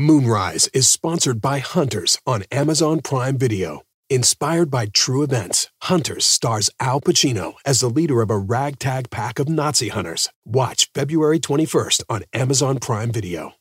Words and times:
Moonrise 0.00 0.68
is 0.68 0.88
sponsored 0.88 1.40
by 1.40 1.58
Hunters 1.58 2.16
on 2.24 2.44
Amazon 2.52 3.00
Prime 3.00 3.36
Video. 3.36 3.82
Inspired 4.08 4.70
by 4.70 4.86
true 4.86 5.24
events, 5.24 5.72
Hunters 5.82 6.24
stars 6.24 6.70
Al 6.78 7.00
Pacino 7.00 7.54
as 7.66 7.80
the 7.80 7.90
leader 7.90 8.22
of 8.22 8.30
a 8.30 8.38
ragtag 8.38 9.10
pack 9.10 9.40
of 9.40 9.48
Nazi 9.48 9.88
hunters. 9.88 10.28
Watch 10.44 10.88
February 10.94 11.40
21st 11.40 12.04
on 12.08 12.22
Amazon 12.32 12.78
Prime 12.78 13.10
Video. 13.10 13.54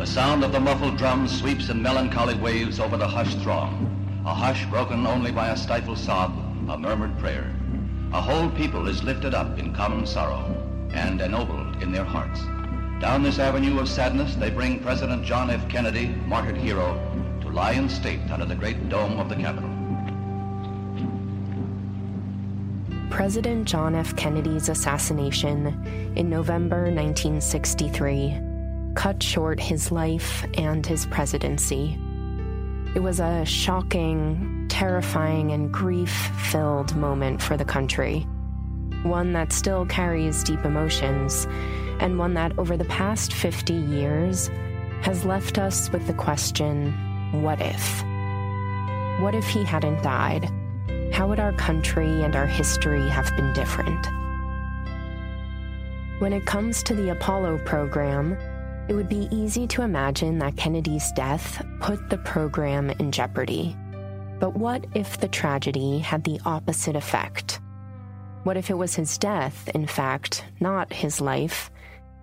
The 0.00 0.06
sound 0.06 0.42
of 0.44 0.52
the 0.52 0.60
muffled 0.60 0.96
drums 0.96 1.30
sweeps 1.30 1.68
in 1.68 1.82
melancholy 1.82 2.34
waves 2.34 2.80
over 2.80 2.96
the 2.96 3.06
hushed 3.06 3.38
throng. 3.40 4.22
A 4.24 4.32
hush 4.32 4.64
broken 4.64 5.06
only 5.06 5.30
by 5.30 5.48
a 5.48 5.56
stifled 5.58 5.98
sob, 5.98 6.32
a 6.70 6.78
murmured 6.78 7.18
prayer. 7.18 7.54
A 8.14 8.20
whole 8.22 8.48
people 8.48 8.88
is 8.88 9.04
lifted 9.04 9.34
up 9.34 9.58
in 9.58 9.74
common 9.74 10.06
sorrow 10.06 10.56
and 10.94 11.20
ennobled 11.20 11.82
in 11.82 11.92
their 11.92 12.06
hearts. 12.06 12.40
Down 12.98 13.22
this 13.22 13.38
avenue 13.38 13.78
of 13.78 13.90
sadness, 13.90 14.36
they 14.36 14.48
bring 14.48 14.80
President 14.80 15.22
John 15.22 15.50
F. 15.50 15.68
Kennedy, 15.68 16.06
martyred 16.24 16.56
hero, 16.56 16.98
to 17.42 17.50
lie 17.50 17.72
in 17.72 17.86
state 17.86 18.22
under 18.30 18.46
the 18.46 18.56
great 18.56 18.88
dome 18.88 19.20
of 19.20 19.28
the 19.28 19.36
Capitol. 19.36 19.68
President 23.10 23.68
John 23.68 23.94
F. 23.94 24.16
Kennedy's 24.16 24.70
assassination 24.70 25.66
in 26.16 26.30
November 26.30 26.84
1963 26.84 28.49
cut 28.94 29.22
short 29.22 29.60
his 29.60 29.92
life 29.92 30.44
and 30.54 30.84
his 30.84 31.06
presidency. 31.06 31.98
It 32.94 33.00
was 33.00 33.20
a 33.20 33.44
shocking, 33.44 34.66
terrifying, 34.68 35.52
and 35.52 35.72
grief 35.72 36.10
filled 36.50 36.96
moment 36.96 37.40
for 37.40 37.56
the 37.56 37.64
country. 37.64 38.26
One 39.02 39.32
that 39.32 39.52
still 39.52 39.86
carries 39.86 40.42
deep 40.42 40.64
emotions, 40.64 41.46
and 42.00 42.18
one 42.18 42.34
that 42.34 42.58
over 42.58 42.76
the 42.76 42.84
past 42.86 43.32
50 43.32 43.74
years 43.74 44.50
has 45.02 45.24
left 45.24 45.58
us 45.58 45.90
with 45.90 46.06
the 46.06 46.14
question 46.14 46.92
what 47.32 47.60
if? 47.60 48.02
What 49.22 49.34
if 49.34 49.46
he 49.46 49.62
hadn't 49.62 50.02
died? 50.02 50.50
How 51.12 51.28
would 51.28 51.38
our 51.38 51.52
country 51.52 52.22
and 52.22 52.34
our 52.34 52.46
history 52.46 53.08
have 53.08 53.34
been 53.36 53.52
different? 53.52 54.06
When 56.20 56.32
it 56.32 56.44
comes 56.44 56.82
to 56.82 56.94
the 56.94 57.10
Apollo 57.10 57.58
program, 57.64 58.36
it 58.90 58.94
would 58.94 59.08
be 59.08 59.28
easy 59.30 59.68
to 59.68 59.82
imagine 59.82 60.40
that 60.40 60.56
Kennedy's 60.56 61.12
death 61.12 61.64
put 61.78 62.10
the 62.10 62.18
program 62.18 62.90
in 62.90 63.12
jeopardy. 63.12 63.76
But 64.40 64.56
what 64.56 64.84
if 64.96 65.20
the 65.20 65.28
tragedy 65.28 66.00
had 66.00 66.24
the 66.24 66.40
opposite 66.44 66.96
effect? 66.96 67.60
What 68.42 68.56
if 68.56 68.68
it 68.68 68.74
was 68.74 68.96
his 68.96 69.16
death, 69.16 69.68
in 69.76 69.86
fact, 69.86 70.44
not 70.58 70.92
his 70.92 71.20
life, 71.20 71.70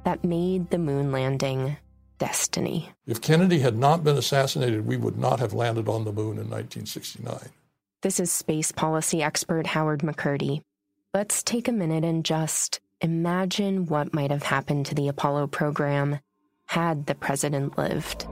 that 0.04 0.26
made 0.26 0.70
the 0.70 0.78
moon 0.78 1.14
landing 1.14 1.78
destiny? 2.18 2.90
If 3.06 3.22
Kennedy 3.22 3.60
had 3.60 3.78
not 3.78 4.04
been 4.04 4.18
assassinated, 4.18 4.86
we 4.86 4.98
would 4.98 5.18
not 5.18 5.40
have 5.40 5.54
landed 5.54 5.88
on 5.88 6.04
the 6.04 6.12
moon 6.12 6.38
in 6.38 6.50
1969. 6.50 7.48
This 8.02 8.20
is 8.20 8.30
space 8.30 8.74
policy 8.74 9.24
expert 9.24 9.68
Howard 9.68 10.02
McCurdy. 10.02 10.60
Let's 11.14 11.44
take 11.44 11.70
a 11.70 11.72
minute 11.72 12.04
and 12.04 12.26
just 12.26 12.82
imagine 13.00 13.86
what 13.86 14.14
might 14.14 14.32
have 14.32 14.44
happened 14.44 14.86
to 14.88 14.96
the 14.96 15.08
Apollo 15.08 15.48
program 15.48 16.20
had 16.68 17.06
the 17.06 17.16
president 17.16 17.78
lived. 17.78 18.26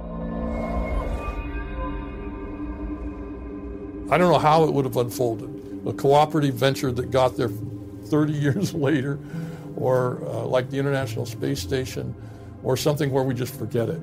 I 4.11 4.17
don't 4.19 4.31
know 4.31 4.37
how 4.37 4.65
it 4.65 4.73
would 4.73 4.85
have 4.85 4.97
unfolded. 4.97 5.49
A 5.87 5.93
cooperative 5.93 6.55
venture 6.55 6.91
that 6.91 7.11
got 7.11 7.37
there 7.37 7.49
30 7.49 8.33
years 8.45 8.73
later, 8.73 9.19
or 9.75 10.21
uh, 10.25 10.45
like 10.45 10.69
the 10.69 10.77
International 10.77 11.25
Space 11.25 11.59
Station, 11.59 12.13
or 12.63 12.77
something 12.77 13.09
where 13.09 13.23
we 13.23 13.33
just 13.33 13.57
forget 13.57 13.89
it. 13.89 14.01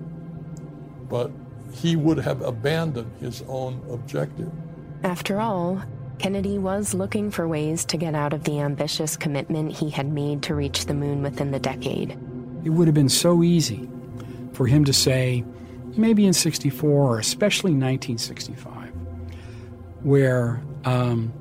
But 1.09 1.31
he 1.73 1.95
would 1.95 2.19
have 2.19 2.43
abandoned 2.43 3.13
his 3.21 3.43
own 3.49 3.81
objective. 3.91 4.51
After 5.05 5.41
all, 5.41 5.83
Kennedy 6.19 6.59
was 6.59 6.95
looking 6.95 7.31
for 7.31 7.47
ways 7.49 7.85
to 7.87 7.97
get 7.97 8.15
out 8.15 8.33
of 8.33 8.45
the 8.45 8.61
ambitious 8.61 9.17
commitment 9.17 9.73
he 9.73 9.91
had 9.91 10.11
made 10.11 10.43
to 10.45 10.55
reach 10.55 10.87
the 10.87 10.95
moon 10.95 11.23
within 11.23 11.51
the 11.51 11.59
decade. 11.59 12.17
It 12.65 12.71
would 12.71 12.87
have 12.87 12.95
been 12.95 13.09
so 13.09 13.43
easy 13.43 13.89
for 14.53 14.67
him 14.67 14.85
to 14.85 14.93
say, 14.93 15.45
maybe 15.97 16.27
in 16.27 16.33
64 16.33 16.91
or 16.91 17.19
especially 17.19 17.73
1965, 17.73 18.91
where 20.03 20.63
um, 20.85 21.33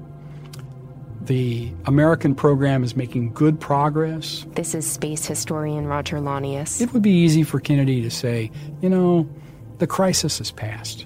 the 1.21 1.71
American 1.85 2.35
program 2.35 2.83
is 2.83 2.95
making 2.95 3.33
good 3.33 3.59
progress. 3.59 4.45
This 4.55 4.73
is 4.73 4.89
space 4.89 5.25
historian 5.25 5.87
Roger 5.87 6.17
Launius. 6.17 6.81
It 6.81 6.93
would 6.93 7.03
be 7.03 7.11
easy 7.11 7.43
for 7.43 7.59
Kennedy 7.59 8.01
to 8.01 8.11
say, 8.11 8.51
you 8.81 8.89
know, 8.89 9.29
the 9.77 9.87
crisis 9.87 10.39
has 10.39 10.51
passed. 10.51 11.05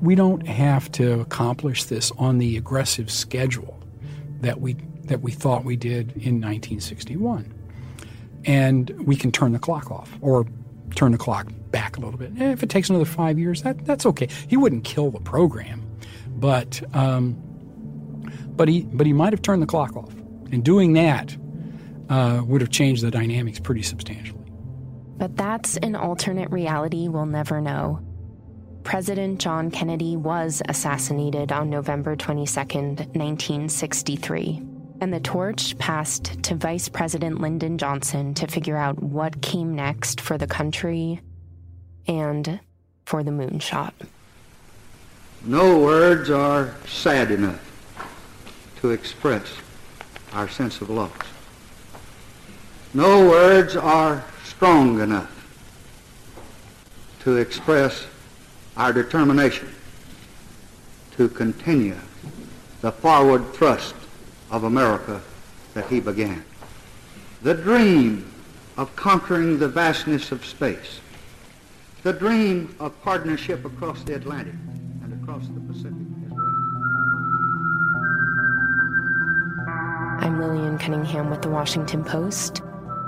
We 0.00 0.14
don't 0.14 0.46
have 0.46 0.90
to 0.92 1.20
accomplish 1.20 1.84
this 1.84 2.12
on 2.18 2.38
the 2.38 2.56
aggressive 2.56 3.10
schedule 3.10 3.78
that 4.40 4.60
we 4.60 4.76
that 5.04 5.22
we 5.22 5.32
thought 5.32 5.64
we 5.64 5.76
did 5.76 6.10
in 6.12 6.40
1961. 6.40 7.52
And 8.44 8.90
we 9.06 9.16
can 9.16 9.32
turn 9.32 9.52
the 9.52 9.58
clock 9.58 9.90
off 9.90 10.16
or 10.20 10.46
turn 10.94 11.12
the 11.12 11.18
clock 11.18 11.48
back 11.70 11.96
a 11.96 12.00
little 12.00 12.18
bit. 12.18 12.32
Eh, 12.38 12.52
if 12.52 12.62
it 12.62 12.70
takes 12.70 12.88
another 12.88 13.04
five 13.04 13.38
years, 13.38 13.62
that, 13.62 13.84
that's 13.84 14.06
okay. 14.06 14.28
He 14.48 14.56
wouldn't 14.56 14.84
kill 14.84 15.10
the 15.10 15.20
program, 15.20 15.84
but 16.36 16.82
um, 16.94 17.36
but 18.56 18.68
he 18.68 18.82
but 18.82 19.06
he 19.06 19.12
might 19.12 19.32
have 19.32 19.42
turned 19.42 19.62
the 19.62 19.66
clock 19.66 19.96
off. 19.96 20.14
And 20.50 20.64
doing 20.64 20.94
that 20.94 21.36
uh, 22.08 22.42
would 22.46 22.60
have 22.60 22.70
changed 22.70 23.02
the 23.02 23.10
dynamics 23.10 23.60
pretty 23.60 23.82
substantially. 23.82 24.38
But 25.18 25.36
that's 25.36 25.76
an 25.78 25.96
alternate 25.96 26.50
reality 26.50 27.08
we'll 27.08 27.26
never 27.26 27.60
know. 27.60 28.00
President 28.84 29.40
John 29.40 29.70
Kennedy 29.70 30.16
was 30.16 30.62
assassinated 30.68 31.52
on 31.52 31.68
November 31.68 32.16
22, 32.16 32.60
1963 32.60 34.62
and 35.00 35.12
the 35.12 35.20
torch 35.20 35.76
passed 35.78 36.42
to 36.42 36.54
Vice 36.54 36.88
President 36.88 37.40
Lyndon 37.40 37.78
Johnson 37.78 38.34
to 38.34 38.46
figure 38.46 38.76
out 38.76 39.02
what 39.02 39.40
came 39.42 39.74
next 39.74 40.20
for 40.20 40.36
the 40.36 40.46
country 40.46 41.20
and 42.06 42.60
for 43.04 43.22
the 43.22 43.30
moonshot. 43.30 43.92
No 45.44 45.78
words 45.78 46.30
are 46.30 46.74
sad 46.86 47.30
enough 47.30 47.64
to 48.80 48.90
express 48.90 49.46
our 50.32 50.48
sense 50.48 50.80
of 50.80 50.90
loss. 50.90 51.12
No 52.92 53.28
words 53.28 53.76
are 53.76 54.24
strong 54.44 55.00
enough 55.00 55.34
to 57.20 57.36
express 57.36 58.06
our 58.76 58.92
determination 58.92 59.68
to 61.16 61.28
continue 61.28 61.96
the 62.80 62.92
forward 62.92 63.52
thrust 63.52 63.94
of 64.50 64.64
America 64.64 65.20
that 65.74 65.86
he 65.86 66.00
began. 66.00 66.44
The 67.42 67.54
dream 67.54 68.30
of 68.76 68.94
conquering 68.96 69.58
the 69.58 69.68
vastness 69.68 70.32
of 70.32 70.44
space. 70.44 71.00
The 72.02 72.12
dream 72.12 72.74
of 72.80 73.00
partnership 73.02 73.64
across 73.64 74.02
the 74.04 74.14
Atlantic 74.14 74.54
and 75.02 75.22
across 75.22 75.46
the 75.48 75.60
Pacific 75.60 75.92
as 76.26 76.30
well. 76.30 76.46
I'm 80.20 80.40
Lillian 80.40 80.78
Cunningham 80.78 81.30
with 81.30 81.42
the 81.42 81.50
Washington 81.50 82.04
Post, 82.04 82.62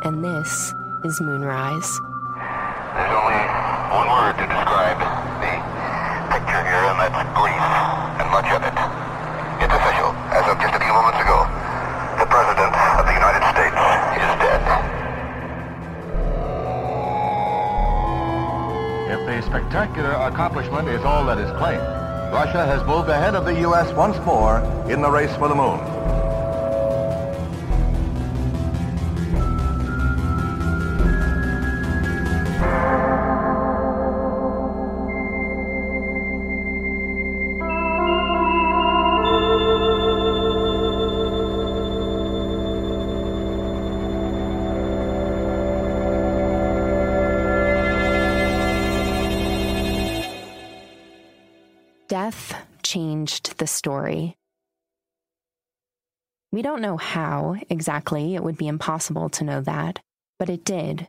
and 0.05 0.25
this 0.25 0.75
is 1.05 1.21
Moonrise. 1.21 2.01
There's 2.95 3.15
only 3.15 3.41
one 3.95 4.09
word 4.09 4.37
to 4.39 4.47
describe 4.47 4.99
the 4.99 5.20
spectacular 19.51 20.13
accomplishment 20.13 20.89
is 20.89 21.03
all 21.03 21.27
that 21.27 21.37
is 21.37 21.51
claimed, 21.59 21.83
Russia 22.33 22.65
has 22.65 22.87
moved 22.87 23.09
ahead 23.09 23.35
of 23.35 23.45
the 23.45 23.61
U.S. 23.63 23.93
once 23.95 24.17
more 24.25 24.61
in 24.89 25.03
the 25.03 25.11
race 25.11 25.35
for 25.35 25.49
the 25.49 25.55
moon. 25.57 26.20
We 56.61 56.63
don't 56.63 56.83
know 56.83 56.99
how 56.99 57.57
exactly, 57.71 58.35
it 58.35 58.45
would 58.45 58.59
be 58.59 58.69
impossible 58.69 59.31
to 59.31 59.45
know 59.45 59.63
that, 59.63 59.99
but 60.39 60.51
it 60.51 60.63
did. 60.63 61.09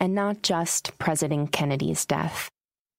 And 0.00 0.14
not 0.14 0.40
just 0.40 0.96
President 0.96 1.52
Kennedy's 1.52 2.06
death. 2.06 2.50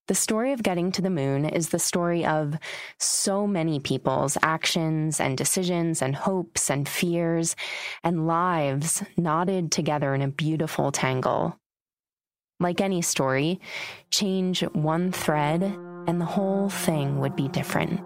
The 0.08 0.14
story 0.14 0.54
of 0.54 0.62
getting 0.62 0.92
to 0.92 1.02
the 1.02 1.10
moon 1.10 1.46
is 1.46 1.70
the 1.70 1.80
story 1.80 2.24
of 2.24 2.60
so 3.00 3.48
many 3.48 3.80
people's 3.80 4.38
actions 4.44 5.20
and 5.20 5.36
decisions 5.36 6.04
and 6.04 6.16
hopes 6.16 6.70
and 6.70 6.88
fears 6.88 7.56
and 8.04 8.28
lives 8.28 9.02
knotted 9.18 9.72
together 9.72 10.14
in 10.14 10.22
a 10.22 10.28
beautiful 10.28 10.92
tangle. 10.92 11.58
Like 12.60 12.82
any 12.82 13.02
story, 13.02 13.60
change 14.12 14.62
one 14.62 15.12
thread 15.12 15.64
and 15.64 16.22
the 16.22 16.26
whole 16.26 16.70
thing 16.70 17.20
would 17.20 17.36
be 17.36 17.48
different. 17.48 18.00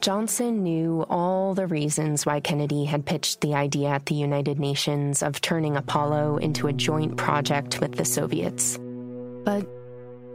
Johnson 0.00 0.62
knew 0.62 1.04
all 1.10 1.54
the 1.54 1.66
reasons 1.66 2.24
why 2.24 2.38
Kennedy 2.38 2.84
had 2.84 3.04
pitched 3.04 3.40
the 3.40 3.54
idea 3.54 3.88
at 3.88 4.06
the 4.06 4.14
United 4.14 4.60
Nations 4.60 5.22
of 5.22 5.40
turning 5.40 5.76
Apollo 5.76 6.36
into 6.36 6.68
a 6.68 6.72
joint 6.72 7.16
project 7.16 7.80
with 7.80 7.96
the 7.96 8.04
Soviets. 8.04 8.78
But 9.44 9.66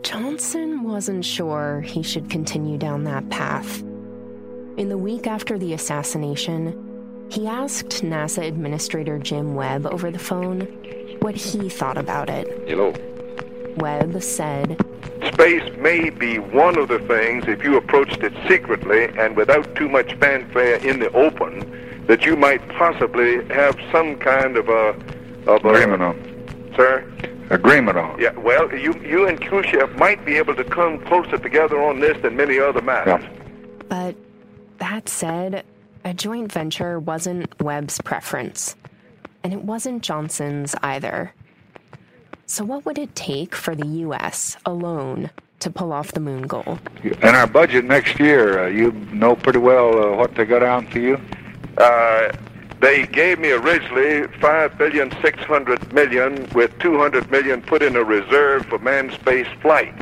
Johnson 0.04 0.83
wasn't 0.83 1.24
sure 1.24 1.80
he 1.81 2.04
should 2.04 2.30
continue 2.30 2.77
down 2.77 3.06
that 3.06 3.30
path. 3.30 3.81
In 4.75 4.89
the 4.89 4.98
week 4.98 5.27
after 5.27 5.57
the 5.57 5.74
assassination, 5.74 7.27
he 7.31 7.48
asked 7.48 8.04
NASA 8.04 8.45
Administrator 8.45 9.18
Jim 9.18 9.56
Webb 9.56 9.86
over 9.86 10.12
the 10.12 10.19
phone 10.19 10.62
what 11.21 11.36
he 11.36 11.69
thought 11.69 11.98
about 11.98 12.30
it. 12.30 12.48
Hello. 12.68 12.94
Webb 13.77 14.21
said, 14.21 14.77
Space 15.31 15.75
may 15.78 16.10
be 16.10 16.40
one 16.40 16.78
of 16.78 16.88
the 16.90 17.00
things, 17.00 17.46
if 17.48 17.64
you 17.64 17.78
approached 17.78 18.24
it 18.24 18.34
secretly 18.48 19.06
and 19.18 19.36
without 19.36 19.75
too 19.75 19.90
much 19.90 20.14
fanfare 20.16 20.75
in 20.75 21.00
the 21.00 21.12
open, 21.14 22.06
that 22.08 22.25
you 22.25 22.36
might 22.36 22.68
possibly 22.70 23.44
have 23.54 23.78
some 23.92 24.18
kind 24.18 24.58
of 24.58 24.70
a. 24.70 24.96
Of 25.46 25.66
Agreement 25.66 26.02
on. 26.02 26.72
Sir? 26.75 27.06
Agreement 27.50 27.98
on. 27.98 28.20
Yeah, 28.20 28.31
well, 28.38 28.74
you, 28.74 28.94
you 29.02 29.28
and 29.28 29.40
Khrushchev 29.42 29.96
might 29.98 30.25
be 30.25 30.38
able 30.38 30.56
to 30.56 30.64
come 30.64 31.00
closer 31.06 31.38
together 31.38 31.81
on 31.81 32.00
this 32.00 32.18
than 32.22 32.36
many 32.38 32.60
other 32.60 32.81
matters. 32.81 33.24
Yeah. 33.24 33.84
but 33.90 34.16
that 34.78 35.10
said, 35.10 35.66
a 36.06 36.14
joint 36.14 36.52
venture 36.52 37.00
wasn't 37.00 37.62
Webb's 37.62 38.00
preference. 38.02 38.75
And 39.44 39.52
it 39.52 39.64
wasn't 39.64 40.04
Johnson's 40.04 40.75
either. 40.81 41.34
So, 42.53 42.63
what 42.63 42.85
would 42.85 43.00
it 43.00 43.15
take 43.15 43.55
for 43.55 43.73
the 43.73 43.88
U.S. 44.05 44.57
alone 44.63 45.31
to 45.59 45.71
pull 45.71 45.91
off 45.91 46.11
the 46.11 46.19
moon 46.19 46.44
goal? 46.44 46.77
In 47.03 47.33
our 47.33 47.47
budget 47.47 47.83
next 47.83 48.19
year, 48.19 48.65
uh, 48.65 48.67
you 48.67 48.91
know 49.11 49.35
pretty 49.35 49.57
well 49.57 49.97
uh, 49.97 50.15
what 50.15 50.35
they 50.35 50.45
got 50.45 50.59
down 50.59 50.85
for 50.85 51.00
you. 51.00 51.19
Uh, 51.79 52.31
they 52.79 53.07
gave 53.07 53.39
me 53.39 53.50
originally 53.53 54.27
five 54.39 54.77
billion 54.77 55.09
six 55.19 55.39
hundred 55.39 55.91
million, 55.94 56.47
with 56.53 56.77
two 56.77 56.95
hundred 56.95 57.31
million 57.31 57.59
put 57.59 57.81
in 57.81 57.95
a 57.95 58.03
reserve 58.03 58.67
for 58.67 58.77
manned 58.77 59.13
space 59.13 59.47
flight. 59.59 59.95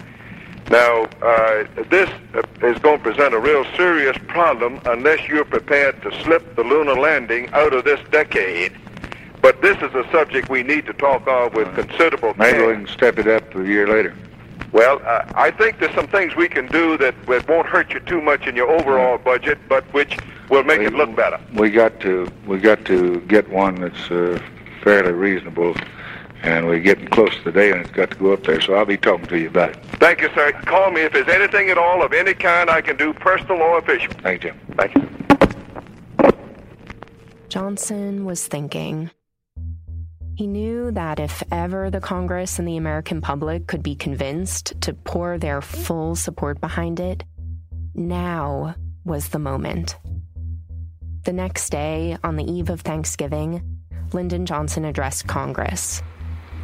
Now, 0.69 1.03
uh, 1.21 1.63
this 1.89 2.09
uh, 2.33 2.42
is 2.68 2.77
going 2.80 2.98
to 2.98 3.03
present 3.03 3.33
a 3.33 3.39
real 3.39 3.63
serious 3.77 4.18
problem 4.27 4.81
unless 4.88 5.25
you're 5.25 5.45
prepared 5.45 6.01
to 6.01 6.12
slip 6.21 6.57
the 6.57 6.65
lunar 6.65 6.95
landing 6.95 7.48
out 7.53 7.74
of 7.74 7.86
this 7.86 8.01
decade. 8.12 8.74
But 9.42 9.62
this 9.62 9.78
is 9.78 9.94
a 9.96 10.08
subject 10.12 10.50
we 10.50 10.64
need 10.64 10.86
to 10.86 10.94
talk 10.94 11.28
of 11.28 11.54
with 11.54 11.74
considerable 11.74 12.34
Maybe 12.38 12.60
care. 12.60 12.68
we 12.68 12.76
can 12.76 12.88
step 12.88 13.18
it 13.18 13.28
up 13.28 13.56
a 13.56 13.66
year 13.66 13.88
later. 13.88 14.16
Well, 14.72 15.02
uh, 15.06 15.26
I 15.36 15.52
think 15.52 15.80
there's 15.80 15.94
some 15.94 16.08
things 16.08 16.36
we 16.36 16.48
can 16.48 16.68
do 16.68 16.98
that, 16.98 17.16
that 17.26 17.48
won't 17.50 17.68
hurt 17.68 17.92
you 17.92 18.00
too 18.00 18.22
much 18.22 18.48
in 18.48 18.56
your 18.56 18.70
overall 18.70 19.18
budget, 19.18 19.58
but 19.68 19.84
which 19.94 20.18
will 20.50 20.64
make 20.64 20.82
it 20.82 20.94
look 20.94 21.14
better. 21.16 21.40
We 21.54 21.72
got 21.72 22.00
to 22.02 22.32
we 22.46 22.60
got 22.60 22.86
to 22.86 23.20
get 23.22 23.50
one 23.50 23.76
that's 23.76 24.12
uh, 24.12 24.40
fairly 24.82 25.12
reasonable, 25.12 25.76
and 26.44 26.68
we're 26.68 26.80
getting 26.80 27.08
close 27.08 27.36
to 27.36 27.44
the 27.46 27.52
day, 27.52 27.72
and 27.72 27.82
it's 27.82 27.92
got 27.92 28.12
to 28.12 28.18
go 28.18 28.34
up 28.34 28.44
there. 28.44 28.62
So 28.62 28.76
I'll 28.76 28.86
be 28.86 28.98
talking 28.98 29.26
to 29.28 29.38
you 29.40 29.48
about 29.48 29.72
it. 29.72 29.78
Thank 30.00 30.22
you, 30.22 30.30
sir. 30.36 30.52
Call 30.66 30.92
me 30.92 31.02
if 31.02 31.12
there's 31.14 31.28
anything 31.28 31.70
at 31.70 31.78
all 31.78 32.02
of 32.04 32.14
any 32.14 32.34
kind 32.34 32.70
I 32.70 32.82
can 32.82 32.96
do, 32.96 33.12
personal 33.14 33.62
or 33.62 33.80
official. 33.80 34.14
Thank 34.22 34.46
you. 34.46 34.54
Thank 34.78 34.96
you. 34.96 35.10
Johnson 37.50 38.24
was 38.24 38.48
thinking. 38.48 39.12
He 40.36 40.48
knew 40.48 40.92
that 40.92 41.19
if 41.19 41.44
ever 41.51 41.89
the 41.89 42.00
Congress 42.00 42.57
and 42.57 42.68
the 42.68 42.78
American 42.78 43.22
public 43.22 43.68
could 43.68 43.83
be 43.83 43.95
convinced 43.95 44.80
to 44.81 44.94
pour 44.94 45.38
their 45.38 45.62
full 45.62 46.16
support 46.16 46.62
behind 46.62 47.00
it, 47.00 47.24
now 47.94 48.75
was 49.04 49.30
the 49.30 49.39
moment. 49.39 49.98
The 51.25 51.33
next 51.33 51.69
day, 51.69 52.18
on 52.24 52.38
the 52.38 52.50
eve 52.50 52.69
of 52.69 52.81
Thanksgiving, 52.81 53.62
Lyndon 54.13 54.45
Johnson 54.45 54.86
addressed 54.86 55.28
Congress. 55.28 56.01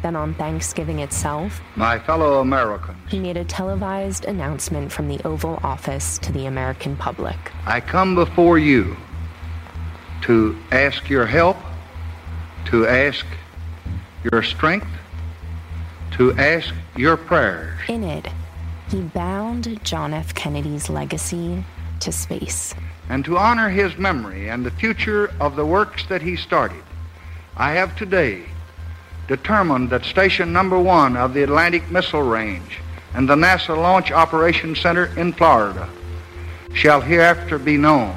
Then 0.02 0.16
on 0.16 0.34
Thanksgiving 0.34 1.00
itself, 1.00 1.60
My 1.76 1.98
fellow 1.98 2.40
Americans, 2.40 2.98
he 3.08 3.18
made 3.18 3.36
a 3.36 3.44
televised 3.44 4.24
announcement 4.24 4.92
from 4.92 5.08
the 5.08 5.20
Oval 5.24 5.58
Office 5.62 6.18
to 6.18 6.32
the 6.32 6.46
American 6.46 6.96
public. 6.96 7.36
I 7.66 7.80
come 7.80 8.14
before 8.14 8.58
you 8.58 8.96
to 10.22 10.56
ask 10.72 11.08
your 11.08 11.26
help, 11.26 11.56
to 12.66 12.86
ask 12.86 13.26
your 14.30 14.42
strength, 14.42 14.86
to 16.12 16.32
ask 16.34 16.72
your 16.96 17.16
prayers. 17.16 17.78
In 17.88 18.02
it, 18.02 18.26
he 18.90 19.00
bound 19.02 19.82
John 19.84 20.14
F. 20.14 20.34
Kennedy's 20.34 20.88
legacy 20.88 21.64
to 22.00 22.12
space. 22.12 22.74
and 23.10 23.24
to 23.24 23.38
honor 23.38 23.68
his 23.70 23.96
memory 23.96 24.48
and 24.50 24.64
the 24.66 24.70
future 24.72 25.32
of 25.40 25.56
the 25.56 25.64
works 25.64 26.06
that 26.08 26.20
he 26.22 26.36
started, 26.36 26.82
I 27.56 27.72
have 27.72 27.96
today 27.96 28.44
determined 29.26 29.90
that 29.90 30.04
Station 30.04 30.52
Number 30.52 30.78
One 30.78 31.16
of 31.16 31.34
the 31.34 31.42
Atlantic 31.42 31.90
Missile 31.90 32.22
Range 32.22 32.78
and 33.14 33.28
the 33.28 33.34
NASA 33.34 33.76
Launch 33.76 34.10
Operations 34.10 34.80
Center 34.80 35.06
in 35.18 35.32
Florida 35.32 35.88
shall 36.74 37.00
hereafter 37.00 37.58
be 37.58 37.76
known 37.76 38.14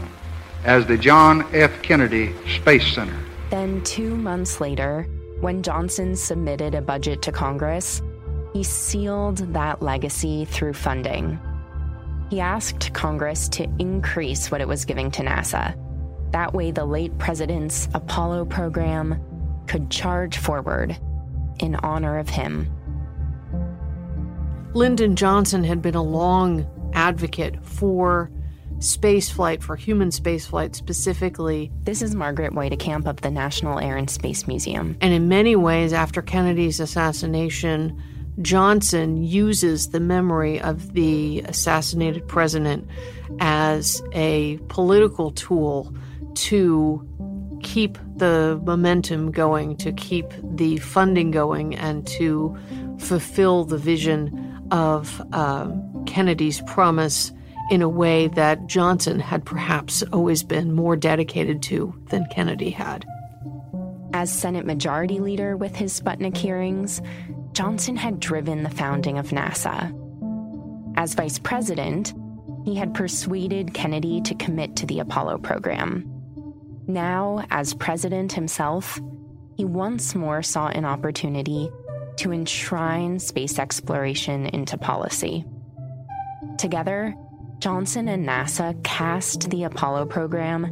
as 0.64 0.86
the 0.86 0.98
John 0.98 1.46
F. 1.54 1.82
Kennedy 1.82 2.34
Space 2.58 2.94
Center. 2.94 3.18
Then, 3.50 3.82
two 3.84 4.16
months 4.16 4.62
later, 4.62 5.08
when 5.42 5.64
Johnson 5.64 6.16
submitted 6.16 6.76
a 6.76 6.82
budget 6.82 7.22
to 7.24 7.32
Congress, 7.32 8.02
he 8.54 8.64
sealed 8.64 9.38
that 9.54 9.82
legacy 9.82 10.46
through 10.46 10.74
funding. 10.74 11.40
He 12.30 12.40
asked 12.40 12.94
Congress 12.94 13.50
to 13.50 13.68
increase 13.80 14.52
what 14.52 14.62
it 14.62 14.68
was 14.68 14.86
giving 14.86 15.12
to 15.12 15.24
NASA. 15.24 15.76
That 16.32 16.54
way, 16.54 16.72
the 16.72 16.86
late 16.86 17.18
president's 17.18 17.90
Apollo 17.94 18.46
program 18.46 19.20
could 19.68 19.90
charge 19.90 20.38
forward 20.38 20.98
in 21.60 21.76
honor 21.76 22.18
of 22.20 22.30
him. 22.30 22.70
Lyndon 24.74 25.16
Johnson 25.16 25.64
had 25.64 25.82
been 25.82 25.96
a 25.96 26.04
long 26.04 26.66
advocate 26.94 27.66
for 27.66 28.32
spaceflight, 28.82 29.62
for 29.62 29.76
human 29.76 30.10
spaceflight 30.10 30.76
specifically. 30.76 31.72
This 31.84 32.02
is 32.02 32.16
Margaret 32.16 32.54
Weitekamp 32.54 33.06
of 33.08 33.22
the 33.22 33.30
National 33.30 33.80
Air 33.80 33.96
and 33.96 34.10
Space 34.10 34.48
Museum. 34.48 34.98
And 35.02 35.14
in 35.14 35.30
many 35.30 35.56
ways, 35.56 35.94
after 35.94 36.22
Kennedy's 36.24 36.80
assassination, 36.80 38.02
Johnson 38.42 39.24
uses 39.24 39.90
the 39.90 40.00
memory 40.00 40.60
of 40.60 40.94
the 40.94 41.42
assassinated 41.42 42.28
president 42.28 42.88
as 43.40 44.02
a 44.14 44.58
political 44.68 45.30
tool 45.32 45.94
to 46.34 47.08
keep 47.62 48.00
the 48.16 48.60
momentum 48.64 49.32
going, 49.32 49.78
to 49.78 49.92
keep 49.92 50.26
the 50.44 50.78
funding 50.78 51.30
going, 51.30 51.76
and 51.76 52.08
to 52.08 52.58
fulfill 52.98 53.64
the 53.64 53.78
vision 53.78 54.68
of 54.72 55.22
um, 55.34 56.04
Kennedy's 56.06 56.62
promise 56.62 57.32
in 57.72 57.82
a 57.82 57.88
way 57.88 58.28
that 58.28 58.68
Johnson 58.68 59.18
had 59.22 59.46
perhaps 59.46 60.04
always 60.12 60.44
been 60.44 60.74
more 60.74 60.98
dedicated 60.98 61.64
to 61.64 61.96
than 62.10 62.28
Kennedy 62.30 62.70
had. 62.70 63.06
As 64.14 64.30
Senate 64.30 64.66
Majority 64.66 65.22
Leader 65.22 65.56
with 65.56 65.74
his 65.74 65.98
Sputnik 65.98 66.36
hearings, 66.36 67.02
Johnson 67.54 67.96
had 67.96 68.20
driven 68.20 68.64
the 68.64 68.70
founding 68.70 69.18
of 69.18 69.30
NASA. 69.30 69.98
As 70.98 71.14
Vice 71.14 71.40
President, 71.40 72.14
he 72.66 72.76
had 72.76 72.94
persuaded 72.94 73.74
Kennedy 73.74 74.20
to 74.20 74.36
commit 74.36 74.76
to 74.76 74.86
the 74.86 75.00
Apollo 75.00 75.38
program. 75.38 76.06
Now, 76.88 77.46
as 77.52 77.74
President 77.74 78.34
himself, 78.34 79.00
he 79.56 79.64
once 79.64 80.14
more 80.14 80.44
saw 80.44 80.68
an 80.68 80.84
opportunity 80.84 81.70
to 82.18 82.34
enshrine 82.34 83.18
space 83.20 83.58
exploration 83.58 84.48
into 84.48 84.78
policy. 84.78 85.46
Together, 86.58 87.16
Johnson 87.62 88.08
and 88.08 88.28
NASA 88.28 88.84
cast 88.84 89.52
the 89.52 89.64
Apollo 89.64 90.08
program 90.08 90.66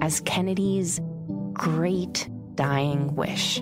as 0.00 0.20
Kennedy's 0.22 0.98
great 1.52 2.26
dying 2.54 3.14
wish. 3.14 3.58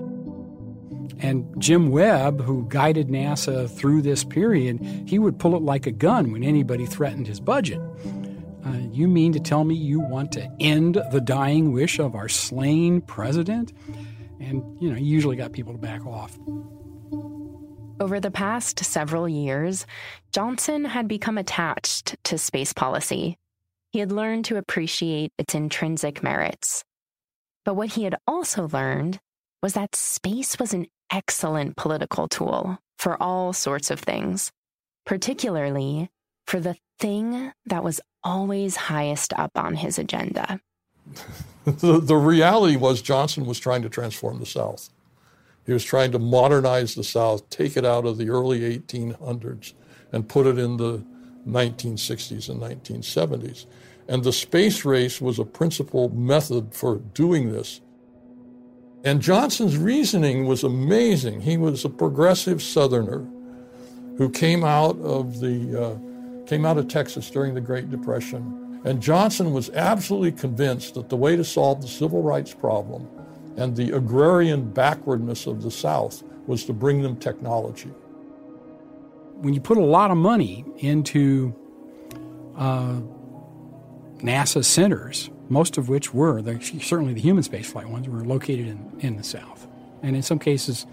And 1.19 1.53
Jim 1.59 1.91
Webb, 1.91 2.41
who 2.41 2.65
guided 2.69 3.09
NASA 3.09 3.69
through 3.69 4.03
this 4.03 4.23
period, 4.23 4.81
he 5.05 5.19
would 5.19 5.37
pull 5.37 5.57
it 5.57 5.63
like 5.63 5.87
a 5.87 5.91
gun 5.91 6.31
when 6.31 6.45
anybody 6.45 6.87
threatened 6.87 7.27
his 7.27 7.41
budget. 7.41 7.81
Uh, 8.65 8.77
you 8.93 9.09
mean 9.09 9.33
to 9.33 9.41
tell 9.41 9.65
me 9.65 9.75
you 9.75 9.99
want 9.99 10.31
to 10.33 10.49
end 10.61 11.03
the 11.11 11.21
dying 11.21 11.73
wish 11.73 11.99
of 11.99 12.15
our 12.15 12.29
slain 12.29 13.01
president? 13.01 13.73
And, 14.39 14.63
you 14.81 14.89
know, 14.91 14.95
he 14.95 15.05
usually 15.05 15.35
got 15.35 15.53
people 15.53 15.73
to 15.73 15.79
back 15.79 16.07
off. 16.07 16.39
Over 18.01 18.19
the 18.19 18.31
past 18.31 18.83
several 18.83 19.29
years, 19.29 19.85
Johnson 20.33 20.87
had 20.87 21.07
become 21.07 21.37
attached 21.37 22.17
to 22.25 22.39
space 22.39 22.73
policy. 22.73 23.37
He 23.93 23.99
had 23.99 24.11
learned 24.11 24.47
to 24.47 24.57
appreciate 24.57 25.35
its 25.37 25.55
intrinsic 25.55 26.23
merits. 26.23 26.83
But 27.63 27.75
what 27.75 27.91
he 27.91 28.05
had 28.05 28.17
also 28.27 28.69
learned 28.69 29.21
was 29.63 29.75
that 29.75 29.95
space 29.95 30.59
was 30.59 30.73
an 30.73 30.87
excellent 31.13 31.77
political 31.77 32.27
tool 32.27 32.79
for 32.97 33.23
all 33.23 33.53
sorts 33.53 33.91
of 33.91 34.01
things, 34.01 34.51
particularly 35.05 36.09
for 36.47 36.59
the 36.59 36.77
thing 36.99 37.53
that 37.67 37.85
was 37.85 38.01
always 38.25 38.77
highest 38.77 39.35
up 39.35 39.53
on 39.57 39.75
his 39.75 39.99
agenda. 39.99 40.59
the, 41.67 42.01
the 42.01 42.17
reality 42.17 42.77
was 42.77 43.03
Johnson 43.03 43.45
was 43.45 43.59
trying 43.59 43.83
to 43.83 43.91
transform 43.91 44.39
the 44.39 44.47
South. 44.47 44.89
He 45.71 45.75
was 45.75 45.85
trying 45.85 46.11
to 46.11 46.19
modernize 46.19 46.97
the 46.97 47.05
South, 47.05 47.49
take 47.49 47.77
it 47.77 47.85
out 47.85 48.05
of 48.05 48.19
the 48.19 48.29
early 48.29 48.77
1800s 48.77 49.75
and 50.11 50.29
put 50.29 50.49
it 50.49 50.59
in 50.59 50.79
the 50.79 51.05
1960s 51.47 52.49
and 52.49 52.61
1970s. 52.61 53.67
And 54.09 54.25
the 54.25 54.33
space 54.33 54.85
race 54.85 55.21
was 55.21 55.39
a 55.39 55.45
principal 55.45 56.09
method 56.09 56.75
for 56.75 56.97
doing 56.97 57.53
this. 57.53 57.83
And 59.05 59.23
Johnson's 59.23 59.79
reasoning 59.79 60.45
was 60.45 60.65
amazing. 60.65 61.43
He 61.43 61.57
was 61.57 61.85
a 61.85 61.89
progressive 61.89 62.61
Southerner 62.61 63.25
who 64.19 64.29
came 64.29 64.65
out 64.65 64.99
of 64.99 65.39
the 65.39 65.81
uh, 65.81 66.47
came 66.49 66.67
out 66.67 66.79
of 66.79 66.89
Texas 66.89 67.31
during 67.31 67.55
the 67.55 67.61
Great 67.61 67.93
Depression. 67.93 68.81
And 68.85 69.01
Johnson 69.01 69.53
was 69.53 69.71
absolutely 69.71 70.33
convinced 70.33 70.95
that 70.95 71.11
the 71.11 71.17
way 71.17 71.37
to 71.37 71.45
solve 71.45 71.81
the 71.81 71.87
civil 71.87 72.25
rights 72.25 72.53
problem 72.53 73.09
and 73.61 73.77
the 73.77 73.95
agrarian 73.95 74.71
backwardness 74.71 75.47
of 75.47 75.63
the 75.63 75.71
South 75.71 76.23
was 76.47 76.65
to 76.65 76.73
bring 76.73 77.03
them 77.03 77.17
technology. 77.17 77.91
When 79.35 79.55
you 79.55 79.61
put 79.61 79.79
a 79.79 79.85
lot 79.85 80.11
of 80.11 80.17
money 80.17 80.65
into 80.79 81.55
uh, 82.57 83.01
NASA 84.19 84.65
centers, 84.65 85.31
most 85.49 85.79
of 85.79 85.89
which 85.89 86.15
were, 86.15 86.43
the, 86.43 86.61
certainly 86.83 87.13
the 87.13 87.21
human 87.21 87.43
spaceflight 87.43 87.87
ones, 87.87 88.09
were 88.09 88.25
located 88.25 88.67
in, 88.67 88.93
in 89.01 89.17
the 89.17 89.25
South. 89.25 89.67
And 90.03 90.17
in 90.17 90.23
some 90.23 90.39
cases, 90.39 90.87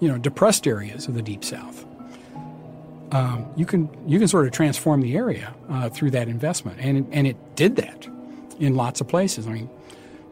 you 0.00 0.08
know, 0.08 0.18
depressed 0.18 0.66
areas 0.66 1.08
of 1.08 1.14
the 1.14 1.22
Deep 1.22 1.44
South. 1.44 1.84
Um, 3.10 3.46
you 3.56 3.64
can 3.64 3.88
you 4.06 4.18
can 4.18 4.28
sort 4.28 4.46
of 4.46 4.52
transform 4.52 5.00
the 5.00 5.16
area 5.16 5.54
uh, 5.70 5.88
through 5.88 6.10
that 6.10 6.28
investment, 6.28 6.78
and 6.78 7.08
and 7.10 7.26
it 7.26 7.36
did 7.56 7.76
that 7.76 8.06
in 8.60 8.74
lots 8.74 9.00
of 9.00 9.08
places. 9.08 9.46
I 9.46 9.50
mean, 9.50 9.70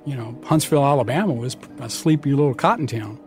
you 0.07 0.15
know, 0.15 0.39
Huntsville, 0.45 0.85
Alabama 0.85 1.33
was 1.33 1.57
a 1.81 1.91
sleepy 1.91 2.33
little 2.33 2.55
cotton 2.55 2.87
town 2.87 3.21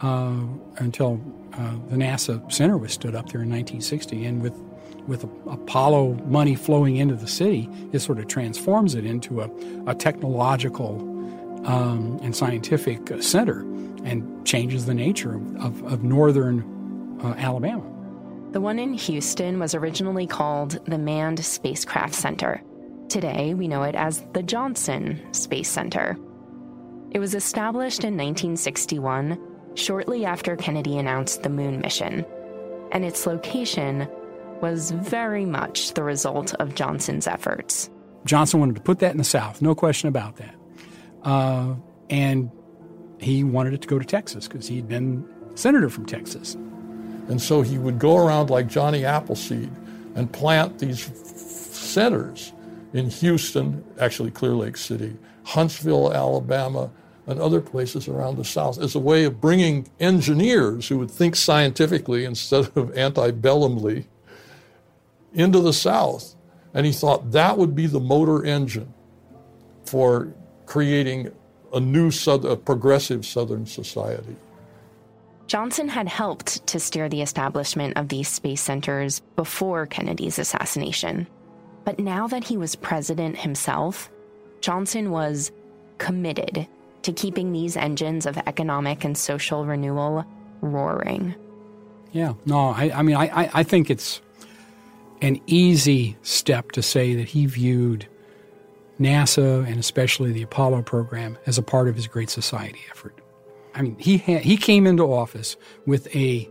uh, 0.00 0.82
until 0.82 1.20
uh, 1.54 1.76
the 1.88 1.96
NASA 1.96 2.50
Center 2.52 2.76
was 2.76 2.92
stood 2.92 3.14
up 3.14 3.26
there 3.30 3.42
in 3.42 3.50
1960. 3.50 4.24
And 4.26 4.42
with, 4.42 4.54
with 5.06 5.24
Apollo 5.46 6.14
money 6.26 6.56
flowing 6.56 6.96
into 6.96 7.14
the 7.14 7.28
city, 7.28 7.70
it 7.92 8.00
sort 8.00 8.18
of 8.18 8.26
transforms 8.26 8.94
it 8.94 9.06
into 9.06 9.40
a, 9.40 9.50
a 9.86 9.94
technological 9.94 11.00
um, 11.64 12.18
and 12.22 12.34
scientific 12.34 13.22
center 13.22 13.60
and 14.04 14.46
changes 14.46 14.86
the 14.86 14.94
nature 14.94 15.34
of, 15.58 15.82
of, 15.84 16.02
northern 16.04 17.18
uh, 17.22 17.34
Alabama. 17.36 17.82
The 18.52 18.60
one 18.60 18.78
in 18.78 18.94
Houston 18.94 19.58
was 19.58 19.74
originally 19.74 20.26
called 20.26 20.78
the 20.86 20.98
Manned 20.98 21.44
Spacecraft 21.44 22.14
Center. 22.14 22.62
Today, 23.08 23.54
we 23.54 23.68
know 23.68 23.84
it 23.84 23.94
as 23.94 24.22
the 24.34 24.42
Johnson 24.42 25.18
Space 25.32 25.70
Center. 25.70 26.18
It 27.10 27.20
was 27.20 27.34
established 27.34 28.04
in 28.04 28.18
1961, 28.18 29.40
shortly 29.76 30.26
after 30.26 30.56
Kennedy 30.56 30.98
announced 30.98 31.42
the 31.42 31.48
moon 31.48 31.80
mission, 31.80 32.26
and 32.92 33.06
its 33.06 33.26
location 33.26 34.06
was 34.60 34.90
very 34.90 35.46
much 35.46 35.94
the 35.94 36.02
result 36.02 36.52
of 36.56 36.74
Johnson's 36.74 37.26
efforts. 37.26 37.88
Johnson 38.26 38.60
wanted 38.60 38.74
to 38.74 38.82
put 38.82 38.98
that 38.98 39.12
in 39.12 39.16
the 39.16 39.24
South, 39.24 39.62
no 39.62 39.74
question 39.74 40.10
about 40.10 40.36
that. 40.36 40.54
Uh, 41.22 41.76
and 42.10 42.50
he 43.20 43.42
wanted 43.42 43.72
it 43.72 43.80
to 43.80 43.88
go 43.88 43.98
to 43.98 44.04
Texas 44.04 44.46
because 44.46 44.68
he'd 44.68 44.86
been 44.86 45.26
senator 45.54 45.88
from 45.88 46.04
Texas. 46.04 46.56
And 47.28 47.40
so 47.40 47.62
he 47.62 47.78
would 47.78 47.98
go 47.98 48.18
around 48.18 48.50
like 48.50 48.66
Johnny 48.66 49.06
Appleseed 49.06 49.70
and 50.14 50.30
plant 50.30 50.78
these 50.78 51.06
centers 51.74 52.52
in 52.92 53.10
Houston, 53.10 53.84
actually 54.00 54.30
Clear 54.30 54.52
Lake 54.52 54.76
City, 54.76 55.16
Huntsville, 55.44 56.12
Alabama, 56.12 56.90
and 57.26 57.40
other 57.40 57.60
places 57.60 58.08
around 58.08 58.36
the 58.36 58.44
South 58.44 58.78
as 58.78 58.94
a 58.94 58.98
way 58.98 59.24
of 59.24 59.40
bringing 59.40 59.86
engineers 60.00 60.88
who 60.88 60.98
would 60.98 61.10
think 61.10 61.36
scientifically 61.36 62.24
instead 62.24 62.64
of 62.74 62.90
antebellumly 62.94 64.06
into 65.34 65.60
the 65.60 65.74
South. 65.74 66.34
And 66.72 66.86
he 66.86 66.92
thought 66.92 67.32
that 67.32 67.58
would 67.58 67.74
be 67.74 67.86
the 67.86 68.00
motor 68.00 68.44
engine 68.44 68.92
for 69.84 70.32
creating 70.64 71.30
a 71.72 71.80
new 71.80 72.10
a 72.26 72.56
progressive 72.56 73.26
Southern 73.26 73.66
society. 73.66 74.36
Johnson 75.46 75.88
had 75.88 76.08
helped 76.08 76.66
to 76.66 76.78
steer 76.78 77.08
the 77.08 77.22
establishment 77.22 77.96
of 77.96 78.08
these 78.08 78.28
space 78.28 78.60
centers 78.60 79.20
before 79.34 79.86
Kennedy's 79.86 80.38
assassination. 80.38 81.26
But 81.88 81.98
now 81.98 82.26
that 82.26 82.44
he 82.44 82.58
was 82.58 82.76
president 82.76 83.38
himself, 83.38 84.10
Johnson 84.60 85.10
was 85.10 85.50
committed 85.96 86.68
to 87.00 87.12
keeping 87.14 87.50
these 87.50 87.78
engines 87.78 88.26
of 88.26 88.36
economic 88.36 89.04
and 89.04 89.16
social 89.16 89.64
renewal 89.64 90.26
roaring. 90.60 91.34
Yeah, 92.12 92.34
no, 92.44 92.68
I, 92.68 92.90
I 92.94 93.00
mean, 93.00 93.16
I, 93.16 93.48
I 93.54 93.62
think 93.62 93.88
it's 93.88 94.20
an 95.22 95.40
easy 95.46 96.18
step 96.20 96.72
to 96.72 96.82
say 96.82 97.14
that 97.14 97.28
he 97.28 97.46
viewed 97.46 98.06
NASA 99.00 99.66
and 99.66 99.78
especially 99.78 100.30
the 100.30 100.42
Apollo 100.42 100.82
program 100.82 101.38
as 101.46 101.56
a 101.56 101.62
part 101.62 101.88
of 101.88 101.96
his 101.96 102.06
Great 102.06 102.28
Society 102.28 102.80
effort. 102.90 103.18
I 103.74 103.80
mean, 103.80 103.96
he 103.98 104.18
he 104.18 104.58
came 104.58 104.86
into 104.86 105.04
office 105.04 105.56
with 105.86 106.14
a 106.14 106.50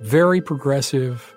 very 0.00 0.40
progressive 0.40 1.34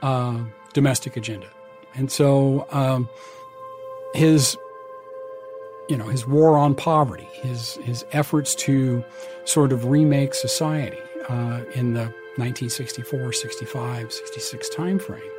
uh, 0.00 0.38
domestic 0.72 1.18
agenda. 1.18 1.48
And 1.96 2.10
so 2.10 2.66
um, 2.70 3.08
his 4.14 4.56
you 5.88 5.96
know 5.96 6.08
his 6.08 6.26
war 6.26 6.58
on 6.58 6.74
poverty, 6.74 7.28
his 7.32 7.76
his 7.76 8.04
efforts 8.12 8.54
to 8.56 9.04
sort 9.44 9.72
of 9.72 9.86
remake 9.86 10.34
society 10.34 10.98
uh, 11.28 11.62
in 11.74 11.94
the 11.94 12.12
1964, 12.36 13.32
65, 13.32 14.12
66 14.12 14.68
timeframe. 14.74 15.30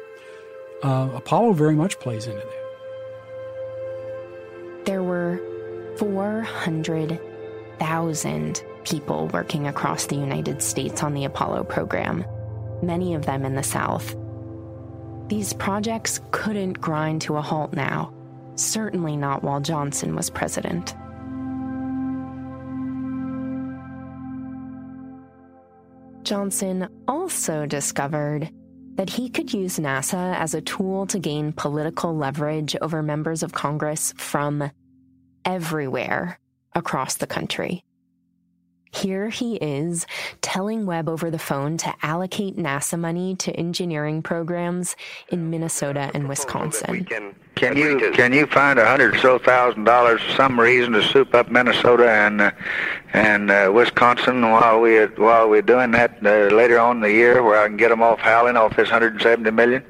Uh, 0.83 1.09
Apollo 1.13 1.53
very 1.53 1.75
much 1.75 1.99
plays 1.99 2.25
into 2.27 2.39
that. 2.39 2.63
There 4.85 5.03
were 5.03 5.39
400,000 5.97 8.63
people 8.83 9.27
working 9.27 9.67
across 9.67 10.05
the 10.05 10.15
United 10.15 10.63
States 10.63 11.03
on 11.03 11.13
the 11.13 11.25
Apollo 11.25 11.65
program, 11.65 12.25
many 12.81 13.13
of 13.13 13.25
them 13.25 13.43
in 13.45 13.55
the 13.55 13.63
South. 13.63 14.15
These 15.27 15.53
projects 15.53 16.21
couldn't 16.31 16.79
grind 16.79 17.21
to 17.23 17.35
a 17.35 17.41
halt 17.41 17.73
now, 17.73 18.13
certainly 18.55 19.17
not 19.17 19.43
while 19.43 19.59
Johnson 19.59 20.15
was 20.15 20.29
president. 20.29 20.95
Johnson 26.23 26.87
also 27.07 27.65
discovered 27.65 28.49
that 28.95 29.09
he 29.09 29.29
could 29.29 29.53
use 29.53 29.79
NASA 29.79 30.35
as 30.35 30.53
a 30.53 30.61
tool 30.61 31.05
to 31.07 31.19
gain 31.19 31.53
political 31.53 32.15
leverage 32.15 32.75
over 32.81 33.03
members 33.03 33.43
of 33.43 33.53
Congress 33.53 34.13
from 34.17 34.71
everywhere 35.45 36.39
across 36.73 37.15
the 37.15 37.27
country. 37.27 37.83
Here 38.97 39.29
he 39.29 39.57
is 39.57 40.07
telling 40.41 40.85
Webb 40.87 41.07
over 41.07 41.29
the 41.29 41.37
phone 41.37 41.77
to 41.77 41.93
allocate 42.01 42.57
NASA 42.57 42.99
money 42.99 43.35
to 43.35 43.51
engineering 43.53 44.23
programs 44.23 44.95
in 45.29 45.51
Minnesota 45.51 46.09
and 46.15 46.27
Wisconsin. 46.27 47.05
Can 47.55 47.75
you 47.75 48.11
can 48.13 48.33
you 48.33 48.45
find 48.47 48.77
a 48.77 48.85
hundred 48.85 49.15
or 49.15 49.17
so 49.19 49.39
thousand 49.39 49.83
dollars 49.83 50.21
for 50.21 50.31
some 50.31 50.59
reason 50.59 50.93
to 50.93 51.03
soup 51.03 51.33
up 51.33 51.49
Minnesota 51.49 52.09
and 52.09 52.41
uh, 52.41 52.51
and 53.13 53.51
uh, 53.51 53.71
Wisconsin 53.73 54.41
while 54.41 54.79
we 54.79 55.05
while 55.05 55.49
we're 55.49 55.61
doing 55.61 55.91
that 55.91 56.17
uh, 56.25 56.55
later 56.55 56.79
on 56.79 56.97
in 56.97 57.01
the 57.01 57.11
year, 57.11 57.43
where 57.43 57.59
I 57.59 57.67
can 57.67 57.77
get 57.77 57.89
them 57.89 58.01
off 58.01 58.19
howling 58.19 58.57
off 58.57 58.75
this 58.75 58.89
hundred 58.89 59.13
and 59.13 59.21
seventy 59.21 59.51
million? 59.51 59.83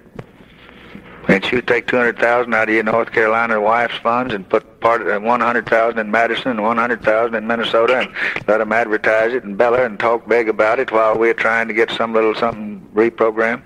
Can't 1.28 1.52
you 1.52 1.62
take 1.62 1.88
200000 1.88 2.54
out 2.54 2.70
of 2.70 2.74
your 2.74 2.84
North 2.84 3.12
Carolina 3.12 3.60
wife's 3.60 3.98
funds 3.98 4.34
and 4.34 4.48
put 4.48 4.80
part 4.80 5.02
uh, 5.02 5.10
of 5.18 5.24
100000 5.24 6.00
in 6.00 6.10
Madison 6.10 6.52
and 6.52 6.64
100000 6.64 7.36
in 7.36 7.46
Minnesota 7.48 8.00
and 8.00 8.48
let 8.48 8.60
them 8.60 8.72
advertise 8.72 9.34
it 9.34 9.44
and 9.44 9.58
bella 9.58 9.84
and 9.84 10.00
talk 10.00 10.28
big 10.28 10.48
about 10.48 10.80
it 10.80 10.92
while 10.92 11.18
we're 11.18 11.34
trying 11.34 11.68
to 11.68 11.74
get 11.74 11.92
some 11.92 12.14
little 12.14 12.34
something 12.34 12.82
reprogrammed? 12.94 13.62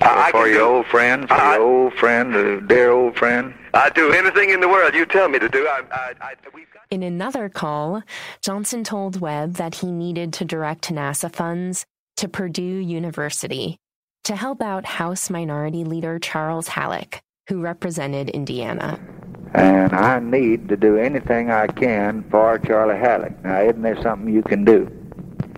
I 0.00 0.30
for 0.32 0.48
your 0.48 0.58
do- 0.58 0.64
old 0.64 0.86
friend, 0.86 1.28
for 1.28 1.34
I- 1.34 1.54
your 1.56 1.62
old 1.62 1.94
friend, 1.94 2.34
the 2.34 2.64
dear 2.66 2.90
old 2.90 3.16
friend. 3.16 3.54
I'd 3.74 3.94
do 3.94 4.10
anything 4.12 4.50
in 4.50 4.60
the 4.60 4.68
world 4.68 4.94
you 4.94 5.06
tell 5.06 5.28
me 5.28 5.38
to 5.38 5.48
do. 5.48 5.66
I, 5.66 5.82
I, 5.92 6.12
I, 6.20 6.34
we've 6.52 6.70
got 6.74 6.82
In 6.90 7.02
another 7.02 7.48
call, 7.48 8.02
Johnson 8.42 8.82
told 8.84 9.20
Webb 9.20 9.54
that 9.54 9.76
he 9.76 9.90
needed 9.92 10.32
to 10.34 10.44
direct 10.44 10.90
NASA 10.92 11.32
funds 11.32 11.86
to 12.16 12.28
Purdue 12.28 12.62
University 12.62 13.78
to 14.24 14.36
help 14.36 14.62
out 14.62 14.84
House 14.84 15.30
Minority 15.30 15.84
Leader 15.84 16.18
Charles 16.18 16.68
Halleck, 16.68 17.22
who 17.48 17.60
represented 17.60 18.28
Indiana. 18.30 19.00
And 19.54 19.92
I 19.92 20.20
need 20.20 20.68
to 20.68 20.76
do 20.76 20.96
anything 20.96 21.50
I 21.50 21.66
can 21.66 22.24
for 22.30 22.58
Charlie 22.58 22.98
Halleck. 22.98 23.42
Now, 23.44 23.62
isn't 23.62 23.82
there 23.82 24.00
something 24.02 24.32
you 24.32 24.42
can 24.42 24.64
do? 24.64 24.90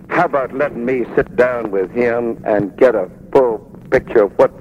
How 0.09 0.25
about 0.25 0.53
letting 0.53 0.85
me 0.85 1.05
sit 1.15 1.35
down 1.35 1.71
with 1.71 1.91
him 1.91 2.41
and 2.45 2.75
get 2.77 2.95
a 2.95 3.09
full 3.31 3.59
picture 3.91 4.23
of 4.23 4.31
what 4.37 4.51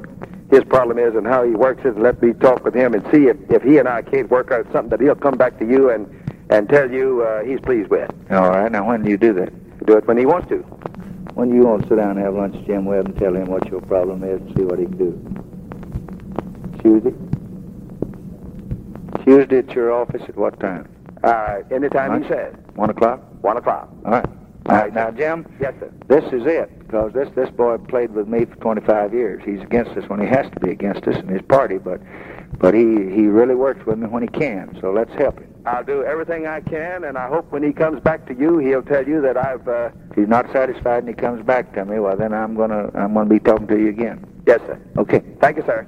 his 0.50 0.62
problem 0.64 0.98
is 0.98 1.14
and 1.14 1.26
how 1.26 1.42
he 1.42 1.50
works 1.50 1.84
it, 1.84 1.94
and 1.94 2.02
let 2.02 2.22
me 2.22 2.32
talk 2.34 2.64
with 2.64 2.74
him 2.74 2.94
and 2.94 3.02
see 3.10 3.26
if, 3.26 3.36
if 3.50 3.62
he 3.62 3.78
and 3.78 3.88
I 3.88 4.02
can't 4.02 4.30
work 4.30 4.52
out 4.52 4.66
something 4.72 4.90
that 4.90 5.00
he'll 5.00 5.14
come 5.14 5.36
back 5.36 5.58
to 5.58 5.66
you 5.66 5.90
and, 5.90 6.06
and 6.50 6.68
tell 6.68 6.90
you 6.90 7.22
uh, 7.22 7.42
he's 7.42 7.60
pleased 7.60 7.90
with. 7.90 8.10
All 8.30 8.50
right. 8.50 8.70
Now, 8.70 8.86
when 8.86 9.02
do 9.02 9.10
you 9.10 9.16
do 9.16 9.32
that? 9.34 9.86
Do 9.86 9.96
it 9.96 10.06
when 10.06 10.16
he 10.16 10.26
wants 10.26 10.48
to. 10.48 10.64
When 11.34 11.50
do 11.50 11.56
you 11.56 11.62
want 11.62 11.82
to 11.82 11.88
sit 11.88 11.96
down 11.96 12.10
and 12.16 12.20
have 12.20 12.34
lunch 12.34 12.54
with 12.54 12.66
Jim 12.66 12.84
Webb 12.84 13.06
and 13.06 13.16
tell 13.18 13.34
him 13.34 13.46
what 13.46 13.66
your 13.68 13.80
problem 13.80 14.22
is 14.22 14.40
and 14.40 14.56
see 14.56 14.62
what 14.64 14.78
he 14.78 14.84
can 14.86 14.96
do? 14.96 15.12
Tuesday? 16.82 17.14
Tuesday 19.24 19.58
at 19.58 19.70
your 19.70 19.92
office 19.92 20.22
at 20.28 20.36
what 20.36 20.58
time? 20.60 20.88
Uh, 21.24 21.60
anytime 21.70 22.10
Lunch? 22.10 22.24
he 22.26 22.28
says. 22.32 22.54
One 22.74 22.90
o'clock? 22.90 23.20
One 23.42 23.56
o'clock. 23.56 23.88
All 24.04 24.12
right. 24.12 24.26
All 24.68 24.76
right. 24.76 24.94
Now, 24.94 25.10
Jim, 25.10 25.46
Yes, 25.60 25.74
sir. 25.80 25.90
this 26.08 26.24
is 26.32 26.46
it 26.46 26.78
because 26.80 27.12
this 27.12 27.28
this 27.34 27.50
boy 27.50 27.78
played 27.78 28.12
with 28.12 28.28
me 28.28 28.44
for 28.44 28.56
25 28.56 29.12
years. 29.14 29.42
He's 29.44 29.60
against 29.60 29.92
us 29.92 30.08
when 30.08 30.20
he 30.20 30.26
has 30.26 30.46
to 30.50 30.60
be 30.60 30.70
against 30.70 31.06
us 31.08 31.16
in 31.16 31.28
his 31.28 31.42
party, 31.42 31.78
but 31.78 32.00
but 32.58 32.74
he 32.74 32.82
he 33.10 33.26
really 33.26 33.54
works 33.54 33.84
with 33.86 33.98
me 33.98 34.06
when 34.06 34.22
he 34.22 34.28
can. 34.28 34.76
So 34.80 34.92
let's 34.92 35.12
help 35.14 35.38
him. 35.40 35.53
I'll 35.66 35.84
do 35.84 36.04
everything 36.04 36.46
I 36.46 36.60
can, 36.60 37.04
and 37.04 37.16
I 37.16 37.26
hope 37.28 37.50
when 37.50 37.62
he 37.62 37.72
comes 37.72 38.00
back 38.00 38.26
to 38.26 38.34
you, 38.34 38.58
he'll 38.58 38.82
tell 38.82 39.06
you 39.06 39.20
that 39.22 39.36
I've. 39.36 39.66
Uh, 39.66 39.90
If 40.10 40.16
he's 40.16 40.28
not 40.28 40.50
satisfied 40.52 40.98
and 41.04 41.08
he 41.08 41.14
comes 41.14 41.42
back 41.44 41.72
to 41.74 41.84
me, 41.84 41.98
well 41.98 42.16
then 42.16 42.32
I'm 42.34 42.54
gonna 42.54 42.90
I'm 42.94 43.14
gonna 43.14 43.28
be 43.28 43.40
talking 43.40 43.66
to 43.68 43.78
you 43.78 43.88
again. 43.88 44.24
yes, 44.46 44.60
sir. 44.66 44.78
Okay. 44.98 45.22
Thank 45.40 45.56
you, 45.56 45.64
sir. 45.66 45.86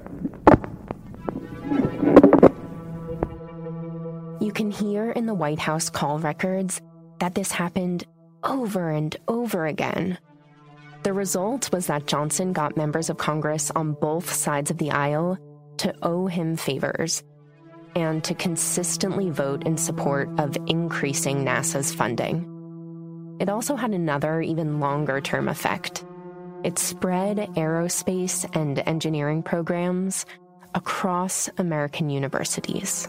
You 4.39 4.51
can 4.51 4.71
hear 4.71 5.11
in 5.11 5.25
the 5.25 5.33
White 5.33 5.59
House 5.59 5.89
call 5.89 6.19
records 6.19 6.81
that 7.19 7.35
this 7.35 7.51
happened 7.51 8.05
over 8.43 8.89
and 8.89 9.15
over 9.27 9.65
again. 9.65 10.17
The 11.03 11.13
result 11.13 11.71
was 11.71 11.87
that 11.87 12.07
Johnson 12.07 12.53
got 12.53 12.77
members 12.77 13.09
of 13.09 13.17
Congress 13.17 13.71
on 13.71 13.93
both 13.93 14.31
sides 14.31 14.71
of 14.71 14.77
the 14.77 14.91
aisle 14.91 15.37
to 15.77 15.93
owe 16.01 16.27
him 16.27 16.55
favors 16.57 17.23
and 17.97 18.23
to 18.23 18.35
consistently 18.35 19.31
vote 19.31 19.63
in 19.65 19.75
support 19.75 20.29
of 20.39 20.55
increasing 20.67 21.43
NASA's 21.43 21.91
funding. 21.91 22.45
It 23.39 23.49
also 23.49 23.75
had 23.75 23.91
another, 23.91 24.39
even 24.39 24.79
longer 24.79 25.19
term 25.19 25.49
effect. 25.49 26.05
It 26.63 26.77
spread 26.77 27.37
aerospace 27.55 28.47
and 28.55 28.77
engineering 28.85 29.41
programs 29.41 30.27
across 30.75 31.49
American 31.57 32.11
universities. 32.11 33.07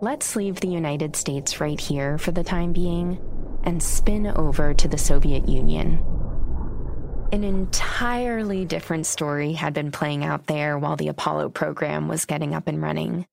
Let's 0.00 0.36
leave 0.36 0.60
the 0.60 0.68
United 0.68 1.16
States 1.16 1.60
right 1.60 1.80
here 1.80 2.16
for 2.16 2.30
the 2.30 2.44
time 2.44 2.72
being 2.72 3.18
and 3.64 3.82
spin 3.82 4.28
over 4.28 4.72
to 4.72 4.86
the 4.86 4.98
Soviet 4.98 5.48
Union. 5.48 5.98
An 7.36 7.44
entirely 7.44 8.64
different 8.64 9.04
story 9.04 9.52
had 9.52 9.74
been 9.74 9.92
playing 9.92 10.24
out 10.24 10.46
there 10.46 10.78
while 10.78 10.96
the 10.96 11.08
Apollo 11.08 11.50
program 11.50 12.08
was 12.08 12.24
getting 12.24 12.54
up 12.54 12.66
and 12.66 12.80
running. 12.80 13.26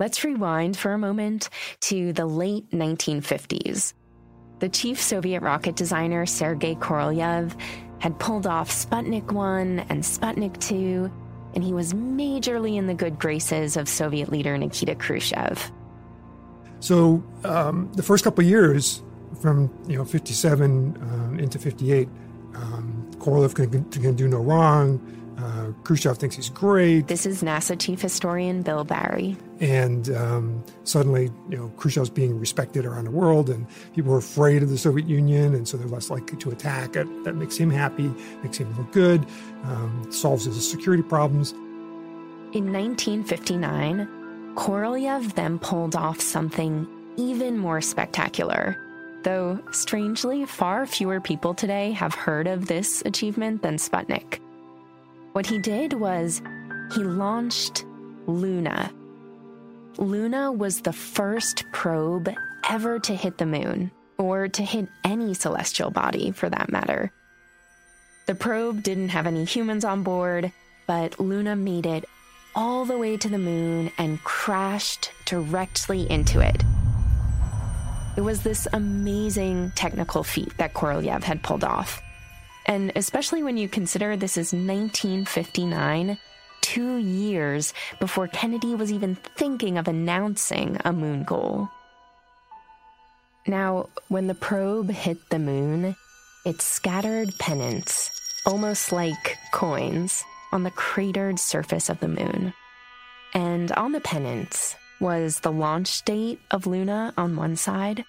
Let's 0.00 0.24
rewind 0.24 0.76
for 0.76 0.92
a 0.92 0.98
moment 0.98 1.48
to 1.82 2.12
the 2.12 2.26
late 2.26 2.68
1950s. 2.72 3.94
The 4.58 4.68
chief 4.68 5.00
Soviet 5.00 5.40
rocket 5.40 5.76
designer 5.76 6.26
Sergei 6.26 6.74
Korolev 6.74 7.56
had 8.00 8.18
pulled 8.18 8.48
off 8.48 8.70
Sputnik 8.70 9.30
1 9.30 9.86
and 9.88 10.02
Sputnik 10.02 10.58
2, 10.58 11.08
and 11.54 11.62
he 11.62 11.72
was 11.72 11.94
majorly 11.94 12.76
in 12.76 12.88
the 12.88 12.94
good 12.94 13.20
graces 13.20 13.76
of 13.76 13.88
Soviet 13.88 14.32
leader 14.32 14.58
Nikita 14.58 14.96
Khrushchev. 14.96 15.70
So 16.80 17.22
um, 17.44 17.88
the 17.92 18.02
first 18.02 18.24
couple 18.24 18.42
years, 18.42 19.00
from 19.40 19.72
you 19.86 19.96
know 19.96 20.04
57 20.04 20.98
um, 21.00 21.38
into 21.38 21.60
58, 21.60 22.08
um, 22.56 22.97
Korolev 23.18 23.54
can, 23.54 23.84
can 23.90 24.14
do 24.14 24.28
no 24.28 24.38
wrong. 24.38 25.00
Uh, 25.38 25.70
Khrushchev 25.84 26.18
thinks 26.18 26.34
he's 26.34 26.48
great, 26.50 27.06
This 27.06 27.24
is 27.24 27.42
NASA 27.44 27.78
chief 27.78 28.00
historian 28.02 28.62
Bill 28.62 28.82
Barry. 28.82 29.36
and 29.60 30.10
um, 30.16 30.64
suddenly, 30.82 31.30
you 31.48 31.56
know, 31.56 31.72
Khrushchev's 31.76 32.10
being 32.10 32.40
respected 32.40 32.84
around 32.84 33.04
the 33.04 33.12
world, 33.12 33.48
and 33.48 33.64
people 33.94 34.12
are 34.12 34.18
afraid 34.18 34.64
of 34.64 34.68
the 34.70 34.76
Soviet 34.78 35.06
Union, 35.08 35.54
and 35.54 35.68
so 35.68 35.76
they're 35.76 35.86
less 35.86 36.10
likely 36.10 36.36
to 36.38 36.50
attack 36.50 36.96
it. 36.96 37.06
That 37.22 37.36
makes 37.36 37.56
him 37.56 37.70
happy, 37.70 38.12
makes 38.42 38.56
him 38.58 38.76
look 38.76 38.90
good, 38.90 39.24
um, 39.62 40.10
solves 40.10 40.44
his 40.46 40.68
security 40.68 41.04
problems. 41.04 41.52
In 42.52 42.72
1959, 42.72 44.08
Korolev 44.56 45.34
then 45.34 45.60
pulled 45.60 45.94
off 45.94 46.20
something 46.20 46.88
even 47.16 47.58
more 47.58 47.80
spectacular. 47.80 48.76
Though, 49.28 49.60
strangely, 49.72 50.46
far 50.46 50.86
fewer 50.86 51.20
people 51.20 51.52
today 51.52 51.92
have 51.92 52.14
heard 52.14 52.46
of 52.46 52.66
this 52.66 53.02
achievement 53.04 53.60
than 53.60 53.76
Sputnik. 53.76 54.40
What 55.32 55.44
he 55.44 55.58
did 55.58 55.92
was 55.92 56.40
he 56.94 57.04
launched 57.04 57.84
Luna. 58.26 58.90
Luna 59.98 60.50
was 60.50 60.80
the 60.80 60.94
first 60.94 61.66
probe 61.74 62.30
ever 62.70 62.98
to 63.00 63.14
hit 63.14 63.36
the 63.36 63.44
moon, 63.44 63.90
or 64.16 64.48
to 64.48 64.62
hit 64.62 64.88
any 65.04 65.34
celestial 65.34 65.90
body 65.90 66.30
for 66.30 66.48
that 66.48 66.72
matter. 66.72 67.12
The 68.24 68.34
probe 68.34 68.82
didn't 68.82 69.10
have 69.10 69.26
any 69.26 69.44
humans 69.44 69.84
on 69.84 70.04
board, 70.04 70.50
but 70.86 71.20
Luna 71.20 71.54
made 71.54 71.84
it 71.84 72.06
all 72.54 72.86
the 72.86 72.96
way 72.96 73.18
to 73.18 73.28
the 73.28 73.36
moon 73.36 73.92
and 73.98 74.24
crashed 74.24 75.12
directly 75.26 76.10
into 76.10 76.40
it. 76.40 76.64
It 78.18 78.24
was 78.24 78.42
this 78.42 78.66
amazing 78.72 79.70
technical 79.76 80.24
feat 80.24 80.58
that 80.58 80.74
Korolev 80.74 81.22
had 81.22 81.40
pulled 81.44 81.62
off. 81.62 82.02
And 82.66 82.90
especially 82.96 83.44
when 83.44 83.56
you 83.56 83.68
consider 83.68 84.16
this 84.16 84.36
is 84.36 84.52
1959, 84.52 86.18
two 86.60 86.96
years 86.96 87.72
before 88.00 88.26
Kennedy 88.26 88.74
was 88.74 88.90
even 88.90 89.14
thinking 89.14 89.78
of 89.78 89.86
announcing 89.86 90.78
a 90.84 90.92
moon 90.92 91.22
goal. 91.22 91.68
Now, 93.46 93.88
when 94.08 94.26
the 94.26 94.34
probe 94.34 94.90
hit 94.90 95.18
the 95.30 95.38
moon, 95.38 95.94
it 96.44 96.60
scattered 96.60 97.30
pennants, 97.38 98.10
almost 98.44 98.90
like 98.90 99.38
coins, 99.52 100.24
on 100.50 100.64
the 100.64 100.72
cratered 100.72 101.38
surface 101.38 101.88
of 101.88 102.00
the 102.00 102.08
moon. 102.08 102.52
And 103.32 103.70
on 103.70 103.92
the 103.92 104.00
pennants 104.00 104.74
was 105.00 105.40
the 105.40 105.52
launch 105.52 106.04
date 106.04 106.40
of 106.50 106.66
Luna 106.66 107.12
on 107.16 107.36
one 107.36 107.56
side, 107.56 108.04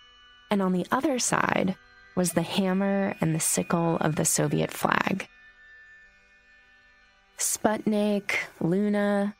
and 0.49 0.61
on 0.61 0.73
the 0.73 0.85
other 0.91 1.19
side 1.19 1.75
was 2.15 2.33
the 2.33 2.41
hammer 2.41 3.15
and 3.21 3.33
the 3.33 3.39
sickle 3.39 3.97
of 3.97 4.15
the 4.15 4.25
Soviet 4.25 4.71
flag. 4.71 5.27
Sputnik, 7.37 8.35
Luna, 8.59 9.35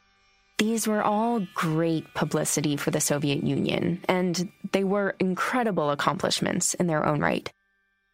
these 0.58 0.88
were 0.88 1.02
all 1.02 1.46
great 1.54 2.14
publicity 2.14 2.78
for 2.78 2.92
the 2.92 3.02
Soviet 3.02 3.44
Union, 3.44 4.02
and 4.08 4.52
they 4.72 4.84
were 4.84 5.16
incredible 5.20 5.90
accomplishments 5.90 6.74
in 6.76 6.88
their 6.88 7.06
own 7.06 7.20
right. 7.20 7.52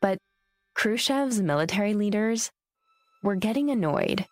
But 0.01 0.17
Khrushchev's 0.75 1.41
military 1.41 1.93
leaders 1.93 2.51
were 3.23 3.35
getting 3.35 3.69
annoyed. 3.69 4.25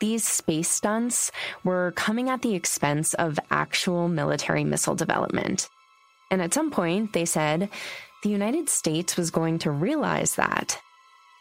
These 0.00 0.26
space 0.26 0.68
stunts 0.68 1.30
were 1.62 1.92
coming 1.96 2.28
at 2.28 2.42
the 2.42 2.54
expense 2.54 3.14
of 3.14 3.38
actual 3.50 4.08
military 4.08 4.64
missile 4.64 4.94
development. 4.94 5.68
And 6.30 6.42
at 6.42 6.54
some 6.54 6.70
point, 6.70 7.12
they 7.12 7.24
said 7.24 7.68
the 8.22 8.28
United 8.28 8.68
States 8.68 9.16
was 9.16 9.30
going 9.30 9.58
to 9.60 9.70
realize 9.70 10.34
that. 10.34 10.80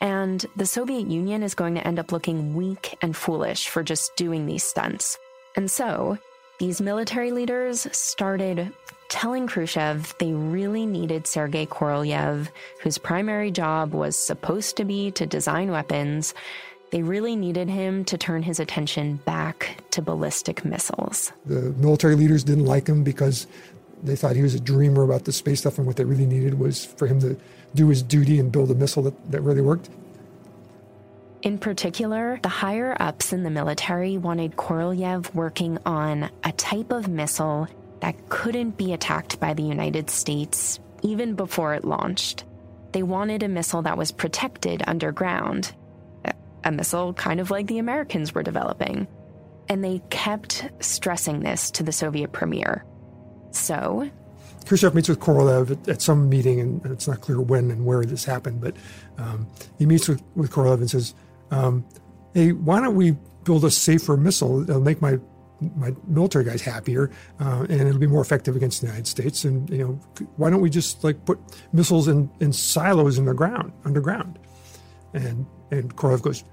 And 0.01 0.45
the 0.55 0.65
Soviet 0.65 1.07
Union 1.07 1.43
is 1.43 1.55
going 1.55 1.75
to 1.75 1.87
end 1.87 1.97
up 1.97 2.11
looking 2.11 2.53
weak 2.53 2.97
and 3.01 3.15
foolish 3.15 3.69
for 3.69 3.83
just 3.83 4.15
doing 4.17 4.45
these 4.45 4.63
stunts. 4.63 5.17
And 5.55 5.71
so, 5.71 6.17
these 6.59 6.81
military 6.81 7.31
leaders 7.31 7.87
started 7.91 8.71
telling 9.09 9.47
Khrushchev 9.47 10.15
they 10.19 10.33
really 10.33 10.85
needed 10.85 11.27
Sergei 11.27 11.65
Korolev, 11.65 12.49
whose 12.81 12.97
primary 12.97 13.51
job 13.51 13.93
was 13.93 14.17
supposed 14.17 14.77
to 14.77 14.85
be 14.85 15.11
to 15.11 15.25
design 15.25 15.71
weapons, 15.71 16.33
they 16.93 17.01
really 17.01 17.35
needed 17.35 17.67
him 17.67 18.05
to 18.05 18.19
turn 18.19 18.43
his 18.43 18.59
attention 18.59 19.15
back 19.25 19.83
to 19.89 19.99
ballistic 19.99 20.63
missiles. 20.63 21.33
The 21.47 21.71
military 21.71 22.13
leaders 22.13 22.43
didn't 22.43 22.65
like 22.65 22.85
him 22.85 23.03
because 23.03 23.47
they 24.03 24.15
thought 24.15 24.35
he 24.35 24.43
was 24.43 24.53
a 24.53 24.59
dreamer 24.59 25.01
about 25.01 25.25
the 25.25 25.31
space 25.31 25.61
stuff, 25.61 25.79
and 25.79 25.87
what 25.87 25.95
they 25.95 26.05
really 26.05 26.27
needed 26.27 26.59
was 26.59 26.85
for 26.85 27.07
him 27.07 27.19
to 27.21 27.35
do 27.73 27.87
his 27.87 28.03
duty 28.03 28.37
and 28.37 28.51
build 28.51 28.69
a 28.69 28.75
missile 28.75 29.01
that, 29.01 29.31
that 29.31 29.41
really 29.41 29.61
worked. 29.61 29.89
In 31.41 31.57
particular, 31.57 32.39
the 32.43 32.49
higher 32.49 32.95
ups 32.99 33.33
in 33.33 33.41
the 33.41 33.49
military 33.49 34.19
wanted 34.19 34.55
Korolev 34.55 35.33
working 35.33 35.79
on 35.87 36.29
a 36.43 36.51
type 36.51 36.91
of 36.91 37.07
missile 37.07 37.67
that 38.01 38.29
couldn't 38.29 38.77
be 38.77 38.93
attacked 38.93 39.39
by 39.39 39.55
the 39.55 39.63
United 39.63 40.11
States 40.11 40.79
even 41.01 41.33
before 41.33 41.73
it 41.73 41.85
launched. 41.85 42.43
They 42.91 43.01
wanted 43.01 43.41
a 43.41 43.47
missile 43.47 43.81
that 43.81 43.97
was 43.97 44.11
protected 44.11 44.83
underground 44.85 45.73
a 46.63 46.71
missile 46.71 47.13
kind 47.13 47.39
of 47.39 47.51
like 47.51 47.67
the 47.67 47.79
Americans 47.79 48.33
were 48.33 48.43
developing. 48.43 49.07
And 49.69 49.83
they 49.83 50.01
kept 50.09 50.69
stressing 50.79 51.39
this 51.39 51.71
to 51.71 51.83
the 51.83 51.91
Soviet 51.91 52.31
premier. 52.33 52.83
So, 53.51 54.09
Khrushchev 54.65 54.95
meets 54.95 55.09
with 55.09 55.19
Korolev 55.19 55.71
at, 55.71 55.87
at, 55.87 56.01
some 56.01 56.29
meeting, 56.29 56.59
and 56.59 56.85
it's 56.85 57.07
not 57.07 57.21
clear 57.21 57.41
when 57.41 57.69
and 57.71 57.85
where 57.85 58.03
this 58.03 58.25
happened, 58.25 58.61
but 58.61 58.75
um, 59.17 59.47
he 59.77 59.85
meets 59.85 60.07
with, 60.07 60.21
with 60.35 60.51
Korolev 60.51 60.75
and 60.75 60.89
says, 60.89 61.13
um, 61.51 61.85
Hey, 62.33 62.51
why 62.51 62.79
don't 62.79 62.95
we 62.95 63.11
build 63.43 63.63
a 63.63 63.71
safer 63.71 64.17
missile? 64.17 64.63
It'll 64.63 64.81
make 64.81 65.01
my 65.01 65.19
my 65.77 65.93
military 66.07 66.43
guys 66.43 66.61
happier, 66.61 67.09
uh, 67.39 67.65
and 67.69 67.81
it'll 67.81 67.99
be 67.99 68.07
more 68.07 68.21
effective 68.21 68.55
against 68.55 68.81
the 68.81 68.87
United 68.87 69.07
States. 69.07 69.45
And 69.45 69.69
you 69.69 69.77
know, 69.77 70.25
why 70.35 70.49
don't 70.49 70.59
we 70.59 70.69
just 70.69 71.03
like 71.03 71.23
put 71.25 71.39
missiles 71.71 72.09
in, 72.09 72.29
in 72.41 72.51
silos 72.51 73.17
in 73.17 73.25
the 73.25 73.33
ground, 73.33 73.71
underground? 73.85 74.39
And 75.13 75.45
and 75.71 75.95
Korolev 75.95 76.21
goes, 76.21 76.43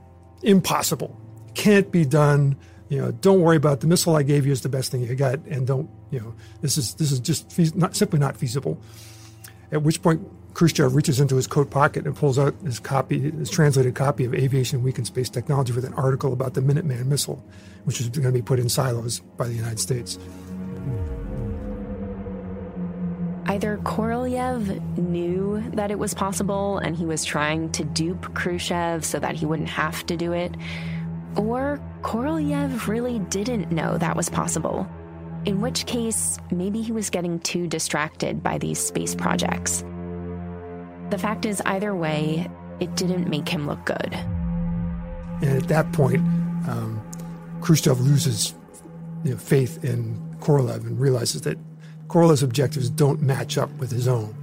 impossible, 0.42 1.18
can't 1.54 1.90
be 1.90 2.04
done. 2.04 2.56
You 2.88 3.00
know, 3.00 3.12
don't 3.12 3.40
worry 3.40 3.56
about 3.56 3.74
it. 3.74 3.80
the 3.80 3.86
missile 3.86 4.16
I 4.16 4.22
gave 4.22 4.46
you 4.46 4.52
is 4.52 4.62
the 4.62 4.68
best 4.68 4.90
thing 4.90 5.02
you 5.02 5.14
got, 5.14 5.38
and 5.46 5.66
don't 5.66 5.88
you 6.10 6.20
know 6.20 6.34
this 6.60 6.76
is 6.76 6.94
this 6.94 7.12
is 7.12 7.20
just 7.20 7.50
fe- 7.52 7.70
not 7.74 7.94
simply 7.94 8.18
not 8.18 8.36
feasible. 8.36 8.80
At 9.72 9.82
which 9.82 10.02
point 10.02 10.26
Khrushchev 10.54 10.94
reaches 10.94 11.20
into 11.20 11.36
his 11.36 11.46
coat 11.46 11.70
pocket 11.70 12.06
and 12.06 12.16
pulls 12.16 12.38
out 12.38 12.54
his 12.64 12.80
copy, 12.80 13.30
his 13.30 13.50
translated 13.50 13.94
copy 13.94 14.24
of 14.24 14.34
Aviation 14.34 14.82
Week 14.82 14.98
and 14.98 15.06
Space 15.06 15.28
Technology 15.28 15.72
with 15.72 15.84
an 15.84 15.94
article 15.94 16.32
about 16.32 16.54
the 16.54 16.60
Minuteman 16.60 17.06
missile, 17.06 17.44
which 17.84 18.00
is 18.00 18.08
going 18.08 18.24
to 18.26 18.32
be 18.32 18.42
put 18.42 18.58
in 18.58 18.68
silos 18.68 19.20
by 19.36 19.46
the 19.46 19.54
United 19.54 19.78
States. 19.78 20.18
Either 23.46 23.78
Korolev 23.78 24.98
knew 24.98 25.62
that 25.74 25.90
it 25.90 25.98
was 25.98 26.14
possible 26.14 26.78
and 26.78 26.96
he 26.96 27.04
was 27.04 27.24
trying 27.24 27.70
to 27.72 27.84
dupe 27.84 28.34
Khrushchev 28.34 29.04
so 29.04 29.18
that 29.18 29.34
he 29.34 29.46
wouldn't 29.46 29.68
have 29.68 30.04
to 30.06 30.16
do 30.16 30.32
it, 30.32 30.54
or 31.36 31.80
Korolev 32.02 32.86
really 32.86 33.18
didn't 33.18 33.72
know 33.72 33.98
that 33.98 34.16
was 34.16 34.28
possible. 34.28 34.88
In 35.46 35.60
which 35.60 35.86
case, 35.86 36.38
maybe 36.50 36.82
he 36.82 36.92
was 36.92 37.08
getting 37.08 37.40
too 37.40 37.66
distracted 37.66 38.42
by 38.42 38.58
these 38.58 38.78
space 38.78 39.14
projects. 39.14 39.82
The 41.08 41.18
fact 41.18 41.46
is, 41.46 41.62
either 41.62 41.94
way, 41.94 42.48
it 42.78 42.94
didn't 42.94 43.28
make 43.28 43.48
him 43.48 43.66
look 43.66 43.84
good. 43.84 44.14
And 45.42 45.62
at 45.62 45.68
that 45.68 45.90
point, 45.92 46.20
um, 46.68 47.02
Khrushchev 47.62 48.00
loses 48.00 48.54
you 49.24 49.32
know, 49.32 49.36
faith 49.38 49.82
in 49.84 50.14
Korolev 50.40 50.86
and 50.86 51.00
realizes 51.00 51.42
that 51.42 51.58
Korolev's 52.10 52.42
objectives 52.42 52.90
don't 52.90 53.22
match 53.22 53.56
up 53.56 53.70
with 53.78 53.92
his 53.92 54.08
own. 54.08 54.34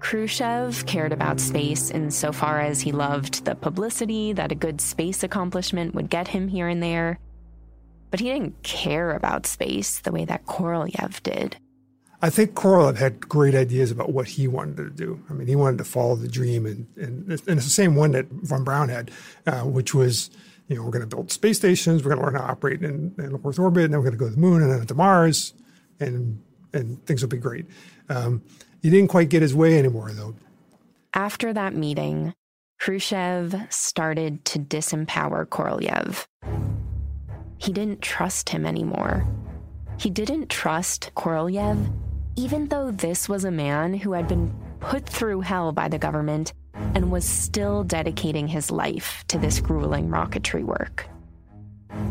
Khrushchev 0.00 0.84
cared 0.84 1.12
about 1.12 1.38
space 1.38 1.92
insofar 1.92 2.60
as 2.60 2.80
he 2.80 2.90
loved 2.90 3.44
the 3.44 3.54
publicity 3.54 4.32
that 4.32 4.50
a 4.50 4.56
good 4.56 4.80
space 4.80 5.22
accomplishment 5.22 5.94
would 5.94 6.10
get 6.10 6.26
him 6.26 6.48
here 6.48 6.66
and 6.66 6.82
there. 6.82 7.20
But 8.10 8.18
he 8.18 8.26
didn't 8.26 8.64
care 8.64 9.12
about 9.12 9.46
space 9.46 10.00
the 10.00 10.10
way 10.10 10.24
that 10.24 10.44
Korolev 10.44 11.22
did. 11.22 11.56
I 12.20 12.30
think 12.30 12.54
Korolev 12.54 12.96
had 12.96 13.28
great 13.28 13.54
ideas 13.54 13.92
about 13.92 14.12
what 14.12 14.26
he 14.26 14.48
wanted 14.48 14.76
to 14.76 14.90
do. 14.90 15.22
I 15.30 15.34
mean, 15.34 15.46
he 15.46 15.54
wanted 15.54 15.78
to 15.78 15.84
follow 15.84 16.16
the 16.16 16.26
dream, 16.26 16.66
and, 16.66 16.88
and, 16.96 17.30
and 17.30 17.30
it's 17.30 17.44
the 17.44 17.70
same 17.70 17.94
one 17.94 18.10
that 18.12 18.26
von 18.28 18.64
Braun 18.64 18.88
had, 18.88 19.12
uh, 19.46 19.60
which 19.60 19.94
was, 19.94 20.30
you 20.66 20.74
know, 20.74 20.82
we're 20.82 20.90
going 20.90 21.08
to 21.08 21.14
build 21.14 21.30
space 21.30 21.58
stations, 21.58 22.02
we're 22.02 22.10
going 22.10 22.18
to 22.18 22.24
learn 22.24 22.34
how 22.34 22.46
to 22.46 22.52
operate 22.52 22.82
in, 22.82 23.14
in 23.18 23.40
Earth 23.44 23.58
orbit, 23.60 23.84
and 23.84 23.94
then 23.94 24.00
we're 24.00 24.10
going 24.10 24.18
to 24.18 24.24
go 24.24 24.28
to 24.28 24.34
the 24.34 24.40
moon 24.40 24.62
and 24.62 24.72
then 24.72 24.84
to 24.84 24.94
Mars 24.96 25.52
and 26.00 26.42
and 26.72 27.04
things 27.06 27.22
will 27.22 27.28
be 27.28 27.38
great. 27.38 27.66
Um, 28.08 28.42
he 28.82 28.90
didn't 28.90 29.08
quite 29.08 29.28
get 29.28 29.42
his 29.42 29.54
way 29.54 29.78
anymore, 29.78 30.12
though. 30.12 30.34
After 31.14 31.52
that 31.52 31.74
meeting, 31.74 32.34
Khrushchev 32.80 33.54
started 33.70 34.44
to 34.46 34.58
disempower 34.58 35.46
Korolev. 35.46 36.26
He 37.58 37.72
didn't 37.72 38.02
trust 38.02 38.50
him 38.50 38.64
anymore. 38.64 39.26
He 39.98 40.10
didn't 40.10 40.48
trust 40.48 41.10
Korolev, 41.16 41.90
even 42.36 42.68
though 42.68 42.92
this 42.92 43.28
was 43.28 43.44
a 43.44 43.50
man 43.50 43.94
who 43.94 44.12
had 44.12 44.28
been 44.28 44.54
put 44.78 45.04
through 45.06 45.40
hell 45.40 45.72
by 45.72 45.88
the 45.88 45.98
government 45.98 46.52
and 46.94 47.10
was 47.10 47.24
still 47.24 47.82
dedicating 47.82 48.46
his 48.46 48.70
life 48.70 49.24
to 49.26 49.38
this 49.38 49.58
grueling 49.58 50.08
rocketry 50.08 50.62
work. 50.62 51.08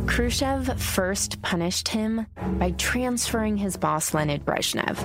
Khrushchev 0.05 0.81
first 0.81 1.41
punished 1.41 1.87
him 1.87 2.25
by 2.57 2.71
transferring 2.71 3.57
his 3.57 3.77
boss 3.77 4.13
Leonid 4.13 4.45
Brezhnev. 4.45 4.97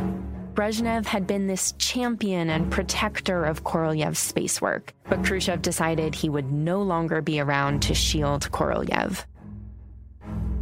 Brezhnev 0.54 1.06
had 1.06 1.26
been 1.26 1.46
this 1.46 1.72
champion 1.72 2.50
and 2.50 2.70
protector 2.70 3.44
of 3.44 3.64
Korolev's 3.64 4.18
space 4.18 4.60
work, 4.60 4.92
but 5.08 5.24
Khrushchev 5.24 5.62
decided 5.62 6.14
he 6.14 6.28
would 6.28 6.52
no 6.52 6.82
longer 6.82 7.22
be 7.22 7.40
around 7.40 7.82
to 7.82 7.94
shield 7.94 8.50
Korolev. 8.50 9.24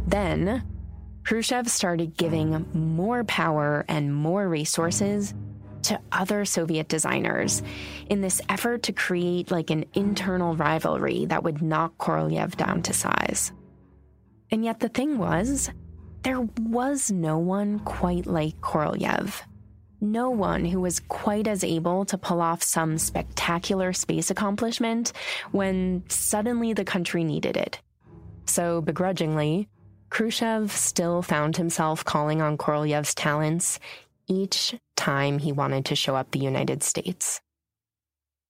Then, 0.07 0.63
Khrushchev 1.23 1.69
started 1.69 2.17
giving 2.17 2.65
more 2.73 3.23
power 3.25 3.85
and 3.87 4.13
more 4.13 4.47
resources 4.47 5.33
to 5.83 5.99
other 6.11 6.45
Soviet 6.45 6.87
designers 6.87 7.61
in 8.09 8.21
this 8.21 8.41
effort 8.49 8.83
to 8.83 8.93
create 8.93 9.51
like 9.51 9.69
an 9.69 9.85
internal 9.93 10.55
rivalry 10.55 11.25
that 11.25 11.43
would 11.43 11.61
knock 11.61 11.97
Korolev 11.97 12.55
down 12.55 12.81
to 12.83 12.93
size. 12.93 13.51
And 14.51 14.65
yet 14.65 14.79
the 14.79 14.89
thing 14.89 15.17
was, 15.17 15.69
there 16.23 16.41
was 16.59 17.09
no 17.11 17.37
one 17.37 17.79
quite 17.79 18.25
like 18.27 18.59
Korolev. 18.59 19.41
No 20.01 20.29
one 20.31 20.65
who 20.65 20.81
was 20.81 20.99
quite 20.99 21.47
as 21.47 21.63
able 21.63 22.05
to 22.05 22.17
pull 22.17 22.41
off 22.41 22.61
some 22.61 22.97
spectacular 22.97 23.93
space 23.93 24.29
accomplishment 24.29 25.13
when 25.51 26.03
suddenly 26.09 26.73
the 26.73 26.83
country 26.83 27.23
needed 27.23 27.55
it. 27.55 27.79
So, 28.45 28.81
begrudgingly, 28.81 29.69
Khrushchev 30.09 30.71
still 30.71 31.21
found 31.21 31.55
himself 31.55 32.03
calling 32.03 32.41
on 32.41 32.57
Korolev's 32.57 33.15
talents 33.15 33.79
each 34.27 34.75
time 34.95 35.39
he 35.39 35.51
wanted 35.51 35.85
to 35.85 35.95
show 35.95 36.15
up 36.15 36.31
the 36.31 36.39
United 36.39 36.83
States. 36.83 37.39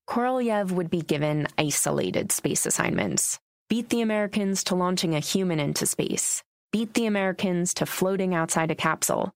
Korolev 0.09 0.71
would 0.71 0.89
be 0.89 1.01
given 1.01 1.47
isolated 1.57 2.31
space 2.31 2.65
assignments, 2.65 3.39
beat 3.71 3.87
the 3.87 4.01
Americans 4.01 4.65
to 4.65 4.75
launching 4.75 5.15
a 5.15 5.21
human 5.21 5.57
into 5.57 5.85
space, 5.85 6.43
beat 6.73 6.93
the 6.93 7.05
Americans 7.05 7.73
to 7.73 7.85
floating 7.85 8.35
outside 8.35 8.69
a 8.69 8.75
capsule. 8.75 9.31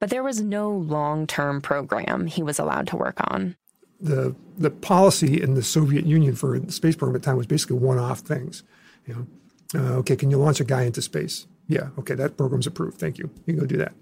But 0.00 0.08
there 0.08 0.22
was 0.22 0.40
no 0.40 0.70
long 0.70 1.26
term 1.26 1.60
program 1.60 2.26
he 2.26 2.42
was 2.42 2.58
allowed 2.58 2.86
to 2.86 2.96
work 2.96 3.18
on. 3.30 3.56
The, 4.00 4.34
the 4.56 4.70
policy 4.70 5.42
in 5.42 5.52
the 5.52 5.62
Soviet 5.62 6.06
Union 6.06 6.36
for 6.36 6.58
the 6.58 6.72
space 6.72 6.96
program 6.96 7.16
at 7.16 7.20
the 7.20 7.26
time 7.26 7.36
was 7.36 7.46
basically 7.46 7.76
one 7.76 7.98
off 7.98 8.20
things. 8.20 8.62
You 9.06 9.26
know, 9.74 9.78
uh, 9.78 9.96
okay, 9.98 10.16
can 10.16 10.30
you 10.30 10.38
launch 10.38 10.60
a 10.60 10.64
guy 10.64 10.84
into 10.84 11.02
space? 11.02 11.46
Yeah, 11.68 11.90
okay, 11.98 12.14
that 12.14 12.38
program's 12.38 12.66
approved. 12.66 12.98
Thank 12.98 13.18
you. 13.18 13.28
You 13.44 13.52
can 13.52 13.60
go 13.60 13.66
do 13.66 13.76
that. 13.76 13.92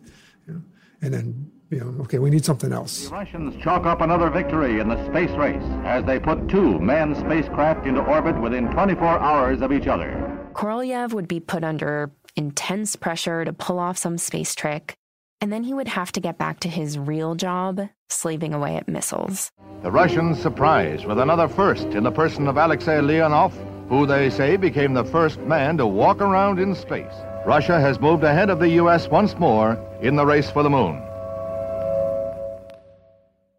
You 0.46 0.54
know, 0.54 0.62
and 1.02 1.12
then 1.12 1.50
you 1.70 1.80
know, 1.80 2.02
okay, 2.02 2.18
we 2.18 2.30
need 2.30 2.44
something 2.44 2.72
else. 2.72 3.08
The 3.08 3.14
Russians 3.14 3.62
chalk 3.62 3.84
up 3.84 4.00
another 4.00 4.30
victory 4.30 4.80
in 4.80 4.88
the 4.88 5.04
space 5.06 5.30
race 5.32 5.62
as 5.84 6.04
they 6.04 6.18
put 6.18 6.48
two 6.48 6.78
manned 6.78 7.16
spacecraft 7.16 7.86
into 7.86 8.00
orbit 8.00 8.40
within 8.40 8.68
24 8.70 9.06
hours 9.18 9.60
of 9.60 9.72
each 9.72 9.86
other. 9.86 10.38
Korolev 10.54 11.12
would 11.12 11.28
be 11.28 11.40
put 11.40 11.64
under 11.64 12.10
intense 12.36 12.96
pressure 12.96 13.44
to 13.44 13.52
pull 13.52 13.78
off 13.78 13.98
some 13.98 14.16
space 14.16 14.54
trick, 14.54 14.94
and 15.40 15.52
then 15.52 15.62
he 15.62 15.74
would 15.74 15.88
have 15.88 16.10
to 16.12 16.20
get 16.20 16.38
back 16.38 16.60
to 16.60 16.68
his 16.68 16.98
real 16.98 17.34
job, 17.34 17.80
slaving 18.08 18.54
away 18.54 18.76
at 18.76 18.88
missiles. 18.88 19.50
The 19.82 19.90
Russians 19.90 20.40
surprised 20.40 21.04
with 21.04 21.18
another 21.18 21.48
first 21.48 21.88
in 21.88 22.02
the 22.02 22.10
person 22.10 22.48
of 22.48 22.56
Alexei 22.56 22.98
Leonov, 23.00 23.52
who 23.88 24.06
they 24.06 24.30
say 24.30 24.56
became 24.56 24.94
the 24.94 25.04
first 25.04 25.38
man 25.40 25.76
to 25.78 25.86
walk 25.86 26.20
around 26.20 26.58
in 26.58 26.74
space. 26.74 27.14
Russia 27.46 27.80
has 27.80 28.00
moved 28.00 28.24
ahead 28.24 28.50
of 28.50 28.58
the 28.58 28.70
U.S. 28.70 29.08
once 29.08 29.38
more 29.38 29.78
in 30.02 30.16
the 30.16 30.26
race 30.26 30.50
for 30.50 30.62
the 30.62 30.70
moon. 30.70 31.02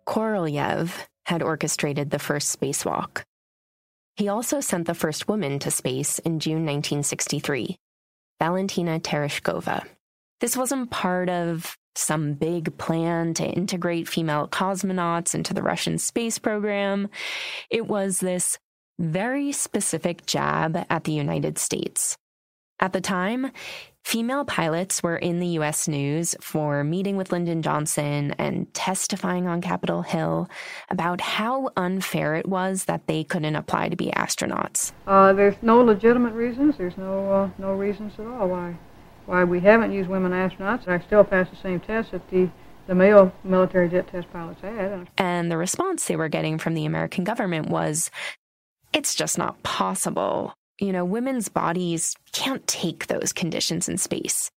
Korolev 0.09 1.05
had 1.27 1.43
orchestrated 1.43 2.09
the 2.09 2.17
first 2.17 2.59
spacewalk. 2.59 3.21
He 4.15 4.27
also 4.27 4.59
sent 4.59 4.87
the 4.87 4.95
first 4.95 5.27
woman 5.27 5.59
to 5.59 5.69
space 5.69 6.17
in 6.17 6.39
June 6.39 6.65
1963, 6.65 7.77
Valentina 8.39 8.99
Tereshkova. 8.99 9.85
This 10.41 10.57
wasn't 10.57 10.89
part 10.89 11.29
of 11.29 11.77
some 11.93 12.33
big 12.33 12.75
plan 12.79 13.35
to 13.35 13.45
integrate 13.45 14.07
female 14.07 14.47
cosmonauts 14.47 15.35
into 15.35 15.53
the 15.53 15.61
Russian 15.61 15.99
space 15.99 16.39
program. 16.39 17.09
It 17.69 17.87
was 17.87 18.19
this 18.19 18.57
very 18.97 19.51
specific 19.51 20.25
jab 20.25 20.87
at 20.89 21.03
the 21.03 21.11
United 21.11 21.59
States. 21.59 22.17
At 22.79 22.93
the 22.93 23.01
time, 23.01 23.51
female 24.03 24.45
pilots 24.45 25.03
were 25.03 25.17
in 25.17 25.39
the 25.39 25.47
US 25.59 25.87
news 25.87 26.35
for 26.41 26.83
meeting 26.83 27.17
with 27.17 27.31
Lyndon 27.31 27.61
Johnson 27.61 28.33
and 28.37 28.71
testifying 28.73 29.47
on 29.47 29.61
Capitol 29.61 30.01
Hill 30.01 30.49
about 30.89 31.21
how 31.21 31.69
unfair 31.77 32.35
it 32.35 32.47
was 32.47 32.85
that 32.85 33.07
they 33.07 33.23
couldn't 33.23 33.55
apply 33.55 33.89
to 33.89 33.95
be 33.95 34.11
astronauts. 34.11 34.91
Uh, 35.07 35.33
there's 35.33 35.55
no 35.61 35.81
legitimate 35.81 36.33
reasons. 36.33 36.77
There's 36.77 36.97
no 36.97 37.31
uh, 37.31 37.49
no 37.57 37.73
reasons 37.73 38.13
at 38.17 38.25
all 38.25 38.47
why 38.49 38.77
why 39.25 39.43
we 39.43 39.59
haven't 39.59 39.93
used 39.93 40.09
women 40.09 40.31
astronauts. 40.31 40.87
I 40.87 40.99
still 40.99 41.23
pass 41.23 41.49
the 41.49 41.55
same 41.57 41.79
test 41.79 42.11
that 42.11 42.27
the 42.29 42.49
the 42.89 42.95
male 42.95 43.31
military 43.43 43.87
jet 43.87 44.07
test 44.07 44.31
pilots 44.33 44.61
had. 44.61 45.07
And 45.15 45.51
the 45.51 45.57
response 45.57 46.05
they 46.05 46.15
were 46.15 46.27
getting 46.27 46.57
from 46.57 46.73
the 46.73 46.85
American 46.85 47.23
government 47.23 47.69
was, 47.69 48.09
it's 48.91 49.13
just 49.13 49.37
not 49.37 49.61
possible. 49.61 50.55
You 50.79 50.93
know, 50.93 51.03
women's 51.03 51.49
bodies 51.49 52.15
can't 52.31 52.65
take 52.65 53.07
those 53.07 53.33
conditions 53.33 53.89
in 53.89 53.97
space. 53.97 54.49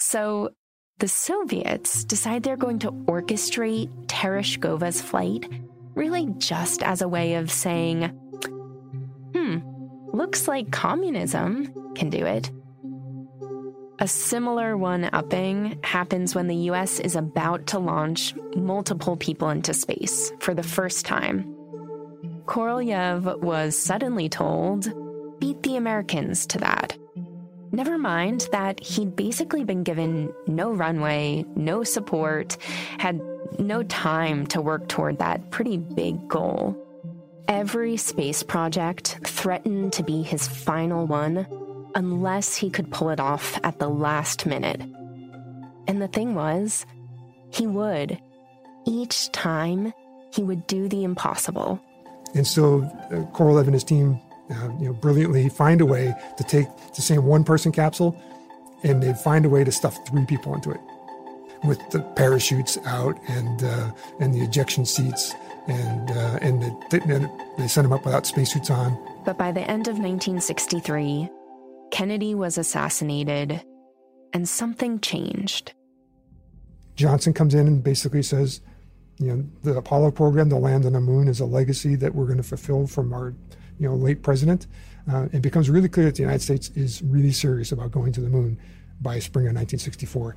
So 0.00 0.50
the 0.98 1.08
Soviets 1.08 2.04
decide 2.04 2.42
they're 2.42 2.56
going 2.56 2.80
to 2.80 2.90
orchestrate 2.90 3.88
Tereshkova's 4.06 5.00
flight, 5.00 5.48
really 5.94 6.26
just 6.38 6.82
as 6.82 7.00
a 7.00 7.08
way 7.08 7.34
of 7.34 7.50
saying, 7.50 8.04
hmm, 9.34 9.58
looks 10.12 10.48
like 10.48 10.72
communism 10.72 11.72
can 11.94 12.10
do 12.10 12.26
it. 12.26 12.50
A 13.98 14.08
similar 14.08 14.76
one 14.76 15.08
upping 15.12 15.78
happens 15.84 16.34
when 16.34 16.48
the 16.48 16.70
US 16.70 16.98
is 16.98 17.14
about 17.14 17.66
to 17.68 17.78
launch 17.78 18.34
multiple 18.56 19.16
people 19.16 19.48
into 19.48 19.72
space 19.72 20.32
for 20.40 20.54
the 20.54 20.62
first 20.62 21.06
time. 21.06 21.44
Korolev 22.46 23.40
was 23.40 23.76
suddenly 23.78 24.28
told 24.28 24.92
beat 25.38 25.62
the 25.62 25.76
Americans 25.76 26.46
to 26.46 26.58
that. 26.58 26.96
Never 27.72 27.98
mind 27.98 28.48
that 28.52 28.80
he'd 28.80 29.16
basically 29.16 29.64
been 29.64 29.82
given 29.82 30.32
no 30.46 30.72
runway, 30.72 31.44
no 31.56 31.82
support, 31.82 32.56
had 32.98 33.20
no 33.58 33.82
time 33.82 34.46
to 34.48 34.60
work 34.60 34.88
toward 34.88 35.18
that 35.18 35.50
pretty 35.50 35.76
big 35.76 36.28
goal. 36.28 36.76
Every 37.48 37.96
space 37.96 38.42
project 38.42 39.18
threatened 39.24 39.92
to 39.94 40.02
be 40.02 40.22
his 40.22 40.48
final 40.48 41.06
one 41.06 41.46
unless 41.94 42.56
he 42.56 42.70
could 42.70 42.90
pull 42.90 43.10
it 43.10 43.20
off 43.20 43.58
at 43.64 43.78
the 43.78 43.88
last 43.88 44.46
minute. 44.46 44.80
And 45.86 46.02
the 46.02 46.08
thing 46.08 46.34
was, 46.34 46.84
he 47.50 47.66
would. 47.66 48.18
Each 48.86 49.30
time, 49.32 49.92
he 50.32 50.42
would 50.42 50.66
do 50.66 50.88
the 50.88 51.04
impossible. 51.04 51.80
And 52.34 52.46
so 52.46 52.82
uh, 53.10 53.22
Korolev 53.36 53.64
and 53.64 53.74
his 53.74 53.84
team 53.84 54.20
uh, 54.50 54.68
you 54.78 54.86
know, 54.86 54.92
brilliantly 54.92 55.48
find 55.48 55.80
a 55.80 55.86
way 55.86 56.14
to 56.36 56.44
take 56.44 56.68
the 56.94 57.02
same 57.02 57.24
one 57.24 57.44
person 57.44 57.72
capsule 57.72 58.20
and 58.82 59.02
they 59.02 59.12
find 59.14 59.44
a 59.44 59.48
way 59.48 59.64
to 59.64 59.72
stuff 59.72 60.06
three 60.06 60.24
people 60.26 60.54
into 60.54 60.70
it 60.70 60.80
with 61.64 61.78
the 61.90 62.00
parachutes 62.14 62.78
out 62.86 63.18
and 63.28 63.64
uh, 63.64 63.90
and 64.20 64.34
the 64.34 64.40
ejection 64.42 64.84
seats 64.84 65.34
and 65.66 66.10
uh, 66.10 66.38
and 66.40 66.62
the, 66.62 67.30
they 67.58 67.68
sent 67.68 67.84
them 67.84 67.92
up 67.92 68.04
without 68.04 68.26
spacesuits 68.26 68.70
on. 68.70 68.96
But 69.24 69.38
by 69.38 69.50
the 69.52 69.62
end 69.62 69.88
of 69.88 69.94
1963, 69.94 71.28
Kennedy 71.90 72.34
was 72.34 72.58
assassinated 72.58 73.62
and 74.32 74.48
something 74.48 75.00
changed. 75.00 75.72
Johnson 76.94 77.32
comes 77.32 77.54
in 77.54 77.66
and 77.66 77.82
basically 77.82 78.22
says, 78.22 78.60
you 79.18 79.26
know, 79.26 79.44
the 79.62 79.76
Apollo 79.76 80.12
program, 80.12 80.48
the 80.48 80.56
land 80.56 80.86
on 80.86 80.92
the 80.92 81.00
moon, 81.00 81.28
is 81.28 81.40
a 81.40 81.46
legacy 81.46 81.94
that 81.96 82.14
we're 82.14 82.26
going 82.26 82.36
to 82.36 82.42
fulfill 82.42 82.86
from 82.86 83.12
our 83.12 83.34
you 83.78 83.88
know, 83.88 83.94
late 83.94 84.22
president, 84.22 84.66
uh, 85.10 85.28
it 85.32 85.42
becomes 85.42 85.70
really 85.70 85.88
clear 85.88 86.06
that 86.06 86.16
the 86.16 86.22
United 86.22 86.42
States 86.42 86.70
is 86.70 87.02
really 87.02 87.32
serious 87.32 87.72
about 87.72 87.92
going 87.92 88.12
to 88.12 88.20
the 88.20 88.28
moon 88.28 88.58
by 89.00 89.18
spring 89.18 89.46
of 89.46 89.54
1964. 89.54 90.36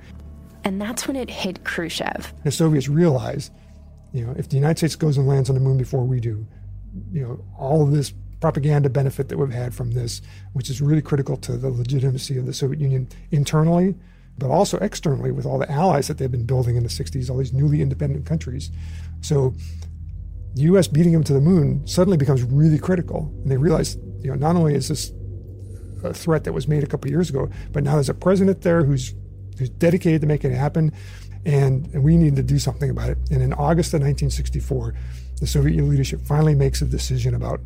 And 0.63 0.81
that's 0.81 1.07
when 1.07 1.15
it 1.15 1.29
hit 1.29 1.63
Khrushchev. 1.63 2.33
The 2.43 2.51
Soviets 2.51 2.87
realize, 2.87 3.51
you 4.13 4.25
know, 4.25 4.33
if 4.37 4.49
the 4.49 4.55
United 4.55 4.77
States 4.77 4.95
goes 4.95 5.17
and 5.17 5.27
lands 5.27 5.49
on 5.49 5.55
the 5.55 5.61
moon 5.61 5.77
before 5.77 6.03
we 6.03 6.19
do, 6.19 6.45
you 7.11 7.21
know, 7.21 7.43
all 7.57 7.81
of 7.83 7.91
this 7.91 8.13
propaganda 8.41 8.89
benefit 8.89 9.29
that 9.29 9.37
we've 9.37 9.51
had 9.51 9.73
from 9.73 9.91
this, 9.91 10.21
which 10.53 10.69
is 10.69 10.81
really 10.81 11.01
critical 11.01 11.37
to 11.37 11.57
the 11.57 11.69
legitimacy 11.69 12.37
of 12.37 12.45
the 12.45 12.53
Soviet 12.53 12.79
Union 12.79 13.07
internally, 13.31 13.95
but 14.37 14.49
also 14.49 14.77
externally 14.77 15.31
with 15.31 15.45
all 15.45 15.57
the 15.57 15.69
allies 15.71 16.07
that 16.07 16.17
they've 16.17 16.31
been 16.31 16.45
building 16.45 16.75
in 16.77 16.83
the 16.83 16.89
60s, 16.89 17.29
all 17.29 17.37
these 17.37 17.53
newly 17.53 17.81
independent 17.81 18.25
countries. 18.25 18.71
So 19.21 19.53
the 20.59 20.65
U.S. 20.65 20.89
beating 20.89 21.13
them 21.13 21.23
to 21.23 21.31
the 21.31 21.39
moon 21.39 21.87
suddenly 21.87 22.17
becomes 22.17 22.43
really 22.43 22.77
critical. 22.77 23.31
And 23.41 23.49
they 23.49 23.55
realize, 23.55 23.95
you 24.21 24.29
know, 24.29 24.35
not 24.35 24.57
only 24.57 24.75
is 24.75 24.89
this 24.89 25.13
a 26.03 26.13
threat 26.13 26.43
that 26.43 26.51
was 26.51 26.67
made 26.67 26.83
a 26.83 26.87
couple 26.87 27.09
years 27.09 27.29
ago, 27.29 27.49
but 27.71 27.81
now 27.81 27.93
there's 27.93 28.09
a 28.09 28.13
president 28.13 28.61
there 28.61 28.83
who's 28.83 29.13
who's 29.57 29.69
dedicated 29.69 30.19
to 30.19 30.27
making 30.27 30.51
it 30.51 30.57
happen, 30.57 30.91
and, 31.45 31.87
and 31.93 32.03
we 32.03 32.17
need 32.17 32.35
to 32.35 32.43
do 32.43 32.59
something 32.59 32.89
about 32.89 33.09
it. 33.09 33.17
And 33.31 33.41
in 33.41 33.53
August 33.53 33.93
of 33.93 34.01
1964, 34.01 34.95
the 35.39 35.47
Soviet 35.47 35.81
leadership 35.81 36.21
finally 36.21 36.55
makes 36.55 36.81
a 36.81 36.85
decision 36.85 37.35
about 37.35 37.61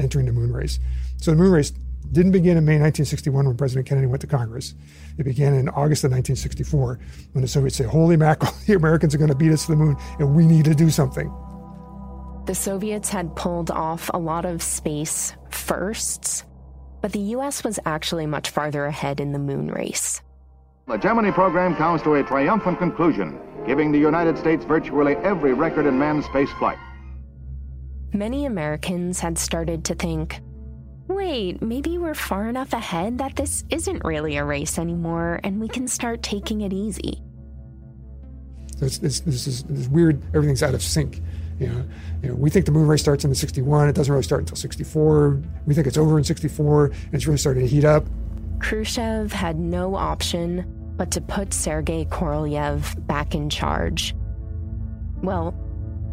entering 0.00 0.26
the 0.26 0.32
moon 0.32 0.52
race. 0.52 0.80
So 1.18 1.30
the 1.30 1.36
moon 1.36 1.52
race 1.52 1.70
didn't 2.10 2.32
begin 2.32 2.56
in 2.56 2.64
May 2.64 2.80
1961 2.80 3.46
when 3.46 3.56
President 3.56 3.86
Kennedy 3.86 4.08
went 4.08 4.22
to 4.22 4.26
Congress. 4.26 4.74
It 5.18 5.24
began 5.24 5.54
in 5.54 5.68
August 5.68 6.02
of 6.02 6.10
1964 6.10 6.98
when 7.32 7.42
the 7.42 7.48
Soviets 7.48 7.76
say, 7.76 7.84
Holy 7.84 8.16
mackerel, 8.16 8.52
the 8.66 8.74
Americans 8.74 9.14
are 9.14 9.18
going 9.18 9.30
to 9.30 9.36
beat 9.36 9.52
us 9.52 9.66
to 9.66 9.72
the 9.72 9.76
moon 9.76 9.96
and 10.18 10.34
we 10.34 10.46
need 10.46 10.64
to 10.64 10.74
do 10.74 10.90
something 10.90 11.32
the 12.48 12.54
Soviets 12.54 13.10
had 13.10 13.36
pulled 13.36 13.70
off 13.70 14.10
a 14.14 14.18
lot 14.18 14.46
of 14.46 14.62
space 14.62 15.34
firsts, 15.50 16.44
but 17.02 17.12
the 17.12 17.36
US 17.36 17.62
was 17.62 17.78
actually 17.84 18.24
much 18.24 18.48
farther 18.48 18.86
ahead 18.86 19.20
in 19.20 19.32
the 19.32 19.38
moon 19.38 19.70
race. 19.70 20.22
The 20.86 20.96
Gemini 20.96 21.30
program 21.30 21.76
comes 21.76 22.00
to 22.04 22.14
a 22.14 22.22
triumphant 22.22 22.78
conclusion, 22.78 23.38
giving 23.66 23.92
the 23.92 23.98
United 23.98 24.38
States 24.38 24.64
virtually 24.64 25.14
every 25.16 25.52
record 25.52 25.84
in 25.84 25.98
manned 25.98 26.24
space 26.24 26.48
flight. 26.52 26.78
Many 28.14 28.46
Americans 28.46 29.20
had 29.20 29.36
started 29.36 29.84
to 29.84 29.94
think, 29.94 30.40
wait, 31.06 31.60
maybe 31.60 31.98
we're 31.98 32.14
far 32.14 32.48
enough 32.48 32.72
ahead 32.72 33.18
that 33.18 33.36
this 33.36 33.62
isn't 33.68 34.02
really 34.06 34.38
a 34.38 34.44
race 34.46 34.78
anymore 34.78 35.38
and 35.44 35.60
we 35.60 35.68
can 35.68 35.86
start 35.86 36.22
taking 36.22 36.62
it 36.62 36.72
easy. 36.72 37.22
This, 38.78 38.96
this, 38.96 39.20
this 39.20 39.46
is 39.46 39.64
this 39.64 39.88
weird, 39.88 40.22
everything's 40.34 40.62
out 40.62 40.72
of 40.72 40.82
sync. 40.82 41.20
You 41.58 41.66
know, 41.68 41.84
you 42.22 42.28
know, 42.28 42.34
we 42.34 42.50
think 42.50 42.66
the 42.66 42.72
moon 42.72 42.86
race 42.86 43.00
starts 43.00 43.24
in 43.24 43.30
the 43.30 43.36
61. 43.36 43.88
It 43.88 43.94
doesn't 43.94 44.12
really 44.12 44.22
start 44.22 44.42
until 44.42 44.56
64. 44.56 45.42
We 45.66 45.74
think 45.74 45.86
it's 45.86 45.98
over 45.98 46.18
in 46.18 46.24
64, 46.24 46.84
and 46.86 47.14
it's 47.14 47.26
really 47.26 47.38
starting 47.38 47.62
to 47.62 47.68
heat 47.68 47.84
up. 47.84 48.06
Khrushchev 48.60 49.32
had 49.32 49.58
no 49.58 49.94
option 49.94 50.64
but 50.96 51.10
to 51.12 51.20
put 51.20 51.54
Sergei 51.54 52.04
Korolev 52.06 53.06
back 53.06 53.34
in 53.34 53.48
charge. 53.48 54.14
Well, 55.22 55.54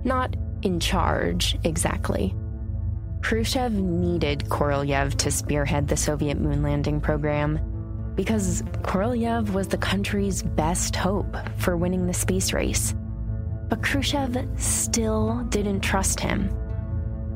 not 0.03 0.35
in 0.61 0.79
charge 0.79 1.57
exactly. 1.63 2.35
Khrushchev 3.21 3.73
needed 3.73 4.45
Korolev 4.45 5.15
to 5.15 5.31
spearhead 5.31 5.87
the 5.87 5.97
Soviet 5.97 6.39
moon 6.39 6.61
landing 6.61 7.01
program 7.01 7.59
because 8.15 8.61
Korolev 8.83 9.53
was 9.53 9.67
the 9.67 9.77
country's 9.77 10.43
best 10.43 10.95
hope 10.95 11.35
for 11.57 11.75
winning 11.75 12.05
the 12.05 12.13
space 12.13 12.53
race. 12.53 12.93
But 13.69 13.81
Khrushchev 13.81 14.47
still 14.57 15.43
didn't 15.49 15.81
trust 15.81 16.19
him. 16.19 16.55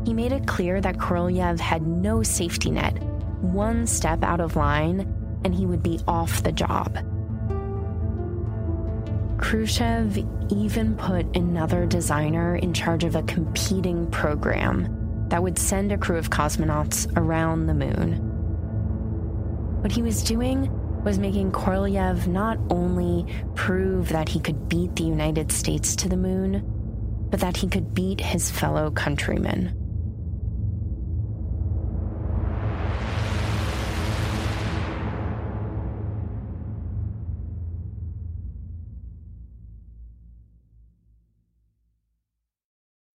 He 0.05 0.13
made 0.13 0.31
it 0.31 0.47
clear 0.47 0.79
that 0.81 0.97
Korolev 0.97 1.59
had 1.59 1.85
no 1.85 2.23
safety 2.23 2.71
net, 2.71 3.01
one 3.41 3.87
step 3.87 4.23
out 4.23 4.39
of 4.39 4.55
line, 4.55 5.01
and 5.43 5.53
he 5.53 5.65
would 5.65 5.83
be 5.83 5.99
off 6.07 6.43
the 6.43 6.51
job. 6.51 6.97
Khrushchev 9.39 10.17
even 10.51 10.95
put 10.95 11.35
another 11.35 11.85
designer 11.85 12.55
in 12.57 12.73
charge 12.73 13.03
of 13.03 13.15
a 13.15 13.23
competing 13.23 14.09
program 14.11 15.27
that 15.29 15.41
would 15.41 15.57
send 15.57 15.91
a 15.91 15.97
crew 15.97 16.17
of 16.17 16.29
cosmonauts 16.29 17.11
around 17.15 17.67
the 17.67 17.73
moon. 17.73 18.15
What 19.81 19.91
he 19.91 20.01
was 20.01 20.23
doing 20.23 20.69
was 21.03 21.19
making 21.19 21.51
Korolev 21.51 22.27
not 22.27 22.57
only 22.69 23.25
prove 23.55 24.09
that 24.09 24.29
he 24.29 24.39
could 24.39 24.67
beat 24.67 24.95
the 24.95 25.03
United 25.03 25.51
States 25.51 25.95
to 25.97 26.09
the 26.09 26.17
moon, 26.17 26.63
but 27.29 27.39
that 27.39 27.57
he 27.57 27.67
could 27.67 27.93
beat 27.93 28.19
his 28.19 28.51
fellow 28.51 28.91
countrymen. 28.91 29.78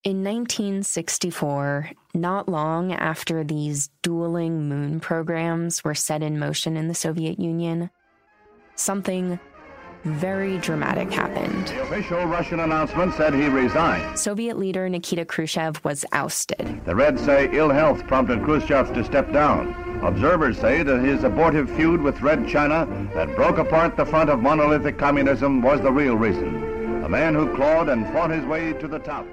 In 0.05 0.23
1964, 0.23 1.93
not 2.13 2.47
long 2.47 2.93
after 2.93 3.43
these 3.43 3.89
dueling 4.03 4.69
moon 4.69 5.01
programs 5.01 5.83
were 5.83 5.95
set 5.95 6.23
in 6.23 6.39
motion 6.39 6.77
in 6.77 6.89
the 6.89 6.95
Soviet 6.95 7.41
Union, 7.41 7.89
something 8.75 9.41
very 10.05 10.59
dramatic 10.59 11.11
happened. 11.11 11.69
The 11.69 11.85
official 11.85 12.27
Russian 12.27 12.61
announcement 12.61 13.15
said 13.15 13.33
he 13.33 13.49
resigned. 13.49 14.19
Soviet 14.19 14.59
leader 14.59 14.91
Nikita 14.91 15.25
Khrushchev 15.25 15.83
was 15.85 16.05
ousted. 16.13 16.83
The 16.85 16.95
Reds 16.95 17.25
say 17.25 17.49
ill 17.53 17.71
health 17.71 18.07
prompted 18.07 18.45
Khrushchev 18.45 18.93
to 18.93 19.05
step 19.07 19.33
down. 19.33 19.75
Observers 20.03 20.59
say 20.59 20.83
that 20.83 21.03
his 21.03 21.25
abortive 21.25 21.71
feud 21.71 22.03
with 22.03 22.21
Red 22.21 22.47
China 22.47 22.87
that 23.15 23.35
broke 23.37 23.57
apart 23.57 23.97
the 23.97 24.05
front 24.05 24.29
of 24.29 24.43
monolithic 24.43 24.99
communism 24.99 25.63
was 25.63 25.81
the 25.81 25.91
real 25.91 26.17
reason. 26.17 27.03
A 27.05 27.09
man 27.09 27.35
who 27.35 27.57
clawed 27.57 27.89
and 27.89 28.07
fought 28.13 28.31
his 28.31 28.45
way 28.45 28.75
to 28.75 28.87
the 28.87 28.99
top. 28.99 29.27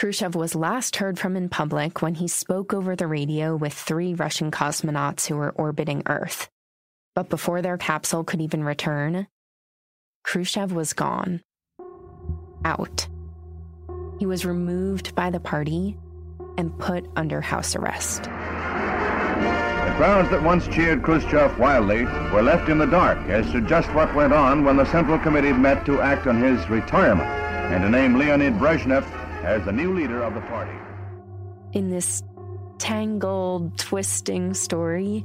Khrushchev 0.00 0.34
was 0.34 0.54
last 0.54 0.96
heard 0.96 1.18
from 1.18 1.36
in 1.36 1.50
public 1.50 2.00
when 2.00 2.14
he 2.14 2.26
spoke 2.26 2.72
over 2.72 2.96
the 2.96 3.06
radio 3.06 3.54
with 3.54 3.74
three 3.74 4.14
Russian 4.14 4.50
cosmonauts 4.50 5.26
who 5.26 5.36
were 5.36 5.50
orbiting 5.50 6.02
Earth. 6.06 6.48
But 7.14 7.28
before 7.28 7.60
their 7.60 7.76
capsule 7.76 8.24
could 8.24 8.40
even 8.40 8.64
return, 8.64 9.26
Khrushchev 10.24 10.72
was 10.72 10.94
gone. 10.94 11.42
Out. 12.64 13.08
He 14.18 14.24
was 14.24 14.46
removed 14.46 15.14
by 15.14 15.28
the 15.28 15.38
party 15.38 15.98
and 16.56 16.78
put 16.78 17.04
under 17.14 17.42
house 17.42 17.76
arrest. 17.76 18.22
The 18.22 18.30
crowds 19.98 20.30
that 20.30 20.42
once 20.42 20.66
cheered 20.68 21.02
Khrushchev 21.02 21.58
wildly 21.58 22.06
were 22.32 22.40
left 22.40 22.70
in 22.70 22.78
the 22.78 22.86
dark 22.86 23.18
as 23.28 23.52
to 23.52 23.60
just 23.60 23.92
what 23.92 24.14
went 24.14 24.32
on 24.32 24.64
when 24.64 24.78
the 24.78 24.90
Central 24.90 25.18
Committee 25.18 25.52
met 25.52 25.84
to 25.84 26.00
act 26.00 26.26
on 26.26 26.42
his 26.42 26.70
retirement 26.70 27.28
and 27.28 27.82
to 27.82 27.90
name 27.90 28.16
Leonid 28.16 28.54
Brezhnev 28.54 29.19
as 29.42 29.64
the 29.64 29.72
new 29.72 29.94
leader 29.94 30.22
of 30.22 30.34
the 30.34 30.40
party. 30.42 30.76
In 31.72 31.90
this 31.90 32.22
tangled, 32.78 33.78
twisting 33.78 34.54
story, 34.54 35.24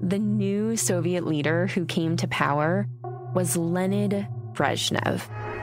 the 0.00 0.18
new 0.18 0.76
Soviet 0.76 1.26
leader 1.26 1.66
who 1.66 1.84
came 1.84 2.16
to 2.16 2.28
power 2.28 2.86
was 3.34 3.56
Leonid 3.56 4.26
Brezhnev. 4.52 5.22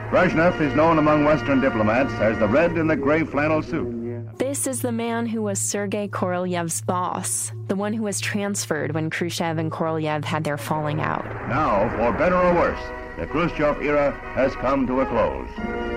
Brezhnev 0.10 0.60
is 0.62 0.74
known 0.76 1.00
among 1.00 1.26
Western 1.26 1.60
diplomats 1.60 2.14
as 2.14 2.38
the 2.40 2.48
red 2.48 2.78
in 2.78 2.88
the 2.88 2.96
gray 2.96 3.24
flannel 3.24 3.62
suit. 3.62 4.38
This 4.38 4.68
is 4.68 4.82
the 4.82 4.92
man 4.92 5.26
who 5.26 5.42
was 5.42 5.60
Sergei 5.60 6.08
Korolev's 6.08 6.82
boss, 6.82 7.52
the 7.68 7.76
one 7.76 7.92
who 7.92 8.04
was 8.04 8.20
transferred 8.20 8.94
when 8.94 9.10
Khrushchev 9.10 9.58
and 9.58 9.72
Korolev 9.72 10.24
had 10.24 10.44
their 10.44 10.58
falling 10.58 11.02
out. 11.02 11.26
Now, 11.50 11.90
for 11.98 12.18
better 12.18 12.38
or 12.38 12.54
worse, 12.54 12.80
the 13.18 13.26
Khrushchev 13.26 13.82
era 13.82 14.12
has 14.36 14.56
come 14.56 14.86
to 14.86 15.02
a 15.02 15.06
close. 15.08 15.97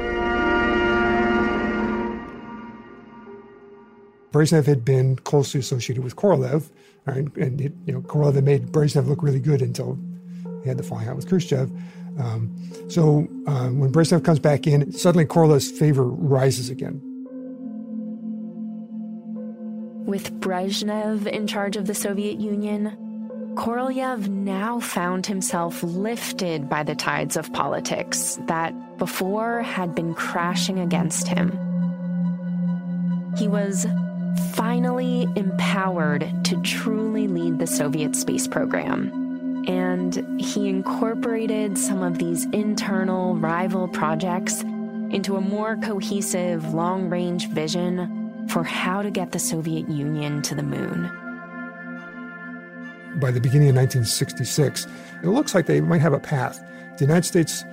Brezhnev 4.33 4.66
had 4.66 4.85
been 4.85 5.16
closely 5.16 5.61
associated 5.61 6.05
with 6.05 6.16
Korolev, 6.16 6.71
and 7.07 7.61
it, 7.61 7.73
you 7.87 7.93
know 7.93 8.01
Korolev 8.03 8.35
had 8.35 8.45
made 8.45 8.66
Brezhnev 8.66 9.07
look 9.07 9.23
really 9.23 9.40
good 9.40 9.62
until 9.62 9.99
he 10.62 10.69
had 10.69 10.79
the 10.79 10.83
falling 10.83 11.09
out 11.09 11.16
with 11.16 11.29
Khrushchev. 11.29 11.71
Um, 12.19 12.55
so 12.88 13.29
um, 13.47 13.79
when 13.79 13.93
Brezhnev 13.93 14.25
comes 14.25 14.38
back 14.38 14.66
in, 14.66 14.93
suddenly 14.93 15.25
Korolev's 15.25 15.71
favor 15.71 16.05
rises 16.05 16.69
again. 16.69 17.01
With 20.07 20.40
Brezhnev 20.40 21.27
in 21.27 21.47
charge 21.47 21.77
of 21.77 21.87
the 21.87 21.95
Soviet 21.95 22.40
Union, 22.40 22.97
Korolev 23.55 24.29
now 24.29 24.81
found 24.81 25.27
himself 25.27 25.83
lifted 25.83 26.69
by 26.69 26.83
the 26.83 26.95
tides 26.95 27.37
of 27.37 27.53
politics 27.53 28.38
that 28.47 28.75
before 28.99 29.62
had 29.62 29.95
been 29.95 30.14
crashing 30.14 30.79
against 30.79 31.27
him. 31.27 31.51
He 33.37 33.49
was 33.49 33.87
finally 34.53 35.29
empowered 35.37 36.33
to 36.45 36.61
truly 36.62 37.29
lead 37.29 37.59
the 37.59 37.66
Soviet 37.66 38.16
space 38.16 38.47
program. 38.47 39.11
And 39.69 40.40
he 40.40 40.69
incorporated 40.69 41.77
some 41.77 42.03
of 42.03 42.19
these 42.19 42.47
internal 42.47 43.37
rival 43.37 43.88
projects 43.88 44.62
into 45.11 45.37
a 45.37 45.40
more 45.40 45.77
cohesive 45.77 46.73
long 46.73 47.09
range 47.09 47.49
vision 47.49 48.47
for 48.49 48.64
how 48.64 49.03
to 49.03 49.11
get 49.11 49.33
the 49.33 49.38
Soviet 49.38 49.88
Union 49.88 50.43
to 50.43 50.55
the 50.55 50.62
moon. 50.62 51.11
By 53.16 53.31
the 53.31 53.40
beginning 53.40 53.71
of 53.71 53.77
1966, 53.77 54.87
it 55.23 55.27
looks 55.27 55.55
like 55.55 55.66
they 55.66 55.81
might 55.81 56.01
have 56.01 56.12
a 56.12 56.21
path. 56.21 56.61
The 56.99 57.05
United 57.05 57.25
States, 57.25 57.64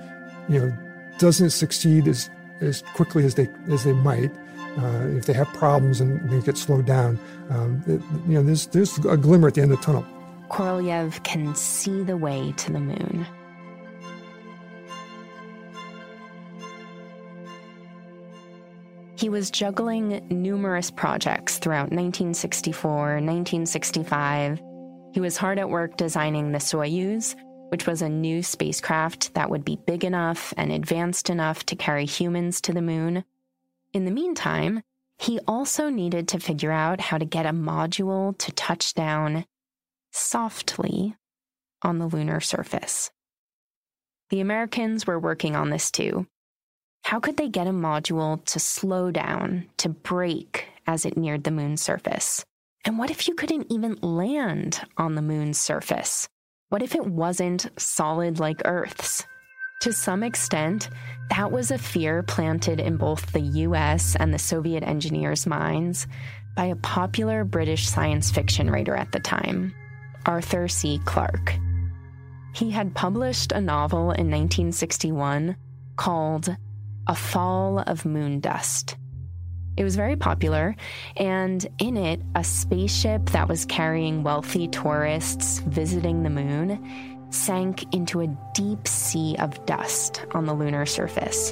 you 0.48 0.58
know, 0.60 0.78
doesn't 1.18 1.50
succeed 1.50 2.08
as, 2.08 2.28
as 2.60 2.82
quickly 2.94 3.24
as 3.24 3.34
they 3.34 3.48
as 3.70 3.84
they 3.84 3.92
might. 3.92 4.30
Uh, 4.76 5.16
if 5.16 5.26
they 5.26 5.32
have 5.32 5.48
problems 5.54 6.00
and 6.00 6.30
they 6.30 6.40
get 6.40 6.56
slowed 6.56 6.86
down, 6.86 7.18
um, 7.50 7.82
it, 7.86 8.00
you 8.28 8.34
know, 8.34 8.42
there's 8.42 8.66
there's 8.68 8.98
a 9.06 9.16
glimmer 9.16 9.48
at 9.48 9.54
the 9.54 9.62
end 9.62 9.72
of 9.72 9.78
the 9.78 9.84
tunnel. 9.84 10.06
Korolev 10.50 11.22
can 11.24 11.54
see 11.54 12.02
the 12.02 12.16
way 12.16 12.52
to 12.56 12.72
the 12.72 12.80
moon. 12.80 13.26
He 19.18 19.28
was 19.28 19.50
juggling 19.50 20.24
numerous 20.30 20.92
projects 20.92 21.58
throughout 21.58 21.90
1964, 21.90 22.90
1965. 22.92 24.62
He 25.12 25.20
was 25.20 25.36
hard 25.36 25.58
at 25.58 25.68
work 25.68 25.96
designing 25.96 26.52
the 26.52 26.58
Soyuz, 26.58 27.34
which 27.70 27.84
was 27.84 28.00
a 28.00 28.08
new 28.08 28.44
spacecraft 28.44 29.34
that 29.34 29.50
would 29.50 29.64
be 29.64 29.76
big 29.86 30.04
enough 30.04 30.54
and 30.56 30.70
advanced 30.70 31.30
enough 31.30 31.66
to 31.66 31.74
carry 31.74 32.06
humans 32.06 32.60
to 32.60 32.72
the 32.72 32.80
moon. 32.80 33.24
In 33.92 34.04
the 34.04 34.10
meantime, 34.10 34.82
he 35.18 35.40
also 35.46 35.88
needed 35.88 36.28
to 36.28 36.38
figure 36.38 36.70
out 36.70 37.00
how 37.00 37.18
to 37.18 37.24
get 37.24 37.46
a 37.46 37.50
module 37.50 38.36
to 38.38 38.52
touch 38.52 38.94
down 38.94 39.44
softly 40.12 41.16
on 41.82 41.98
the 41.98 42.06
lunar 42.06 42.40
surface. 42.40 43.10
The 44.30 44.40
Americans 44.40 45.06
were 45.06 45.18
working 45.18 45.56
on 45.56 45.70
this 45.70 45.90
too. 45.90 46.26
How 47.04 47.18
could 47.20 47.36
they 47.36 47.48
get 47.48 47.66
a 47.66 47.72
module 47.72 48.44
to 48.46 48.58
slow 48.58 49.10
down, 49.10 49.66
to 49.78 49.88
break 49.88 50.66
as 50.86 51.06
it 51.06 51.16
neared 51.16 51.44
the 51.44 51.50
moon's 51.50 51.80
surface? 51.80 52.44
And 52.84 52.98
what 52.98 53.10
if 53.10 53.26
you 53.26 53.34
couldn't 53.34 53.72
even 53.72 53.98
land 54.02 54.86
on 54.96 55.14
the 55.14 55.22
moon's 55.22 55.58
surface? 55.58 56.28
What 56.68 56.82
if 56.82 56.94
it 56.94 57.06
wasn't 57.06 57.70
solid 57.80 58.38
like 58.38 58.60
Earth's? 58.64 59.24
To 59.82 59.92
some 59.92 60.24
extent, 60.24 60.88
that 61.30 61.52
was 61.52 61.70
a 61.70 61.78
fear 61.78 62.24
planted 62.24 62.80
in 62.80 62.96
both 62.96 63.30
the 63.30 63.40
US 63.40 64.16
and 64.16 64.34
the 64.34 64.38
Soviet 64.38 64.82
engineers' 64.82 65.46
minds 65.46 66.08
by 66.56 66.64
a 66.64 66.76
popular 66.76 67.44
British 67.44 67.88
science 67.88 68.28
fiction 68.28 68.68
writer 68.68 68.96
at 68.96 69.12
the 69.12 69.20
time, 69.20 69.72
Arthur 70.26 70.66
C. 70.66 71.00
Clarke. 71.04 71.54
He 72.54 72.72
had 72.72 72.96
published 72.96 73.52
a 73.52 73.60
novel 73.60 74.10
in 74.10 74.28
1961 74.28 75.54
called 75.96 76.56
A 77.06 77.14
Fall 77.14 77.78
of 77.78 78.02
Moondust. 78.02 78.96
It 79.76 79.84
was 79.84 79.94
very 79.94 80.16
popular, 80.16 80.74
and 81.16 81.64
in 81.78 81.96
it, 81.96 82.20
a 82.34 82.42
spaceship 82.42 83.26
that 83.26 83.46
was 83.46 83.64
carrying 83.64 84.24
wealthy 84.24 84.66
tourists 84.66 85.60
visiting 85.60 86.24
the 86.24 86.30
moon 86.30 87.16
sank 87.30 87.92
into 87.94 88.20
a 88.20 88.36
deep 88.54 88.86
sea 88.86 89.36
of 89.38 89.64
dust 89.66 90.24
on 90.32 90.46
the 90.46 90.54
lunar 90.54 90.86
surface. 90.86 91.50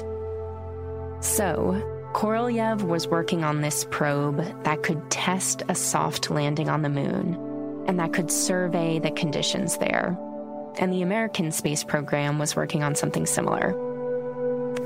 So, 1.19 1.81
Korolev 2.13 2.83
was 2.83 3.07
working 3.07 3.43
on 3.43 3.61
this 3.61 3.85
probe 3.91 4.63
that 4.63 4.83
could 4.83 5.09
test 5.11 5.63
a 5.67 5.75
soft 5.75 6.29
landing 6.29 6.69
on 6.69 6.81
the 6.81 6.89
moon 6.89 7.35
and 7.87 7.99
that 7.99 8.13
could 8.13 8.31
survey 8.31 8.99
the 8.99 9.11
conditions 9.11 9.77
there. 9.77 10.17
And 10.79 10.91
the 10.91 11.01
American 11.01 11.51
space 11.51 11.83
program 11.83 12.37
was 12.37 12.55
working 12.55 12.83
on 12.83 12.95
something 12.95 13.25
similar. 13.25 13.73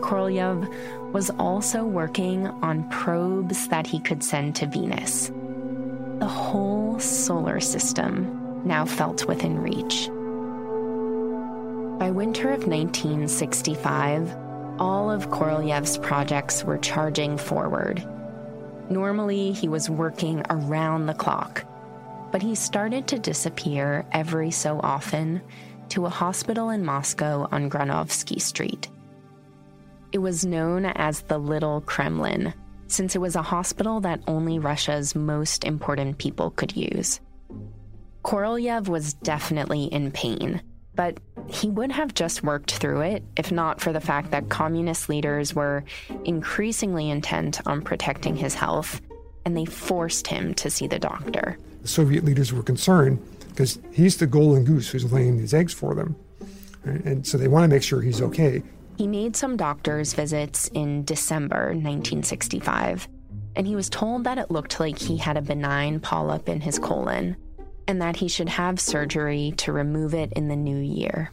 Korolev 0.02 1.14
was 1.14 1.30
also 1.32 1.84
working 1.84 2.48
on 2.48 2.90
probes 2.90 3.68
that 3.68 3.88
he 3.88 4.00
could 4.00 4.24
send 4.24 4.56
to 4.58 4.66
Venus. 4.68 5.32
The 6.20 6.28
whole 6.28 7.00
solar 7.00 7.60
system 7.60 8.66
now 8.66 8.86
felt 8.86 9.28
within 9.28 9.60
reach. 9.60 10.10
By 12.02 12.10
winter 12.10 12.50
of 12.50 12.66
1965, 12.66 14.36
all 14.80 15.12
of 15.12 15.30
Korolev's 15.30 16.00
projects 16.00 16.64
were 16.64 16.80
charging 16.80 17.38
forward. 17.38 18.04
Normally, 18.90 19.52
he 19.52 19.68
was 19.68 19.88
working 19.88 20.42
around 20.50 21.06
the 21.06 21.14
clock, 21.14 21.64
but 22.32 22.42
he 22.42 22.56
started 22.56 23.08
to 23.08 23.20
disappear 23.20 24.04
every 24.14 24.50
so 24.50 24.80
often 24.82 25.44
to 25.90 26.08
a 26.08 26.10
hospital 26.10 26.72
in 26.72 26.84
Moscow 26.84 27.48
on 27.52 27.70
Granovsky 27.70 28.42
Street. 28.42 28.90
It 30.12 30.18
was 30.18 30.44
known 30.44 30.86
as 30.88 31.22
the 31.22 31.38
Little 31.38 31.82
Kremlin, 31.82 32.52
since 32.88 33.16
it 33.16 33.22
was 33.22 33.36
a 33.36 33.44
hospital 33.44 34.00
that 34.00 34.24
only 34.26 34.58
Russia's 34.58 35.14
most 35.14 35.64
important 35.66 36.18
people 36.18 36.50
could 36.50 36.76
use. 36.76 37.20
Korolev 38.24 38.88
was 38.88 39.14
definitely 39.14 39.84
in 39.84 40.10
pain 40.10 40.64
but 40.96 41.20
he 41.48 41.70
would 41.70 41.92
have 41.92 42.14
just 42.14 42.44
worked 42.44 42.72
through 42.72 43.02
it 43.02 43.24
if 43.38 43.52
not 43.52 43.80
for 43.80 43.94
the 43.94 44.02
fact 44.02 44.32
that 44.32 44.50
communist 44.50 45.10
leaders 45.10 45.54
were 45.54 45.84
increasingly 46.26 47.10
intent 47.10 47.66
on 47.66 47.82
protecting 47.82 48.36
his 48.36 48.54
health, 48.54 49.02
and 49.46 49.56
they 49.56 49.66
forced 49.66 50.28
him 50.28 50.54
to 50.56 50.70
see 50.70 50.88
the 50.88 51.00
doctor. 51.00 51.58
The 51.82 51.88
Soviet 51.88 52.24
leaders 52.24 52.54
were 52.54 52.64
concerned 52.64 53.20
because 53.50 53.80
he's 53.92 54.18
the 54.18 54.28
golden 54.28 54.64
goose 54.64 54.90
who's 54.90 55.12
laying 55.12 55.38
these 55.38 55.54
eggs 55.54 55.74
for 55.74 55.96
them. 55.96 56.16
And 56.84 57.26
so 57.26 57.38
they 57.38 57.48
want 57.48 57.64
to 57.64 57.68
make 57.68 57.84
sure 57.84 58.02
he's 58.02 58.22
okay. 58.22 58.64
He 58.98 59.08
made 59.08 59.36
some 59.36 59.58
doctor's 59.58 60.14
visits 60.14 60.68
in 60.74 61.04
December 61.06 61.68
1965, 61.68 63.08
and 63.56 63.68
he 63.68 63.76
was 63.76 63.90
told 63.90 64.24
that 64.24 64.38
it 64.38 64.52
looked 64.52 64.80
like 64.80 64.98
he 64.98 65.18
had 65.18 65.38
a 65.38 65.42
benign 65.42 66.00
polyp 66.00 66.48
in 66.48 66.62
his 66.62 66.78
colon 66.80 67.36
and 67.88 68.02
that 68.02 68.18
he 68.18 68.28
should 68.28 68.50
have 68.50 68.80
surgery 68.80 69.54
to 69.58 69.72
remove 69.72 70.14
it 70.14 70.34
in 70.34 70.48
the 70.48 70.56
new 70.56 70.78
year. 70.78 71.32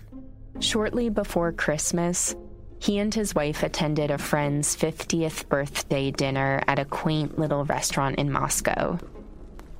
Shortly 0.60 1.08
before 1.08 1.52
Christmas, 1.52 2.34
he 2.80 2.98
and 2.98 3.12
his 3.12 3.34
wife 3.34 3.62
attended 3.62 4.10
a 4.10 4.18
friend's 4.18 4.76
50th 4.76 5.48
birthday 5.48 6.10
dinner 6.10 6.62
at 6.66 6.78
a 6.78 6.84
quaint 6.84 7.38
little 7.38 7.64
restaurant 7.64 8.16
in 8.16 8.30
Moscow. 8.30 8.98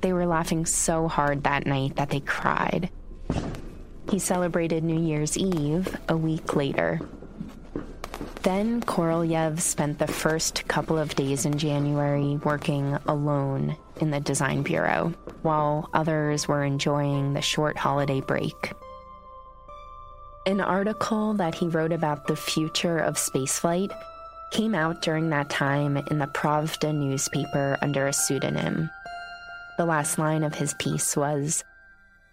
They 0.01 0.13
were 0.13 0.25
laughing 0.25 0.65
so 0.65 1.07
hard 1.07 1.43
that 1.43 1.65
night 1.65 1.95
that 1.95 2.09
they 2.09 2.21
cried. 2.21 2.89
He 4.09 4.19
celebrated 4.19 4.83
New 4.83 4.99
Year's 4.99 5.37
Eve 5.37 5.95
a 6.07 6.17
week 6.17 6.55
later. 6.55 6.99
Then 8.43 8.81
Korolev 8.81 9.59
spent 9.59 9.99
the 9.99 10.07
first 10.07 10.67
couple 10.67 10.97
of 10.97 11.15
days 11.15 11.45
in 11.45 11.57
January 11.57 12.37
working 12.37 12.97
alone 13.05 13.75
in 14.01 14.11
the 14.11 14.19
design 14.19 14.63
bureau, 14.63 15.13
while 15.41 15.89
others 15.93 16.47
were 16.47 16.63
enjoying 16.63 17.33
the 17.33 17.41
short 17.41 17.77
holiday 17.77 18.21
break. 18.21 18.73
An 20.45 20.61
article 20.61 21.33
that 21.35 21.55
he 21.55 21.67
wrote 21.67 21.91
about 21.91 22.27
the 22.27 22.35
future 22.35 22.97
of 22.97 23.15
spaceflight 23.15 23.91
came 24.51 24.73
out 24.73 25.01
during 25.01 25.29
that 25.29 25.49
time 25.49 25.97
in 25.97 26.17
the 26.17 26.27
Pravda 26.27 26.93
newspaper 26.93 27.77
under 27.81 28.07
a 28.07 28.13
pseudonym. 28.13 28.89
The 29.77 29.85
last 29.85 30.17
line 30.17 30.43
of 30.43 30.55
his 30.55 30.73
piece 30.75 31.15
was 31.15 31.63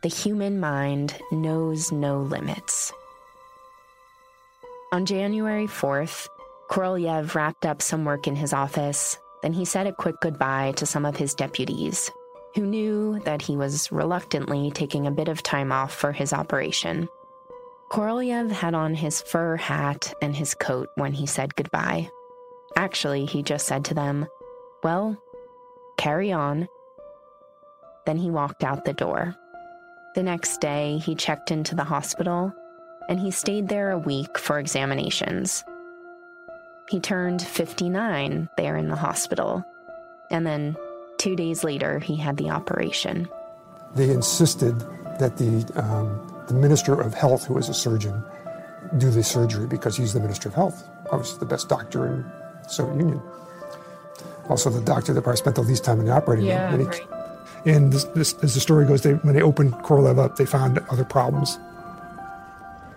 The 0.02 0.08
human 0.08 0.58
mind 0.60 1.18
knows 1.30 1.92
no 1.92 2.20
limits. 2.20 2.92
On 4.92 5.04
January 5.04 5.66
4th, 5.66 6.28
Korolev 6.70 7.34
wrapped 7.34 7.66
up 7.66 7.82
some 7.82 8.04
work 8.04 8.26
in 8.26 8.36
his 8.36 8.52
office. 8.52 9.18
Then 9.46 9.52
he 9.52 9.64
said 9.64 9.86
a 9.86 9.92
quick 9.92 10.16
goodbye 10.20 10.72
to 10.72 10.86
some 10.86 11.06
of 11.06 11.16
his 11.16 11.32
deputies, 11.32 12.10
who 12.56 12.66
knew 12.66 13.20
that 13.20 13.40
he 13.40 13.56
was 13.56 13.92
reluctantly 13.92 14.72
taking 14.72 15.06
a 15.06 15.12
bit 15.12 15.28
of 15.28 15.40
time 15.40 15.70
off 15.70 15.94
for 15.94 16.10
his 16.10 16.32
operation. 16.32 17.08
Korolev 17.88 18.50
had 18.50 18.74
on 18.74 18.92
his 18.92 19.22
fur 19.22 19.54
hat 19.54 20.12
and 20.20 20.34
his 20.34 20.52
coat 20.54 20.88
when 20.96 21.12
he 21.12 21.26
said 21.26 21.54
goodbye. 21.54 22.10
Actually, 22.74 23.24
he 23.24 23.44
just 23.44 23.68
said 23.68 23.84
to 23.84 23.94
them, 23.94 24.26
Well, 24.82 25.16
carry 25.96 26.32
on. 26.32 26.66
Then 28.04 28.16
he 28.16 28.32
walked 28.32 28.64
out 28.64 28.84
the 28.84 28.94
door. 28.94 29.36
The 30.16 30.24
next 30.24 30.60
day, 30.60 30.98
he 30.98 31.14
checked 31.14 31.52
into 31.52 31.76
the 31.76 31.84
hospital 31.84 32.52
and 33.08 33.20
he 33.20 33.30
stayed 33.30 33.68
there 33.68 33.92
a 33.92 33.98
week 33.98 34.38
for 34.38 34.58
examinations. 34.58 35.62
He 36.88 37.00
turned 37.00 37.42
59 37.42 38.48
there 38.56 38.76
in 38.76 38.88
the 38.88 38.96
hospital, 38.96 39.64
and 40.30 40.46
then 40.46 40.76
two 41.18 41.34
days 41.34 41.64
later, 41.64 41.98
he 41.98 42.16
had 42.16 42.36
the 42.36 42.50
operation. 42.50 43.28
They 43.94 44.10
insisted 44.10 44.78
that 45.18 45.36
the, 45.36 45.64
um, 45.82 46.44
the 46.48 46.54
Minister 46.54 47.00
of 47.00 47.14
Health, 47.14 47.44
who 47.46 47.54
was 47.54 47.68
a 47.68 47.74
surgeon, 47.74 48.22
do 48.98 49.10
the 49.10 49.22
surgery 49.22 49.66
because 49.66 49.96
he's 49.96 50.12
the 50.12 50.20
Minister 50.20 50.48
of 50.48 50.54
Health, 50.54 50.88
obviously 51.10 51.40
the 51.40 51.46
best 51.46 51.68
doctor 51.68 52.06
in 52.06 52.22
the 52.62 52.68
Soviet 52.68 52.96
Union. 52.96 53.20
Also, 54.48 54.70
the 54.70 54.80
doctor 54.80 55.12
that 55.12 55.22
probably 55.22 55.38
spent 55.38 55.56
the 55.56 55.62
least 55.62 55.84
time 55.84 55.98
in 55.98 56.06
the 56.06 56.12
operating 56.12 56.44
yeah, 56.44 56.70
room. 56.70 56.82
And, 56.82 56.88
right. 56.88 57.06
and 57.66 57.92
this, 57.92 58.04
this, 58.04 58.34
as 58.44 58.54
the 58.54 58.60
story 58.60 58.86
goes, 58.86 59.02
they, 59.02 59.14
when 59.14 59.34
they 59.34 59.42
opened 59.42 59.72
Korolev 59.74 60.18
up, 60.18 60.36
they 60.36 60.46
found 60.46 60.78
other 60.90 61.04
problems. 61.04 61.58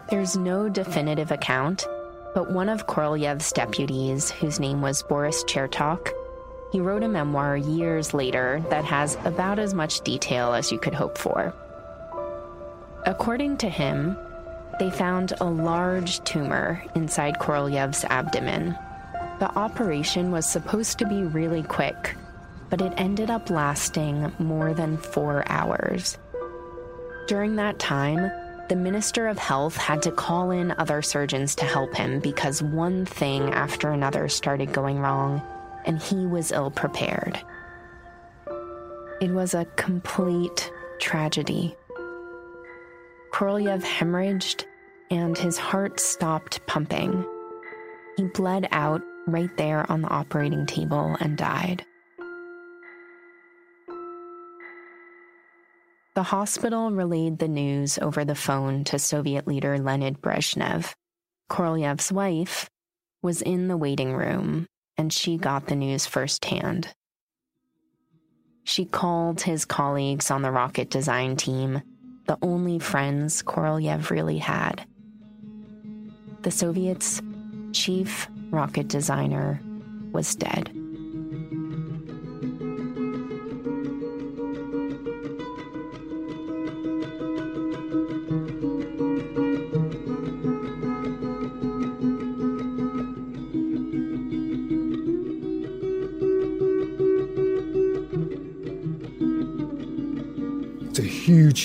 There's 0.09 0.37
no 0.37 0.69
definitive 0.69 1.31
account, 1.31 1.87
but 2.33 2.51
one 2.51 2.69
of 2.69 2.87
Korolev's 2.87 3.51
deputies, 3.51 4.31
whose 4.31 4.59
name 4.59 4.81
was 4.81 5.03
Boris 5.03 5.43
Chertok, 5.45 6.11
he 6.71 6.79
wrote 6.79 7.03
a 7.03 7.07
memoir 7.07 7.57
years 7.57 8.13
later 8.13 8.63
that 8.69 8.85
has 8.85 9.17
about 9.25 9.59
as 9.59 9.73
much 9.73 10.01
detail 10.01 10.53
as 10.53 10.71
you 10.71 10.77
could 10.79 10.93
hope 10.93 11.17
for. 11.17 11.53
According 13.05 13.57
to 13.57 13.69
him, 13.69 14.15
they 14.79 14.91
found 14.91 15.33
a 15.41 15.45
large 15.45 16.23
tumor 16.23 16.83
inside 16.95 17.39
Korolev's 17.39 18.05
abdomen. 18.05 18.77
The 19.39 19.51
operation 19.57 20.31
was 20.31 20.45
supposed 20.45 20.99
to 20.99 21.05
be 21.05 21.23
really 21.23 21.63
quick, 21.63 22.15
but 22.69 22.81
it 22.81 22.93
ended 22.97 23.29
up 23.29 23.49
lasting 23.49 24.31
more 24.37 24.73
than 24.73 24.97
four 24.97 25.43
hours. 25.47 26.17
During 27.27 27.55
that 27.55 27.79
time, 27.79 28.31
the 28.69 28.75
Minister 28.75 29.27
of 29.27 29.39
Health 29.39 29.75
had 29.75 30.03
to 30.03 30.11
call 30.11 30.51
in 30.51 30.71
other 30.77 31.01
surgeons 31.01 31.55
to 31.55 31.65
help 31.65 31.95
him 31.95 32.19
because 32.19 32.61
one 32.61 33.03
thing 33.03 33.51
after 33.51 33.89
another 33.89 34.29
started 34.29 34.71
going 34.71 34.99
wrong, 34.99 35.41
and 35.85 35.99
he 35.99 36.27
was 36.27 36.51
ill 36.51 36.69
prepared. 36.69 37.41
It 39.19 39.31
was 39.31 39.55
a 39.55 39.65
complete 39.75 40.71
tragedy. 40.99 41.75
Korolev 43.33 43.81
hemorrhaged, 43.81 44.65
and 45.09 45.35
his 45.35 45.57
heart 45.57 45.99
stopped 45.99 46.65
pumping. 46.67 47.25
He 48.17 48.25
bled 48.25 48.67
out 48.71 49.01
right 49.25 49.55
there 49.57 49.91
on 49.91 50.03
the 50.03 50.09
operating 50.09 50.67
table 50.67 51.17
and 51.19 51.35
died. 51.35 51.83
The 56.15 56.23
hospital 56.23 56.91
relayed 56.91 57.39
the 57.39 57.47
news 57.47 57.97
over 57.99 58.25
the 58.25 58.35
phone 58.35 58.83
to 58.85 58.99
Soviet 58.99 59.47
leader 59.47 59.77
Leonid 59.77 60.21
Brezhnev. 60.21 60.93
Korolev's 61.49 62.11
wife 62.11 62.69
was 63.21 63.41
in 63.41 63.67
the 63.67 63.77
waiting 63.77 64.13
room, 64.13 64.65
and 64.97 65.13
she 65.13 65.37
got 65.37 65.67
the 65.67 65.75
news 65.75 66.05
firsthand. 66.05 66.93
She 68.63 68.85
called 68.85 69.41
his 69.41 69.65
colleagues 69.65 70.29
on 70.29 70.41
the 70.41 70.51
rocket 70.51 70.89
design 70.89 71.35
team, 71.35 71.81
the 72.25 72.37
only 72.41 72.79
friends 72.79 73.41
Korolev 73.41 74.09
really 74.09 74.37
had. 74.37 74.85
The 76.41 76.51
Soviets' 76.51 77.21
chief 77.73 78.27
rocket 78.51 78.87
designer 78.87 79.61
was 80.11 80.35
dead. 80.35 80.71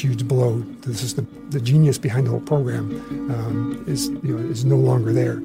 Huge, 0.03 0.27
blow. 0.27 0.61
This 0.81 1.03
is 1.03 1.15
the, 1.15 1.23
the 1.51 1.61
genius 1.61 1.99
behind 1.99 2.27
the 2.27 2.31
whole 2.31 2.41
program 2.41 2.91
um, 3.31 3.85
is 3.87 4.09
you 4.09 4.37
know 4.37 4.51
is 4.51 4.65
no 4.65 4.77
longer 4.77 5.13
there. 5.13 5.41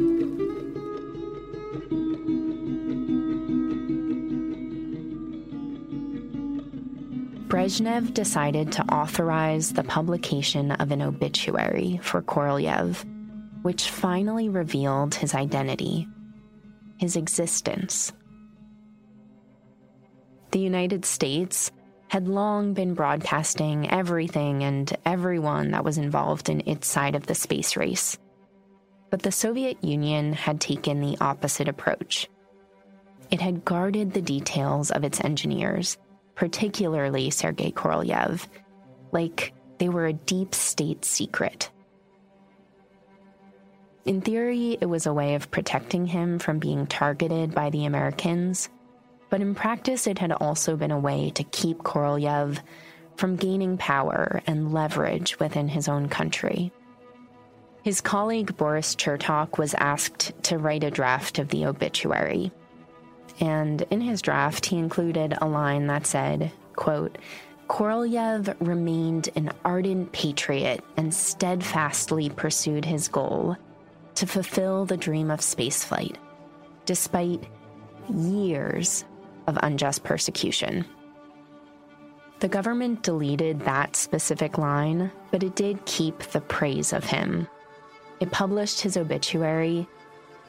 Brezhnev 7.49 8.13
decided 8.13 8.71
to 8.73 8.83
authorize 8.93 9.73
the 9.73 9.83
publication 9.83 10.71
of 10.73 10.91
an 10.91 11.01
obituary 11.01 11.99
for 12.03 12.21
Korolev, 12.21 13.03
which 13.63 13.89
finally 13.89 14.49
revealed 14.49 15.15
his 15.15 15.33
identity, 15.33 16.07
his 16.97 17.15
existence. 17.15 18.13
The 20.51 20.59
United 20.59 21.05
States 21.05 21.71
had 22.09 22.27
long 22.27 22.73
been 22.73 22.93
broadcasting 22.93 23.89
everything 23.89 24.63
and 24.63 24.95
everyone 25.05 25.71
that 25.71 25.83
was 25.83 25.97
involved 25.97 26.49
in 26.49 26.67
its 26.67 26.87
side 26.87 27.15
of 27.15 27.27
the 27.27 27.35
space 27.35 27.77
race. 27.77 28.17
But 29.09 29.23
the 29.23 29.31
Soviet 29.31 29.83
Union 29.83 30.33
had 30.33 30.59
taken 30.59 31.01
the 31.01 31.17
opposite 31.21 31.67
approach. 31.67 32.27
It 33.31 33.41
had 33.41 33.65
guarded 33.65 34.13
the 34.13 34.21
details 34.21 34.91
of 34.91 35.03
its 35.03 35.23
engineers 35.23 35.97
particularly 36.39 37.29
Sergei 37.29 37.69
Korolev, 37.69 38.47
like 39.11 39.51
they 39.77 39.89
were 39.89 40.05
a 40.05 40.13
deep 40.13 40.55
state 40.55 41.03
secret. 41.03 41.69
In 44.05 44.21
theory, 44.21 44.77
it 44.79 44.85
was 44.85 45.05
a 45.05 45.13
way 45.13 45.35
of 45.35 45.51
protecting 45.51 46.05
him 46.05 46.39
from 46.39 46.57
being 46.57 46.87
targeted 46.87 47.53
by 47.53 47.71
the 47.71 47.83
Americans, 47.83 48.69
but 49.29 49.41
in 49.41 49.55
practice, 49.55 50.07
it 50.07 50.19
had 50.19 50.31
also 50.31 50.75
been 50.75 50.91
a 50.91 50.99
way 50.99 51.31
to 51.31 51.43
keep 51.43 51.79
Korolev 51.79 52.59
from 53.15 53.35
gaining 53.35 53.77
power 53.77 54.41
and 54.47 54.73
leverage 54.73 55.39
within 55.39 55.67
his 55.67 55.87
own 55.87 56.09
country. 56.09 56.71
His 57.83 58.01
colleague 58.01 58.57
Boris 58.57 58.95
Chertok 58.95 59.57
was 59.57 59.73
asked 59.75 60.31
to 60.43 60.57
write 60.57 60.83
a 60.83 60.91
draft 60.91 61.39
of 61.39 61.49
the 61.49 61.65
obituary, 61.65 62.51
and 63.39 63.81
in 63.89 64.01
his 64.01 64.21
draft, 64.21 64.65
he 64.65 64.77
included 64.77 65.37
a 65.39 65.47
line 65.47 65.87
that 65.87 66.05
said, 66.05 66.51
quote, 66.75 67.17
Korolev 67.67 68.55
remained 68.59 69.29
an 69.35 69.51
ardent 69.63 70.11
patriot 70.11 70.83
and 70.97 71.13
steadfastly 71.13 72.29
pursued 72.29 72.83
his 72.83 73.07
goal 73.07 73.55
to 74.15 74.25
fulfill 74.25 74.85
the 74.85 74.97
dream 74.97 75.29
of 75.29 75.39
spaceflight, 75.39 76.15
despite 76.85 77.43
years 78.13 79.05
of 79.49 79.59
unjust 79.61 80.03
persecution. 80.03 80.85
The 82.39 82.47
government 82.47 83.03
deleted 83.03 83.59
that 83.61 83.97
specific 83.97 84.57
line, 84.57 85.11
but 85.31 85.43
it 85.43 85.55
did 85.55 85.85
keep 85.85 86.19
the 86.19 86.39
praise 86.39 86.93
of 86.93 87.03
him. 87.03 87.47
It 88.21 88.31
published 88.31 88.79
his 88.79 88.95
obituary 88.95 89.87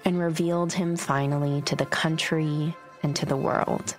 and 0.04 0.20
revealed 0.20 0.72
him 0.72 0.96
finally 0.96 1.62
to 1.62 1.74
the 1.74 1.86
country 1.86 2.74
and 3.02 3.16
to 3.16 3.26
the 3.26 3.36
world. 3.36 3.96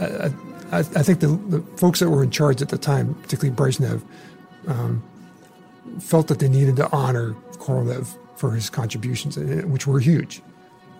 I, 0.00 0.32
I, 0.70 0.78
I 0.78 1.02
think 1.02 1.20
the, 1.20 1.28
the, 1.48 1.60
folks 1.76 2.00
that 2.00 2.10
were 2.10 2.22
in 2.22 2.30
charge 2.30 2.60
at 2.62 2.68
the 2.68 2.78
time, 2.78 3.14
particularly 3.14 3.56
Brezhnev, 3.56 4.02
um, 4.66 5.02
felt 5.98 6.28
that 6.28 6.38
they 6.38 6.48
needed 6.48 6.76
to 6.76 6.90
honor 6.92 7.34
Korolev 7.52 8.16
for 8.36 8.52
his 8.52 8.70
contributions, 8.70 9.36
which 9.36 9.86
were 9.86 10.00
huge. 10.00 10.42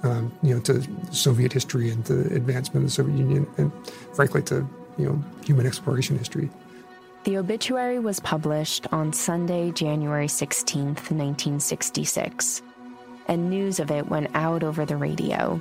Um, 0.04 0.32
you 0.42 0.54
know, 0.54 0.60
to 0.62 0.82
Soviet 1.12 1.52
history 1.52 1.90
and 1.90 2.04
the 2.06 2.34
advancement 2.34 2.78
of 2.78 2.82
the 2.84 2.90
Soviet 2.90 3.16
Union, 3.16 3.46
and 3.56 3.70
frankly, 4.14 4.42
to 4.42 4.66
you 4.98 5.06
know, 5.06 5.24
human 5.44 5.66
exploration 5.66 6.18
history. 6.18 6.50
The 7.24 7.36
obituary 7.36 8.00
was 8.00 8.18
published 8.18 8.88
on 8.90 9.12
Sunday, 9.12 9.70
January 9.70 10.26
16th, 10.26 11.12
1966, 11.12 12.62
and 13.28 13.48
news 13.48 13.78
of 13.78 13.92
it 13.92 14.08
went 14.08 14.30
out 14.34 14.64
over 14.64 14.84
the 14.84 14.96
radio. 14.96 15.60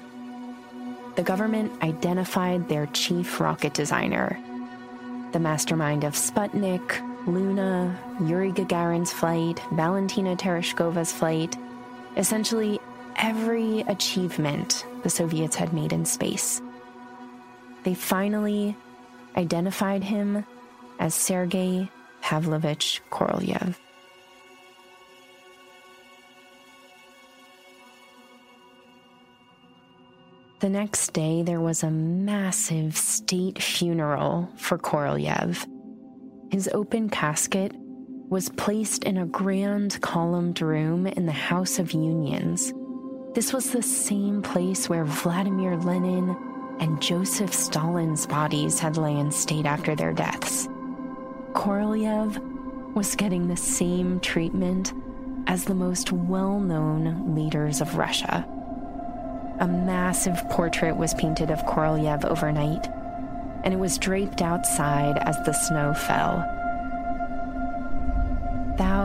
The 1.16 1.24
government 1.24 1.72
identified 1.84 2.68
their 2.68 2.88
chief 2.88 3.40
rocket 3.40 3.76
designer, 3.76 4.40
the 5.34 5.40
mastermind 5.40 6.04
of 6.04 6.14
Sputnik, 6.16 7.08
Luna, 7.28 7.96
Yuri 8.26 8.52
Gagarin's 8.52 9.14
flight, 9.14 9.62
Valentina 9.74 10.36
Tereshkova's 10.36 11.14
flight, 11.14 11.56
essentially 12.18 12.80
every 13.22 13.82
achievement 13.82 14.86
the 15.04 15.10
Soviets 15.10 15.56
had 15.56 15.72
made 15.74 15.94
in 15.94 16.06
space. 16.06 16.62
They 17.84 17.94
finally 17.94 18.76
identified 19.38 20.04
him 20.04 20.44
as 21.00 21.14
Sergei 21.14 21.90
Pavlovich 22.22 23.02
Korolev. 23.12 23.76
The 30.60 30.70
next 30.70 31.14
day, 31.14 31.42
there 31.42 31.62
was 31.62 31.82
a 31.82 31.90
massive 31.90 32.96
state 32.96 33.62
funeral 33.62 34.48
for 34.58 34.78
Korolev. 34.78 35.66
His 36.52 36.70
open 36.72 37.10
casket 37.10 37.72
was 38.30 38.50
placed 38.50 39.04
in 39.04 39.18
a 39.18 39.26
grand 39.26 40.00
columned 40.02 40.62
room 40.62 41.08
in 41.08 41.26
the 41.26 41.32
House 41.32 41.80
of 41.80 41.94
Unions. 41.94 42.74
This 43.34 43.54
was 43.54 43.72
the 43.72 43.82
same 43.82 44.42
place 44.42 44.90
where 44.90 45.06
Vladimir 45.06 45.78
Lenin 45.78 46.36
and 46.82 47.02
Joseph 47.02 47.54
Stalin's 47.54 48.28
bodies 48.28 48.78
had 48.78 48.98
lain 48.98 49.18
in 49.20 49.32
state 49.32 49.66
after 49.66 49.96
their 49.96 50.12
deaths. 50.12 50.68
Korolev 51.54 52.42
was 52.94 53.16
getting 53.16 53.48
the 53.48 53.56
same 53.56 54.20
treatment 54.20 54.92
as 55.48 55.64
the 55.64 55.74
most 55.74 56.12
well 56.12 56.60
known 56.60 57.34
leaders 57.34 57.80
of 57.80 57.96
Russia. 57.96 58.46
A 59.62 59.68
massive 59.68 60.38
portrait 60.50 60.98
was 60.98 61.14
painted 61.14 61.52
of 61.52 61.66
Korolev 61.66 62.26
overnight, 62.26 62.86
and 63.64 63.74
it 63.74 63.80
was 63.80 63.98
draped 63.98 64.42
outside 64.42 65.18
as 65.20 65.38
the 65.46 65.54
snow 65.54 65.94
fell. 65.94 66.61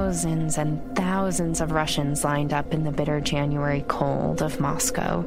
Thousands 0.07 0.57
and 0.57 0.94
thousands 0.94 1.61
of 1.61 1.72
Russians 1.72 2.22
lined 2.22 2.52
up 2.52 2.72
in 2.72 2.84
the 2.84 2.92
bitter 2.92 3.20
January 3.20 3.84
cold 3.88 4.40
of 4.40 4.61
Moscow. 4.61 5.24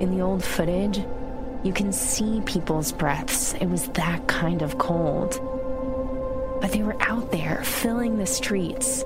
In 0.00 0.16
the 0.16 0.22
old 0.22 0.42
footage, 0.42 1.04
you 1.62 1.70
can 1.74 1.92
see 1.92 2.40
people's 2.46 2.92
breaths. 2.92 3.52
It 3.52 3.66
was 3.66 3.88
that 3.88 4.26
kind 4.26 4.62
of 4.62 4.78
cold. 4.78 5.32
But 6.62 6.72
they 6.72 6.82
were 6.82 6.96
out 7.02 7.30
there 7.30 7.62
filling 7.62 8.16
the 8.16 8.24
streets. 8.24 9.04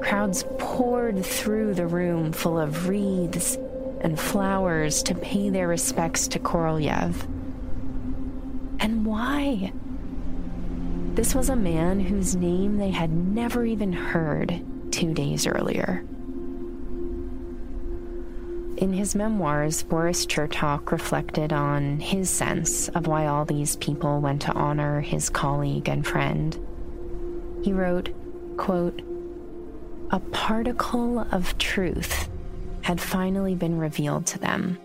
Crowds 0.00 0.44
poured 0.58 1.24
through 1.24 1.74
the 1.74 1.86
room 1.86 2.32
full 2.32 2.58
of 2.58 2.88
wreaths 2.88 3.54
and 4.00 4.18
flowers 4.18 5.04
to 5.04 5.14
pay 5.14 5.50
their 5.50 5.68
respects 5.68 6.26
to 6.26 6.40
Korolev. 6.40 7.14
And 8.80 9.06
why? 9.06 9.72
This 11.16 11.34
was 11.34 11.48
a 11.48 11.56
man 11.56 11.98
whose 11.98 12.36
name 12.36 12.76
they 12.76 12.90
had 12.90 13.10
never 13.10 13.64
even 13.64 13.90
heard 13.90 14.62
two 14.90 15.14
days 15.14 15.46
earlier. 15.46 16.04
In 18.76 18.92
his 18.92 19.14
memoirs, 19.14 19.82
Boris 19.82 20.26
Chertok 20.26 20.92
reflected 20.92 21.54
on 21.54 22.00
his 22.00 22.28
sense 22.28 22.90
of 22.90 23.06
why 23.06 23.28
all 23.28 23.46
these 23.46 23.76
people 23.76 24.20
went 24.20 24.42
to 24.42 24.52
honor 24.52 25.00
his 25.00 25.30
colleague 25.30 25.88
and 25.88 26.06
friend. 26.06 26.58
He 27.64 27.72
wrote, 27.72 28.10
quote, 28.58 29.00
A 30.10 30.20
particle 30.20 31.20
of 31.32 31.56
truth 31.56 32.28
had 32.82 33.00
finally 33.00 33.54
been 33.54 33.78
revealed 33.78 34.26
to 34.26 34.38
them. 34.38 34.78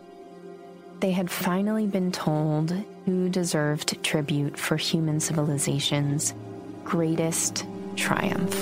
They 1.02 1.12
had 1.12 1.32
finally 1.32 1.88
been 1.88 2.12
told 2.12 2.72
who 3.06 3.28
deserved 3.28 4.04
tribute 4.04 4.56
for 4.56 4.78
human 4.78 5.20
civilization's 5.20 6.36
greatest 6.84 7.66
triumph. 7.96 8.54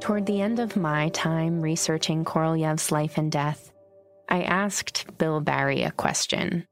Toward 0.00 0.26
the 0.26 0.40
end 0.40 0.60
of 0.60 0.76
my 0.76 1.08
time 1.08 1.60
researching 1.60 2.24
Korolev's 2.24 2.92
life 2.92 3.18
and 3.18 3.32
death, 3.32 3.72
I 4.28 4.42
asked 4.42 5.06
Bill 5.18 5.40
Barry 5.40 5.82
a 5.82 5.90
question. 5.90 6.68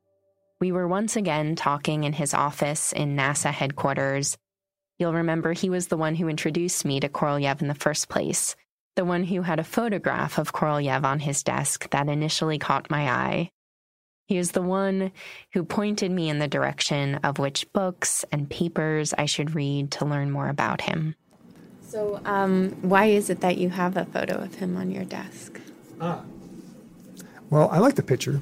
We 0.60 0.70
were 0.70 0.86
once 0.86 1.16
again 1.16 1.56
talking 1.56 2.04
in 2.04 2.12
his 2.12 2.34
office 2.34 2.92
in 2.92 3.16
NASA 3.16 3.50
headquarters. 3.50 4.38
You'll 4.98 5.12
remember 5.12 5.52
he 5.52 5.68
was 5.68 5.88
the 5.88 5.96
one 5.96 6.14
who 6.14 6.28
introduced 6.28 6.84
me 6.84 7.00
to 7.00 7.08
Korolev 7.08 7.60
in 7.60 7.68
the 7.68 7.74
first 7.74 8.08
place, 8.08 8.56
the 8.94 9.04
one 9.04 9.24
who 9.24 9.42
had 9.42 9.60
a 9.60 9.64
photograph 9.64 10.38
of 10.38 10.54
Korolev 10.54 11.04
on 11.04 11.20
his 11.20 11.42
desk 11.42 11.90
that 11.90 12.08
initially 12.08 12.58
caught 12.58 12.90
my 12.90 13.10
eye. 13.10 13.50
He 14.26 14.38
is 14.38 14.52
the 14.52 14.62
one 14.62 15.12
who 15.52 15.64
pointed 15.64 16.10
me 16.10 16.28
in 16.28 16.38
the 16.38 16.48
direction 16.48 17.16
of 17.16 17.38
which 17.38 17.70
books 17.72 18.24
and 18.32 18.50
papers 18.50 19.14
I 19.16 19.26
should 19.26 19.54
read 19.54 19.90
to 19.92 20.04
learn 20.04 20.30
more 20.30 20.48
about 20.48 20.80
him. 20.80 21.14
So, 21.86 22.20
um, 22.24 22.70
why 22.82 23.06
is 23.06 23.30
it 23.30 23.40
that 23.40 23.58
you 23.58 23.68
have 23.68 23.96
a 23.96 24.06
photo 24.06 24.38
of 24.38 24.56
him 24.56 24.76
on 24.76 24.90
your 24.90 25.04
desk? 25.04 25.60
Ah. 26.00 26.22
Well, 27.48 27.68
I 27.70 27.78
like 27.78 27.94
the 27.94 28.02
picture. 28.02 28.40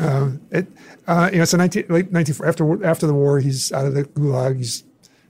Uh, 0.00 0.30
it, 0.50 0.66
uh, 1.06 1.28
you 1.30 1.36
know, 1.36 1.42
it's 1.42 1.52
a 1.52 1.58
19, 1.58 1.84
late 1.90 2.10
19, 2.10 2.36
after, 2.46 2.84
after 2.86 3.06
the 3.06 3.12
war, 3.12 3.40
he's 3.40 3.70
out 3.72 3.84
of 3.84 3.94
the 3.94 4.04
gulag. 4.04 4.56
He's, 4.56 4.84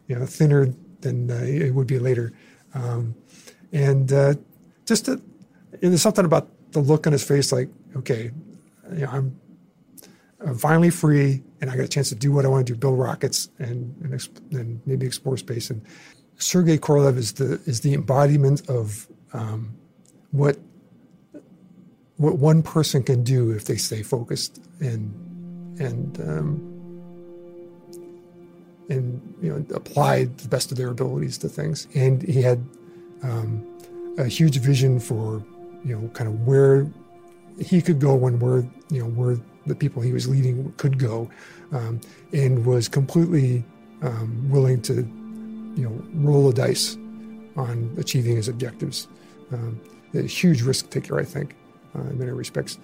you 0.08 0.16
know, 0.16 0.26
thinner 0.26 0.74
than 1.00 1.30
uh, 1.30 1.34
it 1.44 1.74
would 1.74 1.86
be 1.86 1.98
later. 1.98 2.32
Um, 2.74 3.14
and 3.72 4.12
uh, 4.12 4.34
just 4.84 5.04
to, 5.04 5.22
there's 5.80 6.02
something 6.02 6.24
about 6.24 6.48
the 6.72 6.80
look 6.80 7.06
on 7.06 7.12
his 7.12 7.22
face 7.22 7.52
like, 7.52 7.68
okay, 7.96 8.30
you 8.92 9.00
know, 9.00 9.10
I'm, 9.10 9.40
I'm 10.44 10.58
finally 10.58 10.90
free 10.90 11.42
and 11.60 11.70
I 11.70 11.76
got 11.76 11.84
a 11.84 11.88
chance 11.88 12.08
to 12.08 12.14
do 12.14 12.32
what 12.32 12.44
I 12.44 12.48
want 12.48 12.66
to 12.66 12.72
do, 12.72 12.78
build 12.78 12.98
rockets 12.98 13.48
and, 13.58 13.94
and, 14.02 14.28
and 14.52 14.80
maybe 14.86 15.06
explore 15.06 15.36
space. 15.36 15.70
And 15.70 15.84
Sergei 16.38 16.78
Korolev 16.78 17.16
is 17.16 17.32
the 17.32 17.60
is 17.66 17.80
the 17.80 17.94
embodiment 17.94 18.68
of 18.68 19.08
um, 19.32 19.76
what 20.30 20.56
what 22.16 22.38
one 22.38 22.62
person 22.62 23.02
can 23.02 23.24
do 23.24 23.50
if 23.50 23.64
they 23.64 23.76
stay 23.76 24.02
focused 24.02 24.60
and 24.80 25.12
and 25.80 26.20
um, 26.20 26.77
and 28.88 29.34
you 29.42 29.50
know 29.50 29.76
apply 29.76 30.24
the 30.24 30.48
best 30.48 30.70
of 30.72 30.78
their 30.78 30.88
abilities 30.88 31.38
to 31.38 31.48
things. 31.48 31.86
And 31.94 32.22
he 32.22 32.42
had 32.42 32.64
um, 33.22 33.66
a 34.18 34.26
huge 34.26 34.58
vision 34.58 35.00
for 35.00 35.44
you 35.84 35.96
know 35.98 36.08
kind 36.08 36.28
of 36.28 36.46
where 36.46 36.90
he 37.58 37.82
could 37.82 38.00
go 38.00 38.26
and 38.26 38.40
where 38.40 38.58
you 38.90 39.02
know 39.02 39.08
where 39.08 39.36
the 39.66 39.74
people 39.74 40.02
he 40.02 40.12
was 40.12 40.28
leading 40.28 40.72
could 40.78 40.98
go, 40.98 41.28
um, 41.72 42.00
and 42.32 42.64
was 42.64 42.88
completely 42.88 43.64
um, 44.02 44.48
willing 44.50 44.80
to 44.82 45.06
you 45.78 45.84
know, 45.84 46.02
roll 46.14 46.50
the 46.50 46.52
dice 46.52 46.96
on 47.56 47.94
achieving 47.98 48.34
his 48.36 48.48
objectives. 48.48 49.06
Um, 49.52 49.80
a 50.14 50.22
huge 50.22 50.62
risk 50.62 50.90
taker, 50.90 51.18
I 51.20 51.24
think, 51.24 51.54
uh, 51.96 52.00
in 52.00 52.18
many 52.18 52.32
respects. 52.32 52.78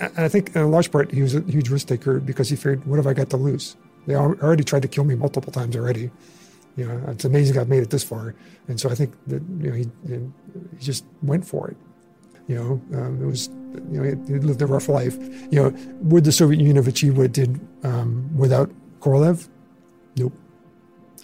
And 0.00 0.18
I 0.18 0.28
think, 0.28 0.54
in 0.54 0.62
a 0.62 0.68
large 0.68 0.92
part, 0.92 1.10
he 1.10 1.22
was 1.22 1.34
a 1.34 1.40
huge 1.42 1.70
risk 1.70 1.88
taker 1.88 2.20
because 2.20 2.48
he 2.48 2.56
figured, 2.56 2.84
"What 2.86 2.96
have 2.96 3.06
I 3.06 3.14
got 3.14 3.30
to 3.30 3.36
lose? 3.36 3.76
They 4.08 4.16
already 4.16 4.64
tried 4.64 4.80
to 4.82 4.88
kill 4.88 5.04
me 5.04 5.14
multiple 5.14 5.52
times 5.52 5.76
already. 5.76 6.10
You 6.76 6.88
know, 6.88 6.98
it's 7.08 7.26
amazing 7.26 7.58
I've 7.58 7.68
made 7.68 7.82
it 7.82 7.90
this 7.90 8.02
far." 8.02 8.34
And 8.66 8.80
so 8.80 8.88
I 8.88 8.94
think 8.94 9.12
that 9.26 9.42
you 9.60 9.70
know 9.70 9.76
he, 9.76 9.86
he 10.08 10.30
just 10.80 11.04
went 11.22 11.46
for 11.46 11.68
it. 11.68 11.76
You 12.46 12.54
know, 12.56 12.98
um, 12.98 13.22
it 13.22 13.26
was 13.26 13.48
you 13.92 14.00
know 14.00 14.04
he 14.26 14.38
lived 14.38 14.62
a 14.62 14.66
rough 14.66 14.88
life. 14.88 15.18
You 15.50 15.62
know, 15.62 15.74
would 16.00 16.24
the 16.24 16.32
Soviet 16.32 16.58
Union 16.58 16.76
have 16.76 16.88
achieved 16.88 17.18
what 17.18 17.26
it 17.26 17.32
did 17.32 17.60
um, 17.84 18.34
without 18.34 18.70
Korolev? 19.00 19.46
Nope. 20.16 20.32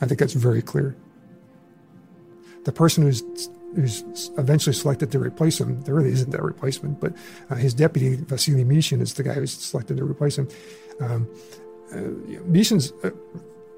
I 0.03 0.07
think 0.07 0.21
that's 0.21 0.35
very 0.35 0.61
clear. 0.61 0.95
The 2.65 2.73
person 2.73 3.05
who's 3.05 3.23
who's 3.75 4.31
eventually 4.37 4.75
selected 4.75 5.11
to 5.13 5.19
replace 5.19 5.59
him, 5.59 5.81
there 5.83 5.95
really 5.95 6.13
isn't 6.13 6.31
that 6.33 6.43
replacement, 6.43 7.01
but 7.01 7.15
uh, 7.49 7.55
his 7.55 7.73
deputy 7.73 8.17
Vasily 8.17 8.63
Mishin 8.63 9.01
is 9.01 9.15
the 9.15 9.23
guy 9.23 9.33
who's 9.33 9.55
selected 9.55 9.97
to 9.97 10.05
replace 10.05 10.37
him. 10.37 10.49
Um, 11.01 11.27
uh, 11.95 12.43
Mishin's 12.47 12.93
a 13.03 13.13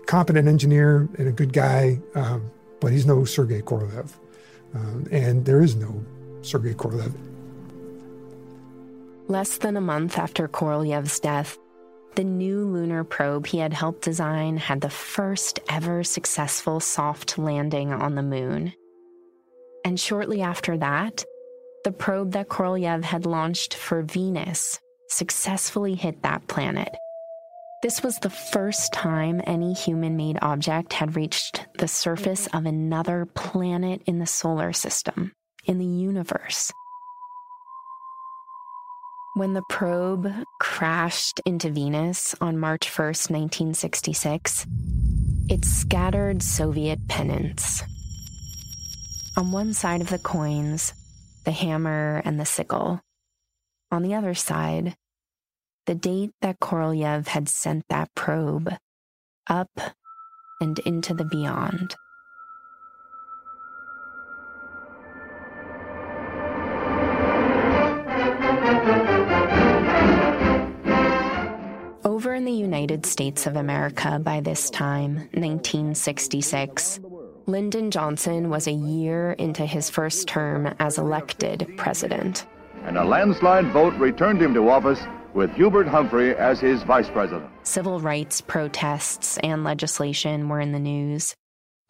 competent 0.06 0.48
engineer 0.48 1.08
and 1.18 1.28
a 1.28 1.32
good 1.32 1.52
guy, 1.52 2.00
um, 2.14 2.50
but 2.80 2.92
he's 2.92 3.06
no 3.06 3.24
Sergei 3.24 3.62
Korolev, 3.62 4.12
um, 4.74 5.06
and 5.10 5.44
there 5.44 5.60
is 5.60 5.76
no 5.76 6.04
Sergei 6.42 6.74
Korolev. 6.74 7.12
Less 9.28 9.58
than 9.58 9.76
a 9.76 9.80
month 9.80 10.18
after 10.18 10.46
Korolev's 10.46 11.18
death, 11.18 11.58
the 12.14 12.24
new 12.24 12.64
lunar 12.64 13.04
probe 13.04 13.46
he 13.46 13.58
had 13.58 13.72
helped 13.72 14.02
design 14.02 14.56
had 14.56 14.80
the 14.80 14.90
first 14.90 15.60
ever 15.68 16.04
successful 16.04 16.80
soft 16.80 17.36
landing 17.36 17.92
on 17.92 18.14
the 18.14 18.22
moon. 18.22 18.72
And 19.84 20.00
shortly 20.00 20.42
after 20.42 20.78
that, 20.78 21.24
the 21.84 21.92
probe 21.92 22.32
that 22.32 22.48
Korolev 22.48 23.04
had 23.04 23.26
launched 23.26 23.74
for 23.74 24.02
Venus 24.02 24.80
successfully 25.08 25.94
hit 25.94 26.22
that 26.22 26.46
planet. 26.48 26.88
This 27.86 28.02
was 28.02 28.18
the 28.18 28.30
first 28.30 28.92
time 28.92 29.40
any 29.46 29.72
human 29.72 30.16
made 30.16 30.40
object 30.42 30.92
had 30.92 31.14
reached 31.14 31.68
the 31.78 31.86
surface 31.86 32.48
of 32.48 32.66
another 32.66 33.26
planet 33.26 34.02
in 34.06 34.18
the 34.18 34.26
solar 34.26 34.72
system, 34.72 35.30
in 35.66 35.78
the 35.78 35.86
universe. 35.86 36.72
When 39.36 39.52
the 39.52 39.62
probe 39.70 40.28
crashed 40.58 41.40
into 41.46 41.70
Venus 41.70 42.34
on 42.40 42.58
March 42.58 42.88
1st, 42.88 43.30
1966, 43.30 44.66
it 45.48 45.64
scattered 45.64 46.42
Soviet 46.42 47.06
pennants. 47.06 47.84
On 49.36 49.52
one 49.52 49.72
side 49.72 50.00
of 50.00 50.10
the 50.10 50.18
coins, 50.18 50.92
the 51.44 51.52
hammer 51.52 52.20
and 52.24 52.40
the 52.40 52.46
sickle. 52.46 53.00
On 53.92 54.02
the 54.02 54.14
other 54.14 54.34
side, 54.34 54.96
the 55.86 55.94
date 55.94 56.32
that 56.42 56.60
Korolev 56.60 57.28
had 57.28 57.48
sent 57.48 57.84
that 57.88 58.14
probe 58.14 58.76
up 59.48 59.80
and 60.60 60.78
into 60.80 61.14
the 61.14 61.24
beyond. 61.24 61.94
Over 72.04 72.34
in 72.34 72.44
the 72.44 72.52
United 72.52 73.06
States 73.06 73.46
of 73.46 73.56
America 73.56 74.18
by 74.18 74.40
this 74.40 74.70
time, 74.70 75.16
1966, 75.34 77.00
Lyndon 77.46 77.90
Johnson 77.90 78.48
was 78.50 78.66
a 78.66 78.72
year 78.72 79.32
into 79.32 79.64
his 79.64 79.88
first 79.88 80.26
term 80.26 80.74
as 80.80 80.98
elected 80.98 81.72
president. 81.76 82.46
And 82.84 82.96
a 82.96 83.04
landslide 83.04 83.66
vote 83.66 83.94
returned 83.94 84.40
him 84.40 84.54
to 84.54 84.68
office 84.68 85.00
with 85.36 85.52
Hubert 85.52 85.86
Humphrey 85.86 86.34
as 86.34 86.58
his 86.58 86.82
vice 86.82 87.10
president. 87.10 87.50
Civil 87.62 88.00
rights 88.00 88.40
protests 88.40 89.36
and 89.38 89.64
legislation 89.64 90.48
were 90.48 90.60
in 90.60 90.72
the 90.72 90.78
news. 90.78 91.36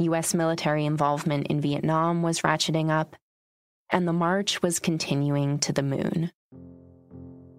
U.S. 0.00 0.34
military 0.34 0.84
involvement 0.84 1.46
in 1.46 1.60
Vietnam 1.60 2.22
was 2.22 2.40
ratcheting 2.40 2.90
up, 2.90 3.14
and 3.90 4.06
the 4.06 4.12
march 4.12 4.60
was 4.62 4.80
continuing 4.80 5.58
to 5.60 5.72
the 5.72 5.84
moon. 5.84 6.32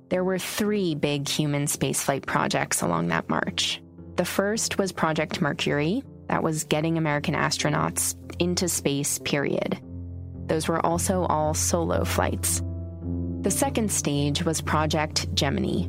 There 0.09 0.25
were 0.25 0.37
three 0.37 0.93
big 0.93 1.27
human 1.27 1.65
spaceflight 1.65 2.25
projects 2.25 2.81
along 2.81 3.07
that 3.07 3.29
march. 3.29 3.81
The 4.17 4.25
first 4.25 4.77
was 4.77 4.91
Project 4.91 5.41
Mercury, 5.41 6.03
that 6.27 6.43
was 6.43 6.65
getting 6.65 6.97
American 6.97 7.33
astronauts 7.33 8.15
into 8.39 8.67
space, 8.67 9.19
period. 9.19 9.79
Those 10.47 10.67
were 10.67 10.85
also 10.85 11.23
all 11.25 11.53
solo 11.53 12.03
flights. 12.03 12.61
The 13.41 13.51
second 13.51 13.91
stage 13.91 14.43
was 14.43 14.61
Project 14.61 15.33
Gemini. 15.33 15.87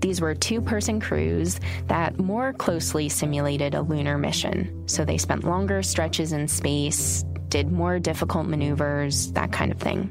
These 0.00 0.20
were 0.20 0.34
two 0.34 0.60
person 0.60 1.00
crews 1.00 1.58
that 1.86 2.18
more 2.18 2.52
closely 2.52 3.08
simulated 3.08 3.74
a 3.74 3.82
lunar 3.82 4.18
mission, 4.18 4.86
so 4.86 5.04
they 5.04 5.18
spent 5.18 5.44
longer 5.44 5.82
stretches 5.82 6.32
in 6.32 6.48
space, 6.48 7.24
did 7.48 7.72
more 7.72 7.98
difficult 7.98 8.46
maneuvers, 8.46 9.32
that 9.32 9.52
kind 9.52 9.72
of 9.72 9.78
thing. 9.78 10.10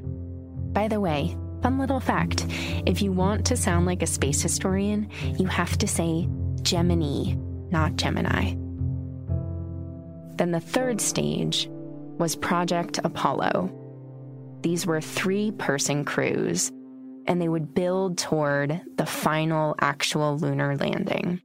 By 0.73 0.87
the 0.87 0.99
way, 0.99 1.37
Fun 1.65 1.79
little 1.79 1.99
fact 1.99 2.45
if 2.85 3.01
you 3.01 3.11
want 3.11 3.43
to 3.47 3.57
sound 3.57 3.87
like 3.87 4.03
a 4.03 4.05
space 4.05 4.39
historian, 4.39 5.09
you 5.39 5.47
have 5.47 5.75
to 5.79 5.87
say 5.87 6.29
Gemini, 6.61 7.33
not 7.71 7.95
Gemini. 7.95 8.53
Then 10.35 10.51
the 10.51 10.59
third 10.59 11.01
stage 11.01 11.67
was 12.19 12.35
Project 12.35 12.99
Apollo. 13.03 13.71
These 14.65 14.87
were 14.87 14.99
three 14.99 15.51
person 15.51 16.03
crews, 16.03 16.71
and 17.27 17.39
they 17.39 17.47
would 17.47 17.75
build 17.75 18.17
toward 18.17 18.81
the 18.97 19.05
final 19.05 19.75
actual 19.79 20.39
lunar 20.39 20.75
landing. 20.75 21.39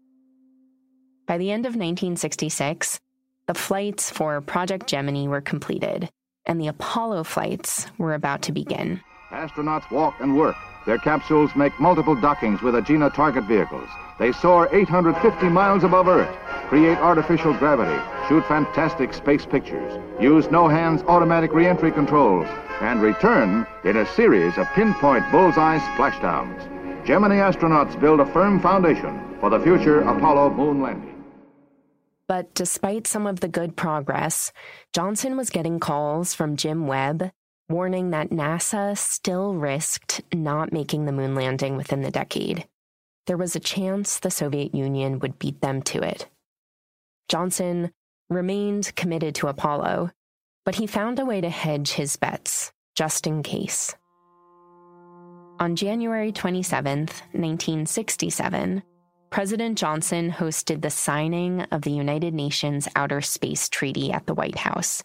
By 1.26 1.36
the 1.36 1.50
end 1.50 1.66
of 1.66 1.72
1966, 1.72 2.98
the 3.46 3.52
flights 3.52 4.08
for 4.08 4.40
Project 4.40 4.86
Gemini 4.86 5.28
were 5.28 5.42
completed, 5.42 6.08
and 6.46 6.58
the 6.58 6.68
Apollo 6.68 7.24
flights 7.24 7.86
were 7.98 8.14
about 8.14 8.40
to 8.40 8.52
begin. 8.52 9.02
Astronauts 9.28 9.90
walk 9.90 10.14
and 10.20 10.34
work. 10.34 10.56
Their 10.86 10.96
capsules 10.96 11.54
make 11.54 11.78
multiple 11.78 12.18
dockings 12.18 12.62
with 12.62 12.72
Agena 12.72 13.12
target 13.12 13.44
vehicles. 13.44 13.90
They 14.18 14.32
soar 14.32 14.74
850 14.74 15.46
miles 15.50 15.84
above 15.84 16.08
Earth, 16.08 16.34
create 16.68 16.96
artificial 16.96 17.52
gravity, 17.52 18.00
shoot 18.30 18.46
fantastic 18.46 19.12
space 19.12 19.44
pictures, 19.44 19.92
use 20.18 20.50
no-hands 20.50 21.02
automatic 21.02 21.52
reentry 21.52 21.92
controls, 21.92 22.48
and 22.80 23.02
return 23.02 23.66
in 23.84 23.98
a 23.98 24.06
series 24.14 24.56
of 24.58 24.66
pinpoint 24.68 25.30
bullseye 25.30 25.78
splashdowns. 25.78 27.06
Gemini 27.06 27.36
astronauts 27.36 27.98
build 28.00 28.20
a 28.20 28.26
firm 28.26 28.60
foundation 28.60 29.36
for 29.40 29.50
the 29.50 29.60
future 29.60 30.00
Apollo 30.00 30.50
moon 30.50 30.80
landing. 30.80 31.24
But 32.28 32.54
despite 32.54 33.06
some 33.06 33.26
of 33.26 33.40
the 33.40 33.48
good 33.48 33.76
progress, 33.76 34.52
Johnson 34.92 35.36
was 35.36 35.50
getting 35.50 35.80
calls 35.80 36.34
from 36.34 36.56
Jim 36.56 36.86
Webb 36.86 37.32
warning 37.70 38.10
that 38.10 38.30
NASA 38.30 38.98
still 38.98 39.54
risked 39.54 40.20
not 40.34 40.72
making 40.72 41.06
the 41.06 41.12
moon 41.12 41.34
landing 41.34 41.76
within 41.76 42.02
the 42.02 42.10
decade. 42.10 42.66
There 43.26 43.36
was 43.36 43.54
a 43.54 43.60
chance 43.60 44.18
the 44.18 44.30
Soviet 44.30 44.74
Union 44.74 45.20
would 45.20 45.38
beat 45.38 45.60
them 45.60 45.80
to 45.82 46.02
it. 46.02 46.28
Johnson 47.28 47.92
remained 48.28 48.94
committed 48.96 49.36
to 49.36 49.46
Apollo, 49.46 50.10
but 50.64 50.74
he 50.74 50.86
found 50.86 51.18
a 51.18 51.24
way 51.24 51.40
to 51.40 51.50
hedge 51.50 51.92
his 51.92 52.16
bets, 52.16 52.72
just 52.94 53.26
in 53.26 53.42
case. 53.42 53.94
On 55.58 55.76
January 55.76 56.32
27, 56.32 57.00
1967, 57.00 58.82
President 59.30 59.78
Johnson 59.78 60.30
hosted 60.30 60.82
the 60.82 60.90
signing 60.90 61.60
of 61.70 61.82
the 61.82 61.92
United 61.92 62.34
Nations 62.34 62.88
Outer 62.96 63.20
Space 63.20 63.68
Treaty 63.68 64.10
at 64.10 64.26
the 64.26 64.34
White 64.34 64.58
House. 64.58 65.02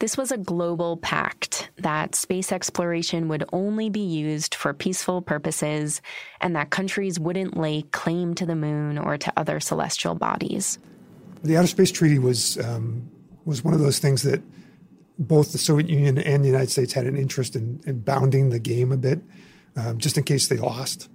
This 0.00 0.16
was 0.16 0.30
a 0.30 0.38
global 0.38 0.96
pact 0.98 1.70
that 1.78 2.14
space 2.14 2.52
exploration 2.52 3.26
would 3.28 3.44
only 3.52 3.90
be 3.90 4.00
used 4.00 4.54
for 4.54 4.72
peaceful 4.72 5.22
purposes 5.22 6.02
and 6.40 6.54
that 6.54 6.70
countries 6.70 7.18
wouldn't 7.18 7.56
lay 7.56 7.82
claim 7.82 8.34
to 8.34 8.46
the 8.46 8.54
moon 8.54 8.96
or 8.98 9.16
to 9.16 9.32
other 9.36 9.58
celestial 9.58 10.14
bodies. 10.14 10.78
The 11.42 11.56
Outer 11.56 11.68
Space 11.68 11.90
Treaty 11.90 12.18
was, 12.18 12.58
um, 12.58 13.10
was 13.44 13.64
one 13.64 13.74
of 13.74 13.80
those 13.80 13.98
things 13.98 14.22
that 14.22 14.42
both 15.18 15.52
the 15.52 15.58
Soviet 15.58 15.90
Union 15.90 16.18
and 16.18 16.44
the 16.44 16.48
United 16.48 16.70
States 16.70 16.92
had 16.92 17.06
an 17.06 17.16
interest 17.16 17.56
in, 17.56 17.80
in 17.86 18.00
bounding 18.00 18.50
the 18.50 18.58
game 18.58 18.92
a 18.92 18.96
bit, 18.96 19.20
um, 19.76 19.98
just 19.98 20.16
in 20.16 20.24
case 20.24 20.48
they 20.48 20.56
lost. 20.56 21.08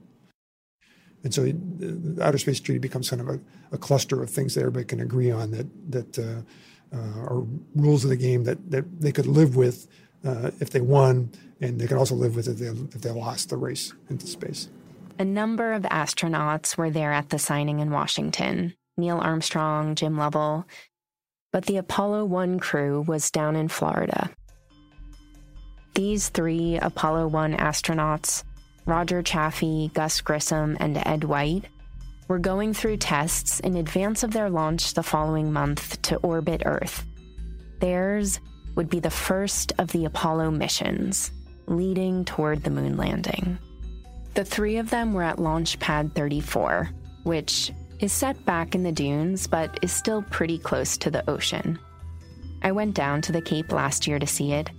And 1.24 1.34
so 1.34 1.44
the 1.46 2.22
Outer 2.22 2.38
Space 2.38 2.60
Treaty 2.60 2.80
becomes 2.80 3.10
kind 3.10 3.22
of 3.22 3.30
a, 3.30 3.40
a 3.72 3.78
cluster 3.78 4.22
of 4.22 4.30
things 4.30 4.56
that 4.56 4.62
everybody 4.62 4.86
can 4.86 5.00
agree 5.00 5.32
on 5.32 5.52
that, 5.52 5.68
that 5.92 6.20
uh, 6.20 6.96
uh, 6.96 7.24
or 7.24 7.48
rules 7.76 8.04
of 8.04 8.10
the 8.10 8.18
game 8.18 8.44
that, 8.44 8.72
that 8.72 9.02
they 9.02 9.12
could 9.12 9.26
live 9.26 9.56
with 9.56 9.88
uh, 10.26 10.52
if 10.60 10.70
they 10.70 10.82
won, 10.82 11.32
and 11.62 11.80
they 11.80 11.88
could 11.88 11.98
also 11.98 12.16
live 12.16 12.36
with 12.36 12.48
if 12.48 12.58
they, 12.58 12.68
if 12.68 13.02
they 13.02 13.10
lost 13.10 13.50
the 13.50 13.58
race 13.58 13.94
into 14.10 14.28
space. 14.28 14.70
A 15.18 15.26
number 15.26 15.74
of 15.74 15.84
astronauts 15.84 16.78
were 16.78 16.90
there 16.90 17.14
at 17.14 17.30
the 17.30 17.40
signing 17.40 17.80
in 17.80 17.92
Washington 17.92 18.76
Neil 18.98 19.18
Armstrong, 19.18 19.96
Jim 19.96 20.18
Lovell. 20.18 20.68
But 21.54 21.68
the 21.68 21.78
Apollo 21.78 22.26
1 22.26 22.60
crew 22.60 23.06
was 23.08 23.30
down 23.32 23.56
in 23.56 23.68
Florida. 23.70 24.32
These 25.94 26.30
three 26.30 26.80
Apollo 26.82 27.28
1 27.28 27.54
astronauts, 27.54 28.44
Roger 28.88 29.22
Chaffee, 29.22 29.92
Gus 29.94 30.20
Grissom, 30.20 30.76
and 30.80 30.98
Ed 31.06 31.24
White, 31.24 31.66
were 32.28 32.40
going 32.40 32.74
through 32.74 32.98
tests 32.98 33.60
in 33.60 33.78
advance 33.78 34.24
of 34.24 34.34
their 34.34 34.50
launch 34.50 34.96
the 34.96 35.04
following 35.04 35.54
month 35.54 36.02
to 36.02 36.18
orbit 36.18 36.64
Earth. 36.66 37.06
Theirs 37.80 38.40
would 38.76 38.90
be 38.90 39.00
the 39.00 39.12
first 39.12 39.74
of 39.78 39.92
the 39.92 40.06
Apollo 40.06 40.50
missions, 40.52 41.32
leading 41.68 42.26
toward 42.26 42.64
the 42.64 42.72
moon 42.72 42.98
landing. 42.98 43.60
The 44.34 44.44
three 44.44 44.78
of 44.78 44.90
them 44.90 45.14
were 45.14 45.22
at 45.22 45.38
Launch 45.38 45.80
Pad 45.80 46.16
34, 46.16 46.90
which 47.24 47.72
is 48.04 48.12
set 48.12 48.44
back 48.46 48.76
in 48.76 48.84
the 48.84 48.92
dunes 48.92 49.48
but 49.48 49.80
is 49.82 49.90
still 49.90 50.22
pretty 50.24 50.58
close 50.58 50.98
to 50.98 51.10
the 51.10 51.28
ocean. 51.30 51.80
I 52.62 52.74
went 52.74 52.96
down 52.96 53.22
to 53.22 53.32
the 53.32 53.42
Cape 53.42 53.72
last 53.72 54.08
year 54.08 54.20
to 54.20 54.28
see 54.28 54.52
it. 54.52 54.70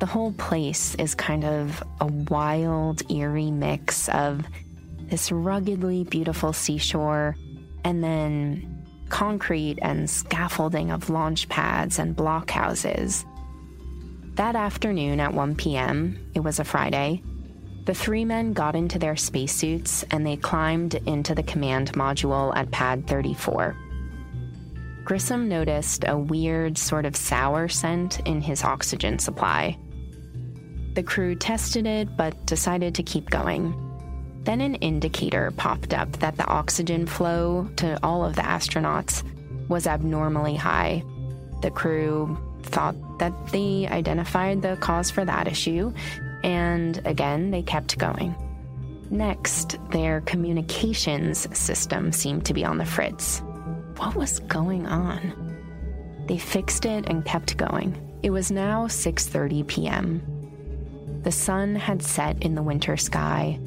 The 0.00 0.06
whole 0.06 0.32
place 0.32 0.94
is 0.94 1.14
kind 1.14 1.44
of 1.44 1.82
a 2.00 2.06
wild, 2.06 3.02
eerie 3.12 3.50
mix 3.50 4.08
of 4.08 4.46
this 5.10 5.30
ruggedly 5.30 6.04
beautiful 6.04 6.54
seashore 6.54 7.36
and 7.84 8.02
then 8.02 8.86
concrete 9.10 9.78
and 9.82 10.08
scaffolding 10.08 10.90
of 10.90 11.10
launch 11.10 11.46
pads 11.50 11.98
and 11.98 12.16
blockhouses. 12.16 13.26
That 14.36 14.56
afternoon 14.56 15.20
at 15.20 15.34
1 15.34 15.54
p.m., 15.56 16.30
it 16.34 16.40
was 16.40 16.58
a 16.58 16.64
Friday, 16.64 17.22
the 17.84 17.94
three 17.94 18.24
men 18.24 18.52
got 18.52 18.74
into 18.74 18.98
their 18.98 19.16
spacesuits 19.16 20.04
and 20.10 20.26
they 20.26 20.36
climbed 20.36 20.94
into 21.06 21.34
the 21.34 21.42
command 21.42 21.92
module 21.92 22.56
at 22.56 22.70
pad 22.70 23.06
34. 23.06 23.76
Grissom 25.04 25.48
noticed 25.48 26.04
a 26.06 26.16
weird, 26.16 26.78
sort 26.78 27.04
of 27.04 27.14
sour 27.14 27.68
scent 27.68 28.20
in 28.20 28.40
his 28.40 28.64
oxygen 28.64 29.18
supply. 29.18 29.76
The 30.94 31.02
crew 31.02 31.34
tested 31.34 31.86
it 31.86 32.16
but 32.16 32.46
decided 32.46 32.94
to 32.94 33.02
keep 33.02 33.28
going. 33.28 33.78
Then 34.44 34.62
an 34.62 34.76
indicator 34.76 35.50
popped 35.50 35.92
up 35.92 36.10
that 36.20 36.36
the 36.36 36.46
oxygen 36.46 37.06
flow 37.06 37.68
to 37.76 37.98
all 38.02 38.24
of 38.24 38.34
the 38.34 38.42
astronauts 38.42 39.22
was 39.68 39.86
abnormally 39.86 40.56
high. 40.56 41.02
The 41.60 41.70
crew 41.70 42.38
thought 42.62 42.96
that 43.18 43.32
they 43.48 43.86
identified 43.90 44.62
the 44.62 44.76
cause 44.76 45.10
for 45.10 45.24
that 45.24 45.48
issue 45.48 45.92
and 46.44 47.00
again, 47.06 47.50
they 47.50 47.62
kept 47.62 47.98
going. 47.98 48.36
Next, 49.10 49.78
their 49.90 50.20
communications 50.20 51.48
system 51.56 52.12
seemed 52.12 52.44
to 52.44 52.54
be 52.54 52.64
on 52.64 52.76
the 52.76 52.84
fritz. 52.84 53.40
What 53.96 54.14
was 54.14 54.40
going 54.40 54.86
on? 54.86 55.56
They 56.26 56.36
fixed 56.36 56.84
it 56.84 57.08
and 57.08 57.24
kept 57.24 57.56
going. 57.56 57.98
It 58.22 58.30
was 58.30 58.50
now 58.50 58.86
6:30 58.86 59.66
p.m. 59.66 61.20
The 61.22 61.32
sun 61.32 61.74
had 61.76 62.02
set 62.02 62.42
in 62.42 62.54
the 62.54 62.62
winter 62.62 62.98
sky, 62.98 63.58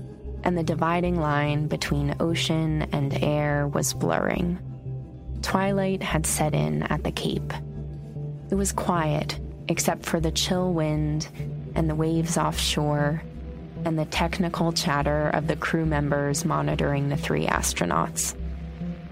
and 0.44 0.56
the 0.56 0.64
dividing 0.64 1.20
line 1.20 1.68
between 1.68 2.16
ocean 2.20 2.84
and 2.92 3.24
air 3.24 3.68
was 3.68 3.94
blurring. 3.94 4.60
Twilight 5.42 6.04
had 6.04 6.28
set 6.28 6.54
in 6.54 6.84
at 6.84 7.04
the 7.04 7.12
Cape. 7.12 7.54
It 8.52 8.56
was 8.56 8.72
quiet, 8.72 9.40
except 9.68 10.06
for 10.06 10.20
the 10.20 10.32
chill 10.32 10.74
wind 10.74 11.28
and 11.78 11.88
the 11.88 11.96
waves 11.96 12.38
offshore, 12.38 13.22
and 13.86 13.98
the 13.98 14.06
technical 14.06 14.74
chatter 14.74 15.30
of 15.30 15.48
the 15.48 15.56
crew 15.56 15.86
members 15.86 16.44
monitoring 16.44 17.08
the 17.08 17.16
three 17.16 17.46
astronauts. 17.46 18.36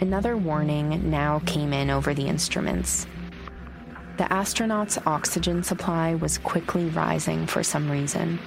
Another 0.02 0.36
warning 0.36 1.10
now 1.10 1.40
came 1.46 1.72
in 1.72 1.92
over 1.92 2.14
the 2.16 2.28
instruments. 2.28 3.06
The 4.18 4.24
astronauts' 4.24 5.02
oxygen 5.06 5.62
supply 5.62 6.16
was 6.16 6.40
quickly 6.40 6.86
rising 6.88 7.46
for 7.46 7.62
some 7.62 7.90
reason. 7.90 8.40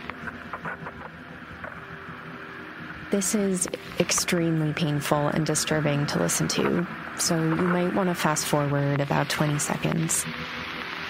This 3.12 3.36
is 3.36 3.68
extremely 4.00 4.72
painful 4.72 5.28
and 5.28 5.46
disturbing 5.46 6.06
to 6.06 6.18
listen 6.18 6.48
to, 6.48 6.86
so 7.18 7.36
you 7.36 7.54
might 7.54 7.94
want 7.94 8.08
to 8.08 8.14
fast 8.14 8.46
forward 8.46 9.00
about 9.00 9.30
20 9.30 9.60
seconds 9.60 10.26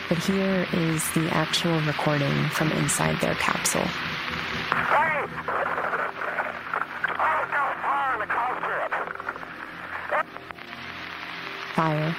but 0.09 0.19
here 0.19 0.67
is 0.73 1.09
the 1.13 1.29
actual 1.31 1.79
recording 1.83 2.49
from 2.49 2.73
inside 2.73 3.21
their 3.21 3.35
capsule. 3.35 3.85
Fire. 11.75 12.17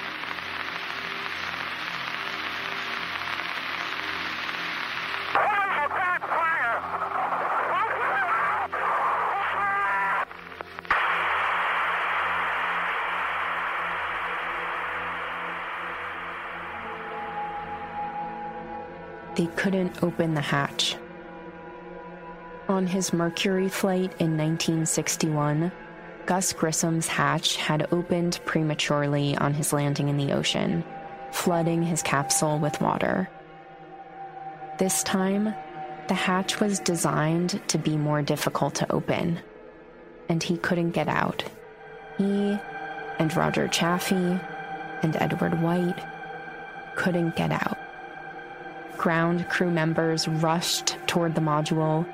They 19.36 19.46
couldn't 19.56 20.02
open 20.02 20.34
the 20.34 20.40
hatch. 20.40 20.96
On 22.68 22.86
his 22.86 23.12
Mercury 23.12 23.68
flight 23.68 24.12
in 24.20 24.36
1961, 24.36 25.72
Gus 26.26 26.52
Grissom's 26.52 27.08
hatch 27.08 27.56
had 27.56 27.92
opened 27.92 28.40
prematurely 28.44 29.36
on 29.36 29.54
his 29.54 29.72
landing 29.72 30.08
in 30.08 30.16
the 30.16 30.32
ocean, 30.32 30.84
flooding 31.32 31.82
his 31.82 32.02
capsule 32.02 32.58
with 32.58 32.80
water. 32.80 33.28
This 34.78 35.02
time, 35.02 35.52
the 36.06 36.14
hatch 36.14 36.60
was 36.60 36.78
designed 36.78 37.60
to 37.68 37.78
be 37.78 37.96
more 37.96 38.22
difficult 38.22 38.76
to 38.76 38.92
open, 38.92 39.40
and 40.28 40.42
he 40.42 40.56
couldn't 40.56 40.92
get 40.92 41.08
out. 41.08 41.42
He 42.18 42.58
and 43.18 43.34
Roger 43.36 43.68
Chaffee 43.68 44.40
and 45.02 45.16
Edward 45.16 45.60
White 45.60 45.98
couldn't 46.94 47.36
get 47.36 47.50
out. 47.50 47.78
Ground 49.00 49.48
crew 49.48 49.70
members 49.70 50.28
rushed 50.28 50.98
toward 51.06 51.34
the 51.34 51.40
module, 51.40 52.06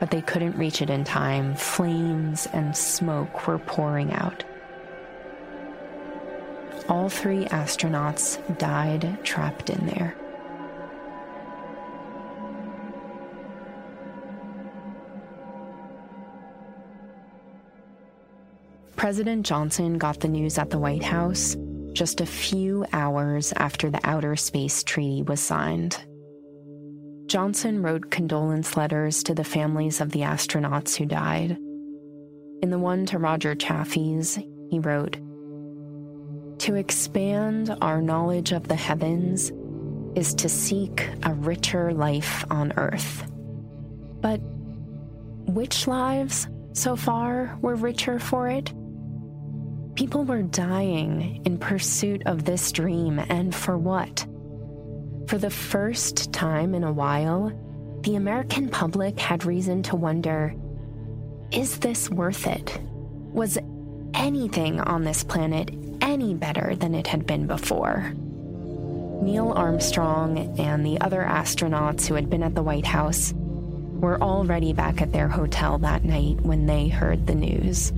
but 0.00 0.10
they 0.10 0.22
couldn't 0.22 0.56
reach 0.56 0.80
it 0.80 0.88
in 0.88 1.04
time. 1.04 1.54
Flames 1.54 2.48
and 2.54 2.74
smoke 2.74 3.46
were 3.46 3.58
pouring 3.58 4.14
out. 4.14 4.42
All 6.88 7.10
three 7.10 7.44
astronauts 7.44 8.38
died 8.56 9.18
trapped 9.22 9.68
in 9.68 9.84
there. 9.84 10.16
President 18.96 19.44
Johnson 19.44 19.98
got 19.98 20.20
the 20.20 20.28
news 20.28 20.56
at 20.56 20.70
the 20.70 20.78
White 20.78 21.04
House 21.04 21.58
just 21.92 22.22
a 22.22 22.26
few 22.26 22.86
hours 22.94 23.52
after 23.58 23.90
the 23.90 24.00
Outer 24.02 24.34
Space 24.34 24.82
Treaty 24.82 25.22
was 25.22 25.38
signed. 25.38 26.02
Johnson 27.32 27.82
wrote 27.82 28.10
condolence 28.10 28.76
letters 28.76 29.22
to 29.22 29.32
the 29.32 29.42
families 29.42 30.02
of 30.02 30.10
the 30.10 30.20
astronauts 30.20 30.94
who 30.96 31.06
died. 31.06 31.52
In 32.60 32.68
the 32.68 32.78
one 32.78 33.06
to 33.06 33.16
Roger 33.16 33.54
Chaffee's, 33.54 34.38
he 34.68 34.78
wrote 34.78 35.16
To 36.58 36.74
expand 36.74 37.74
our 37.80 38.02
knowledge 38.02 38.52
of 38.52 38.68
the 38.68 38.74
heavens 38.74 39.50
is 40.14 40.34
to 40.34 40.48
seek 40.50 41.08
a 41.22 41.32
richer 41.32 41.94
life 41.94 42.44
on 42.50 42.74
earth. 42.76 43.24
But 44.20 44.42
which 45.46 45.86
lives 45.86 46.48
so 46.74 46.96
far 46.96 47.56
were 47.62 47.76
richer 47.76 48.18
for 48.18 48.50
it? 48.50 48.74
People 49.94 50.24
were 50.26 50.42
dying 50.42 51.40
in 51.46 51.56
pursuit 51.56 52.24
of 52.26 52.44
this 52.44 52.70
dream, 52.72 53.18
and 53.18 53.54
for 53.54 53.78
what? 53.78 54.26
For 55.32 55.38
the 55.38 55.48
first 55.48 56.30
time 56.34 56.74
in 56.74 56.84
a 56.84 56.92
while, 56.92 57.58
the 58.02 58.16
American 58.16 58.68
public 58.68 59.18
had 59.18 59.46
reason 59.46 59.82
to 59.84 59.96
wonder 59.96 60.54
is 61.50 61.78
this 61.78 62.10
worth 62.10 62.46
it? 62.46 62.78
Was 63.32 63.56
anything 64.12 64.78
on 64.78 65.04
this 65.04 65.24
planet 65.24 65.70
any 66.02 66.34
better 66.34 66.76
than 66.76 66.94
it 66.94 67.06
had 67.06 67.26
been 67.26 67.46
before? 67.46 68.12
Neil 69.22 69.52
Armstrong 69.52 70.36
and 70.60 70.84
the 70.84 71.00
other 71.00 71.22
astronauts 71.22 72.06
who 72.06 72.12
had 72.12 72.28
been 72.28 72.42
at 72.42 72.54
the 72.54 72.62
White 72.62 72.84
House 72.84 73.32
were 73.34 74.20
already 74.20 74.74
back 74.74 75.00
at 75.00 75.14
their 75.14 75.28
hotel 75.28 75.78
that 75.78 76.04
night 76.04 76.42
when 76.42 76.66
they 76.66 76.88
heard 76.88 77.26
the 77.26 77.34
news. 77.34 77.90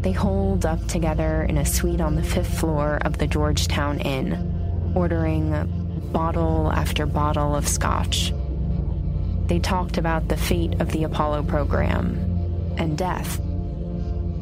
They 0.00 0.12
holed 0.12 0.64
up 0.64 0.86
together 0.86 1.42
in 1.42 1.58
a 1.58 1.66
suite 1.66 2.00
on 2.00 2.14
the 2.14 2.22
fifth 2.22 2.58
floor 2.58 3.00
of 3.02 3.18
the 3.18 3.26
Georgetown 3.26 4.00
Inn, 4.00 4.92
ordering 4.94 5.75
bottle 6.12 6.72
after 6.72 7.06
bottle 7.06 7.54
of 7.54 7.68
scotch. 7.68 8.32
They 9.46 9.58
talked 9.58 9.98
about 9.98 10.28
the 10.28 10.36
fate 10.36 10.80
of 10.80 10.90
the 10.90 11.04
Apollo 11.04 11.44
program 11.44 12.74
and 12.78 12.98
death, 12.98 13.38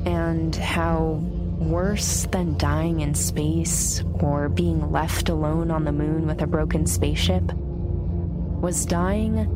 and 0.06 0.54
how 0.56 1.20
worse 1.58 2.26
than 2.30 2.58
dying 2.58 3.00
in 3.00 3.14
space 3.14 4.02
or 4.14 4.48
being 4.48 4.90
left 4.90 5.28
alone 5.28 5.70
on 5.70 5.84
the 5.84 5.92
moon 5.92 6.26
with 6.26 6.42
a 6.42 6.46
broken 6.46 6.86
spaceship 6.86 7.44
was 7.54 8.86
dying 8.86 9.48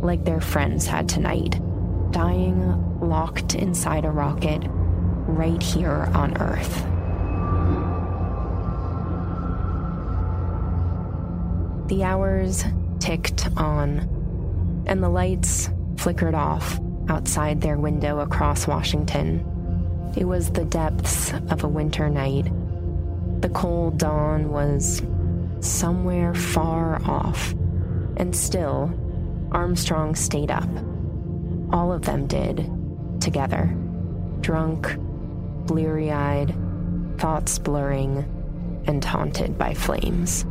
like 0.00 0.24
their 0.24 0.40
friends 0.40 0.86
had 0.86 1.08
tonight, 1.08 1.60
dying 2.12 3.00
locked 3.00 3.54
inside 3.54 4.04
a 4.04 4.10
rocket 4.10 4.62
right 5.26 5.62
here 5.62 6.10
on 6.14 6.36
Earth. 6.40 6.93
The 11.86 12.02
hours 12.02 12.64
ticked 12.98 13.48
on. 13.56 14.08
and 14.86 15.02
the 15.02 15.08
lights 15.08 15.70
flickered 15.96 16.34
off 16.34 16.78
outside 17.08 17.60
their 17.60 17.78
window 17.78 18.20
across 18.20 18.66
Washington. 18.66 19.44
It 20.16 20.24
was 20.24 20.50
the 20.50 20.64
depths 20.64 21.32
of 21.50 21.64
a 21.64 21.68
winter 21.68 22.08
night. 22.08 22.50
The 23.40 23.48
cold 23.48 23.98
dawn 23.98 24.50
was 24.50 25.02
somewhere 25.60 26.34
far 26.34 27.02
off, 27.04 27.52
and 28.16 28.34
still, 28.34 28.92
Armstrong 29.52 30.14
stayed 30.14 30.50
up. 30.50 30.68
All 31.72 31.92
of 31.92 32.02
them 32.02 32.26
did, 32.26 32.70
together, 33.20 33.74
drunk, 34.40 34.96
bleary 35.66 36.10
eyed, 36.10 36.54
thoughts 37.18 37.58
blurring, 37.58 38.24
and 38.86 39.04
haunted 39.04 39.56
by 39.58 39.74
flames. 39.74 40.44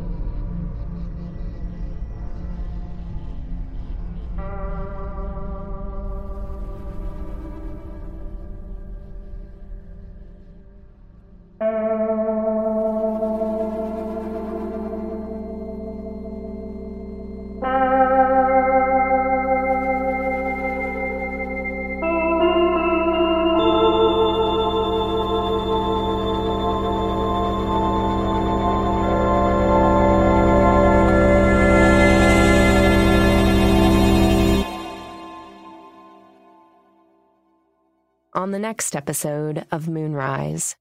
Next 38.74 38.96
episode 38.96 39.64
of 39.70 39.88
Moonrise 39.88 40.74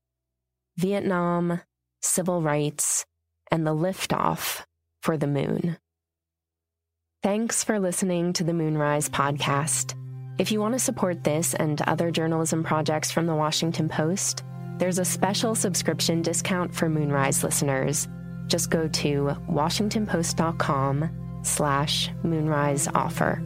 Vietnam, 0.77 1.61
civil 2.01 2.41
rights, 2.41 3.05
and 3.51 3.67
the 3.67 3.75
liftoff 3.75 4.63
for 5.03 5.15
the 5.15 5.27
moon. 5.27 5.77
Thanks 7.21 7.63
for 7.63 7.79
listening 7.79 8.33
to 8.33 8.43
the 8.43 8.51
Moonrise 8.51 9.09
podcast. 9.09 9.93
If 10.39 10.51
you 10.51 10.59
want 10.59 10.73
to 10.73 10.79
support 10.79 11.23
this 11.23 11.53
and 11.53 11.79
other 11.83 12.09
journalism 12.09 12.63
projects 12.63 13.11
from 13.11 13.27
the 13.27 13.35
Washington 13.35 13.87
Post, 13.89 14.43
there's 14.79 14.97
a 14.97 15.05
special 15.05 15.53
subscription 15.53 16.23
discount 16.23 16.73
for 16.73 16.89
Moonrise 16.89 17.43
listeners. 17.43 18.07
Just 18.47 18.71
go 18.71 18.87
to 18.87 19.35
washingtonpost.com 19.47 21.43
slash 21.43 22.09
moonrise 22.23 22.87
offer. 22.95 23.39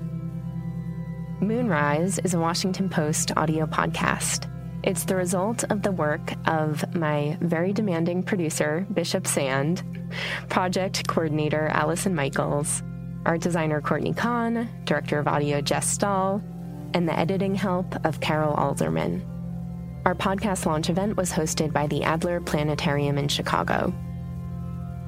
Moonrise 1.39 2.17
is 2.23 2.33
a 2.33 2.39
Washington 2.39 2.89
Post 2.89 3.31
audio 3.37 3.67
podcast. 3.67 4.51
It's 4.83 5.03
the 5.03 5.15
result 5.15 5.63
of 5.69 5.83
the 5.83 5.91
work 5.91 6.33
of 6.47 6.95
my 6.95 7.37
very 7.41 7.73
demanding 7.73 8.23
producer, 8.23 8.87
Bishop 8.91 9.27
Sand, 9.27 9.83
project 10.49 11.07
coordinator, 11.07 11.67
Allison 11.67 12.15
Michaels, 12.15 12.81
art 13.23 13.41
designer, 13.41 13.81
Courtney 13.81 14.13
Kahn, 14.13 14.67
director 14.85 15.19
of 15.19 15.27
audio, 15.27 15.61
Jess 15.61 15.87
Stahl, 15.87 16.41
and 16.95 17.07
the 17.07 17.17
editing 17.17 17.53
help 17.53 18.03
of 18.03 18.19
Carol 18.19 18.55
Alderman. 18.55 19.23
Our 20.05 20.15
podcast 20.15 20.65
launch 20.65 20.89
event 20.89 21.17
was 21.17 21.31
hosted 21.31 21.71
by 21.71 21.85
the 21.85 22.03
Adler 22.03 22.41
Planetarium 22.41 23.19
in 23.19 23.27
Chicago. 23.27 23.93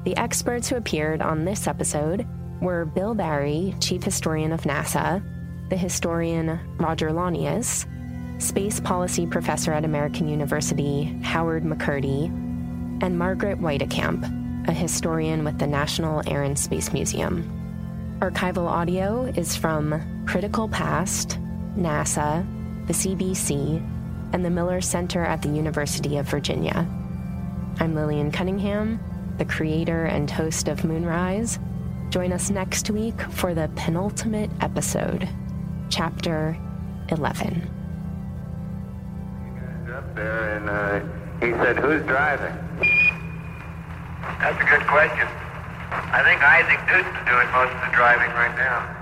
The 0.04 0.16
experts 0.16 0.70
who 0.70 0.76
appeared 0.76 1.24
on 1.24 1.44
this 1.44 1.66
episode 1.66 2.28
were 2.62 2.86
Bill 2.86 3.16
Barry, 3.16 3.74
Chief 3.80 4.04
Historian 4.04 4.52
of 4.52 4.62
NASA, 4.62 5.24
the 5.70 5.78
historian 5.78 6.60
Roger 6.78 7.10
Launius, 7.10 7.86
space 8.42 8.80
policy 8.80 9.28
professor 9.28 9.72
at 9.72 9.86
American 9.86 10.28
University 10.28 11.04
Howard 11.24 11.64
McCurdy, 11.64 12.26
and 13.02 13.18
Margaret 13.18 13.60
Weitekamp, 13.60 14.68
a 14.68 14.74
historian 14.74 15.44
with 15.44 15.60
the 15.60 15.68
National 15.68 16.22
Air 16.28 16.44
and 16.44 16.58
Space 16.58 16.92
Museum. 16.92 17.56
Archival 18.20 18.68
audio 18.68 19.26
is 19.26 19.56
from 19.56 19.92
CriticalPast, 20.26 21.38
NASA, 21.78 22.46
the 22.88 22.94
CBC, 22.94 23.78
and 24.34 24.44
the 24.44 24.50
Miller 24.50 24.82
Center 24.82 25.24
at 25.24 25.42
the 25.42 25.50
University 25.50 26.18
of 26.18 26.28
Virginia. 26.28 26.88
I'm 27.80 27.96
Lillian 27.96 28.32
Cunningham, 28.32 29.00
the 29.38 29.46
creator 29.46 30.06
and 30.06 30.30
host 30.30 30.68
of 30.68 30.84
Moonrise. 30.84 31.60
Join 32.10 32.34
us 32.34 32.50
next 32.50 32.90
week 32.90 33.22
for 33.22 33.54
the 33.54 33.70
penultimate 33.76 34.50
episode. 34.62 35.30
Chapter 35.90 36.56
11. 37.10 37.70
Up 39.92 40.16
there, 40.16 40.56
and 40.56 40.70
uh, 40.70 41.00
he 41.44 41.52
said, 41.64 41.78
Who's 41.78 42.06
driving? 42.06 42.56
That's 44.40 44.62
a 44.62 44.70
good 44.70 44.86
question. 44.88 45.28
I 45.92 46.22
think 46.24 46.42
Isaac 46.46 46.80
Newton's 46.86 47.26
doing 47.26 47.50
most 47.52 47.74
of 47.74 47.82
the 47.82 47.96
driving 47.96 48.30
right 48.38 48.56
now. 48.56 48.99